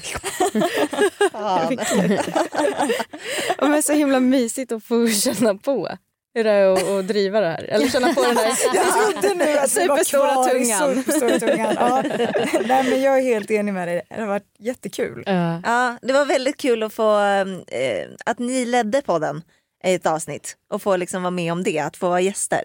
Ja, 3.57 3.67
men 3.67 3.83
så 3.83 3.93
himla 3.93 4.19
mysigt 4.19 4.71
att 4.71 4.83
få 4.83 5.07
känna 5.07 5.55
på 5.55 5.89
hur 6.37 6.43
det 6.43 6.51
är 6.51 6.73
att, 6.73 6.83
att 6.99 7.07
driva 7.07 7.39
det 7.39 7.47
här. 7.47 7.63
Eller 7.63 7.87
känna 7.87 8.13
på 8.13 8.21
den 8.23 8.37
här 8.37 8.53
Jag 8.73 8.93
trodde 9.21 9.45
nu 9.45 9.57
att 9.57 9.75
det 9.75 9.87
var 9.87 9.97
Superstora 9.97 10.33
kvar 10.33 10.55
i 10.55 10.63
tungan. 10.65 10.95
superstora 11.03 11.39
tungan. 11.39 11.75
Ja. 11.79 12.03
Nej, 12.67 12.83
men 12.89 13.01
jag 13.01 13.17
är 13.17 13.23
helt 13.23 13.51
enig 13.51 13.73
med 13.73 13.87
dig. 13.87 14.01
Det 14.09 14.19
har 14.21 14.27
varit 14.27 14.55
jättekul. 14.59 15.23
Ja. 15.25 15.61
Ja, 15.65 15.97
det 16.01 16.13
var 16.13 16.25
väldigt 16.25 16.57
kul 16.57 16.83
att 16.83 16.93
få 16.93 17.19
eh, 17.19 18.07
att 18.25 18.39
ni 18.39 18.65
ledde 18.65 19.01
podden 19.01 19.41
i 19.85 19.93
ett 19.93 20.05
avsnitt 20.05 20.57
och 20.73 20.81
få 20.81 20.95
liksom 20.97 21.23
vara 21.23 21.31
med 21.31 21.51
om 21.51 21.63
det, 21.63 21.79
att 21.79 21.97
få 21.97 22.09
vara 22.09 22.21
gäster. 22.21 22.61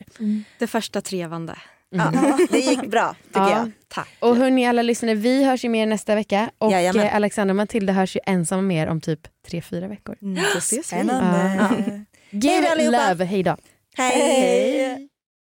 det 0.58 0.66
första 0.66 1.00
trevande. 1.00 1.54
Ja, 1.94 2.12
det 2.50 2.58
gick 2.58 2.86
bra 2.86 3.14
tycker 3.26 3.40
Ja, 3.40 3.50
jag. 3.50 3.70
Tack. 3.88 4.08
Och 4.20 4.36
hörni 4.36 4.66
alla 4.66 4.82
lyssnare, 4.82 5.14
vi 5.14 5.44
hörs 5.44 5.64
ju 5.64 5.68
mer 5.68 5.86
nästa 5.86 6.14
vecka 6.14 6.50
och 6.58 6.72
Jajamän. 6.72 7.06
eh, 7.06 7.14
Alexandra 7.16 7.52
och 7.52 7.56
Matilda 7.56 7.92
hörs 7.92 8.16
ju 8.16 8.20
ensamma 8.26 8.62
mer 8.62 8.86
om 8.86 9.00
typ 9.00 9.20
tre 9.48 9.62
fyra 9.62 9.88
veckor. 9.88 10.16
Mm, 10.22 10.34
då 10.52 10.58
ses 10.58 10.72
vi. 10.78 10.82
Spännande. 10.82 12.04
Give 12.32 12.52
Hej 12.52 12.60
då, 12.60 12.66
it 12.66 12.72
allihopa. 12.72 13.08
love, 13.08 13.24
hej 13.24 13.42
då. 13.42 13.56
Hej. 13.96 14.12
Hej. 14.20 15.08